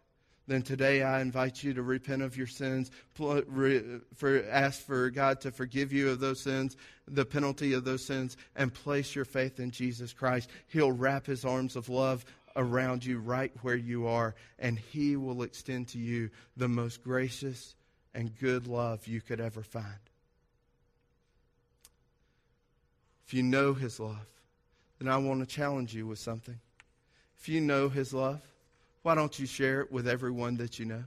then 0.46 0.62
today 0.62 1.02
I 1.02 1.20
invite 1.22 1.64
you 1.64 1.74
to 1.74 1.82
repent 1.82 2.22
of 2.22 2.36
your 2.36 2.46
sins, 2.46 2.90
ask 3.18 4.82
for 4.82 5.10
God 5.10 5.40
to 5.40 5.50
forgive 5.50 5.92
you 5.92 6.10
of 6.10 6.20
those 6.20 6.40
sins, 6.40 6.76
the 7.08 7.24
penalty 7.24 7.72
of 7.72 7.84
those 7.84 8.04
sins, 8.04 8.36
and 8.54 8.72
place 8.72 9.14
your 9.14 9.24
faith 9.24 9.58
in 9.58 9.70
Jesus 9.70 10.12
Christ. 10.12 10.50
He'll 10.68 10.92
wrap 10.92 11.26
his 11.26 11.44
arms 11.44 11.76
of 11.76 11.88
love 11.88 12.24
around 12.56 13.04
you 13.04 13.18
right 13.18 13.52
where 13.62 13.74
you 13.74 14.06
are, 14.06 14.34
and 14.58 14.78
he 14.78 15.16
will 15.16 15.42
extend 15.42 15.88
to 15.88 15.98
you 15.98 16.30
the 16.56 16.68
most 16.68 17.02
gracious 17.02 17.74
and 18.14 18.38
good 18.38 18.66
love 18.66 19.06
you 19.06 19.20
could 19.20 19.40
ever 19.40 19.62
find. 19.62 19.86
If 23.26 23.34
you 23.34 23.42
know 23.42 23.74
His 23.74 23.98
love, 23.98 24.26
then 24.98 25.08
I 25.08 25.16
want 25.16 25.40
to 25.40 25.46
challenge 25.46 25.94
you 25.94 26.06
with 26.06 26.18
something. 26.18 26.58
If 27.38 27.48
you 27.48 27.60
know 27.60 27.88
His 27.88 28.14
love, 28.14 28.40
why 29.02 29.14
don't 29.14 29.38
you 29.38 29.46
share 29.46 29.80
it 29.80 29.92
with 29.92 30.06
everyone 30.06 30.56
that 30.58 30.78
you 30.78 30.84
know? 30.84 31.04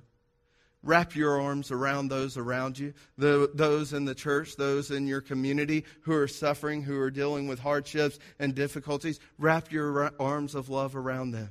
Wrap 0.84 1.16
your 1.16 1.41
arms 1.41 1.72
around 1.72 2.08
those 2.08 2.38
around 2.38 2.78
you, 2.78 2.93
the, 3.18 3.49
those 3.53 3.93
in 3.93 4.05
the 4.05 4.14
church, 4.14 4.55
those 4.55 4.91
in 4.91 5.08
your 5.08 5.22
community 5.22 5.84
who 6.01 6.14
are 6.14 6.28
suffering, 6.28 6.84
who 6.84 6.99
are 6.99 7.10
dealing 7.10 7.47
with 7.47 7.60
hardships 7.60 8.20
and 8.39 8.53
difficulties. 8.53 9.20
Wrap 9.39 9.72
your 9.72 10.14
arms 10.20 10.53
of 10.53 10.70
love 10.70 10.95
around 10.95 11.32
them 11.32 11.49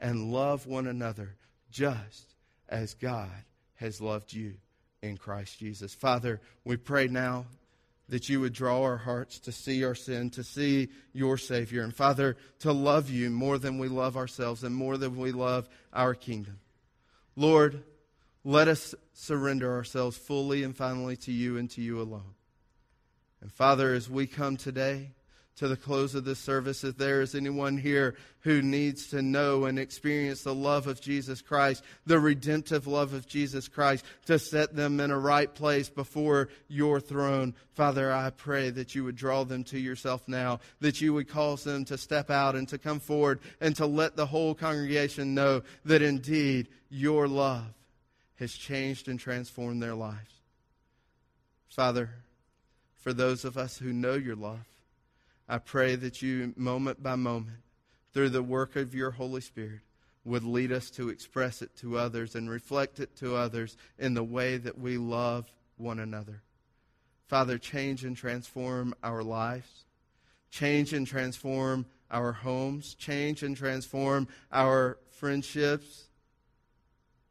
and 0.00 0.32
love 0.32 0.66
one 0.66 0.86
another 0.86 1.34
just 1.70 2.34
as 2.68 2.94
God 2.94 3.28
has 3.74 4.00
loved 4.00 4.32
you 4.32 4.54
in 5.02 5.16
Christ 5.16 5.58
Jesus. 5.58 5.94
Father, 5.94 6.40
we 6.64 6.76
pray 6.76 7.08
now 7.08 7.46
that 8.08 8.28
you 8.28 8.40
would 8.40 8.52
draw 8.52 8.82
our 8.82 8.96
hearts 8.96 9.38
to 9.40 9.52
see 9.52 9.84
our 9.84 9.94
sin, 9.94 10.30
to 10.30 10.42
see 10.44 10.88
your 11.12 11.38
Savior, 11.38 11.82
and 11.82 11.94
Father, 11.94 12.36
to 12.58 12.72
love 12.72 13.08
you 13.08 13.30
more 13.30 13.56
than 13.56 13.78
we 13.78 13.88
love 13.88 14.16
ourselves 14.16 14.64
and 14.64 14.74
more 14.74 14.96
than 14.96 15.16
we 15.16 15.32
love 15.32 15.68
our 15.92 16.14
kingdom. 16.14 16.58
Lord, 17.36 17.82
let 18.44 18.68
us 18.68 18.94
surrender 19.12 19.72
ourselves 19.72 20.16
fully 20.16 20.64
and 20.64 20.76
finally 20.76 21.16
to 21.18 21.32
you 21.32 21.56
and 21.56 21.70
to 21.70 21.80
you 21.80 22.00
alone. 22.00 22.34
And 23.40 23.52
Father, 23.52 23.94
as 23.94 24.10
we 24.10 24.26
come 24.26 24.56
today, 24.56 25.12
to 25.56 25.68
the 25.68 25.76
close 25.76 26.14
of 26.14 26.24
this 26.24 26.38
service, 26.38 26.84
if 26.84 26.96
there 26.96 27.20
is 27.20 27.34
anyone 27.34 27.76
here 27.76 28.14
who 28.40 28.62
needs 28.62 29.08
to 29.08 29.20
know 29.20 29.66
and 29.66 29.78
experience 29.78 30.42
the 30.42 30.54
love 30.54 30.86
of 30.86 31.00
Jesus 31.00 31.42
Christ, 31.42 31.84
the 32.06 32.18
redemptive 32.18 32.86
love 32.86 33.12
of 33.12 33.26
Jesus 33.26 33.68
Christ, 33.68 34.04
to 34.26 34.38
set 34.38 34.74
them 34.74 35.00
in 35.00 35.10
a 35.10 35.18
right 35.18 35.54
place 35.54 35.90
before 35.90 36.48
your 36.68 36.98
throne, 36.98 37.54
Father, 37.74 38.10
I 38.10 38.30
pray 38.30 38.70
that 38.70 38.94
you 38.94 39.04
would 39.04 39.16
draw 39.16 39.44
them 39.44 39.64
to 39.64 39.78
yourself 39.78 40.22
now, 40.26 40.60
that 40.80 41.00
you 41.02 41.12
would 41.12 41.28
cause 41.28 41.64
them 41.64 41.84
to 41.86 41.98
step 41.98 42.30
out 42.30 42.56
and 42.56 42.66
to 42.68 42.78
come 42.78 43.00
forward 43.00 43.40
and 43.60 43.76
to 43.76 43.86
let 43.86 44.16
the 44.16 44.26
whole 44.26 44.54
congregation 44.54 45.34
know 45.34 45.62
that 45.84 46.00
indeed 46.00 46.68
your 46.88 47.28
love 47.28 47.74
has 48.36 48.52
changed 48.52 49.08
and 49.08 49.20
transformed 49.20 49.82
their 49.82 49.94
lives. 49.94 50.40
Father, 51.68 52.10
for 53.00 53.12
those 53.12 53.44
of 53.44 53.58
us 53.58 53.78
who 53.78 53.92
know 53.92 54.14
your 54.14 54.36
love, 54.36 54.66
I 55.50 55.58
pray 55.58 55.96
that 55.96 56.22
you, 56.22 56.54
moment 56.56 57.02
by 57.02 57.16
moment, 57.16 57.58
through 58.14 58.28
the 58.28 58.42
work 58.42 58.76
of 58.76 58.94
your 58.94 59.10
Holy 59.10 59.40
Spirit, 59.40 59.80
would 60.24 60.44
lead 60.44 60.70
us 60.70 60.90
to 60.90 61.08
express 61.08 61.60
it 61.60 61.74
to 61.78 61.98
others 61.98 62.36
and 62.36 62.48
reflect 62.48 63.00
it 63.00 63.16
to 63.16 63.34
others 63.34 63.76
in 63.98 64.14
the 64.14 64.22
way 64.22 64.58
that 64.58 64.78
we 64.78 64.96
love 64.96 65.52
one 65.76 65.98
another. 65.98 66.42
Father, 67.26 67.58
change 67.58 68.04
and 68.04 68.16
transform 68.16 68.94
our 69.02 69.24
lives. 69.24 69.86
Change 70.52 70.92
and 70.92 71.04
transform 71.04 71.84
our 72.12 72.30
homes. 72.30 72.94
Change 72.94 73.42
and 73.42 73.56
transform 73.56 74.28
our 74.52 74.98
friendships. 75.10 76.04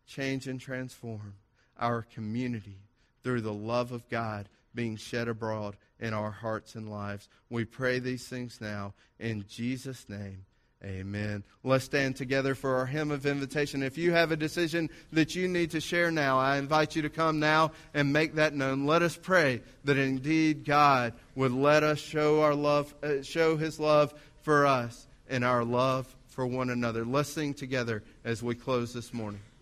Change 0.06 0.46
and 0.46 0.60
transform 0.60 1.36
our 1.80 2.02
community 2.02 2.80
through 3.24 3.40
the 3.40 3.54
love 3.54 3.94
of 3.94 4.10
God 4.10 4.50
being 4.76 4.98
shed 4.98 5.30
abroad 5.30 5.78
in 6.00 6.14
our 6.14 6.32
hearts 6.32 6.76
and 6.76 6.90
lives. 6.90 7.28
We 7.50 7.66
pray 7.66 8.00
these 8.00 8.28
things 8.28 8.60
now 8.62 8.94
in 9.20 9.46
Jesus' 9.48 10.08
name. 10.08 10.46
Amen. 10.84 11.44
Let's 11.62 11.84
stand 11.84 12.16
together 12.16 12.56
for 12.56 12.78
our 12.78 12.86
hymn 12.86 13.12
of 13.12 13.26
invitation. 13.26 13.84
If 13.84 13.98
you 13.98 14.14
have 14.14 14.32
a 14.32 14.38
decision 14.38 14.90
that 15.12 15.36
you 15.36 15.50
need 15.50 15.72
to 15.72 15.82
share 15.82 16.10
now, 16.10 16.40
I 16.40 16.58
invite 16.58 16.96
you 16.96 17.02
to 17.02 17.10
come 17.10 17.40
now 17.40 17.74
and 17.94 18.14
make 18.14 18.36
that 18.36 18.54
known. 18.54 18.86
Let 18.86 19.02
us 19.02 19.18
pray 19.18 19.62
that 19.84 19.98
indeed 19.98 20.64
God 20.64 21.14
would 21.36 21.52
let 21.52 21.84
us 21.84 22.00
show 22.00 22.42
our 22.42 22.56
love, 22.56 22.96
uh, 23.04 23.22
show 23.24 23.58
His 23.58 23.78
love 23.78 24.14
for 24.42 24.66
us 24.66 25.06
and 25.30 25.44
our 25.44 25.66
love 25.66 26.16
for 26.30 26.48
one 26.48 26.70
another. 26.70 27.04
Let's 27.04 27.30
sing 27.30 27.54
together 27.54 28.02
as 28.24 28.42
we 28.42 28.56
close 28.56 28.94
this 28.94 29.14
morning. 29.14 29.42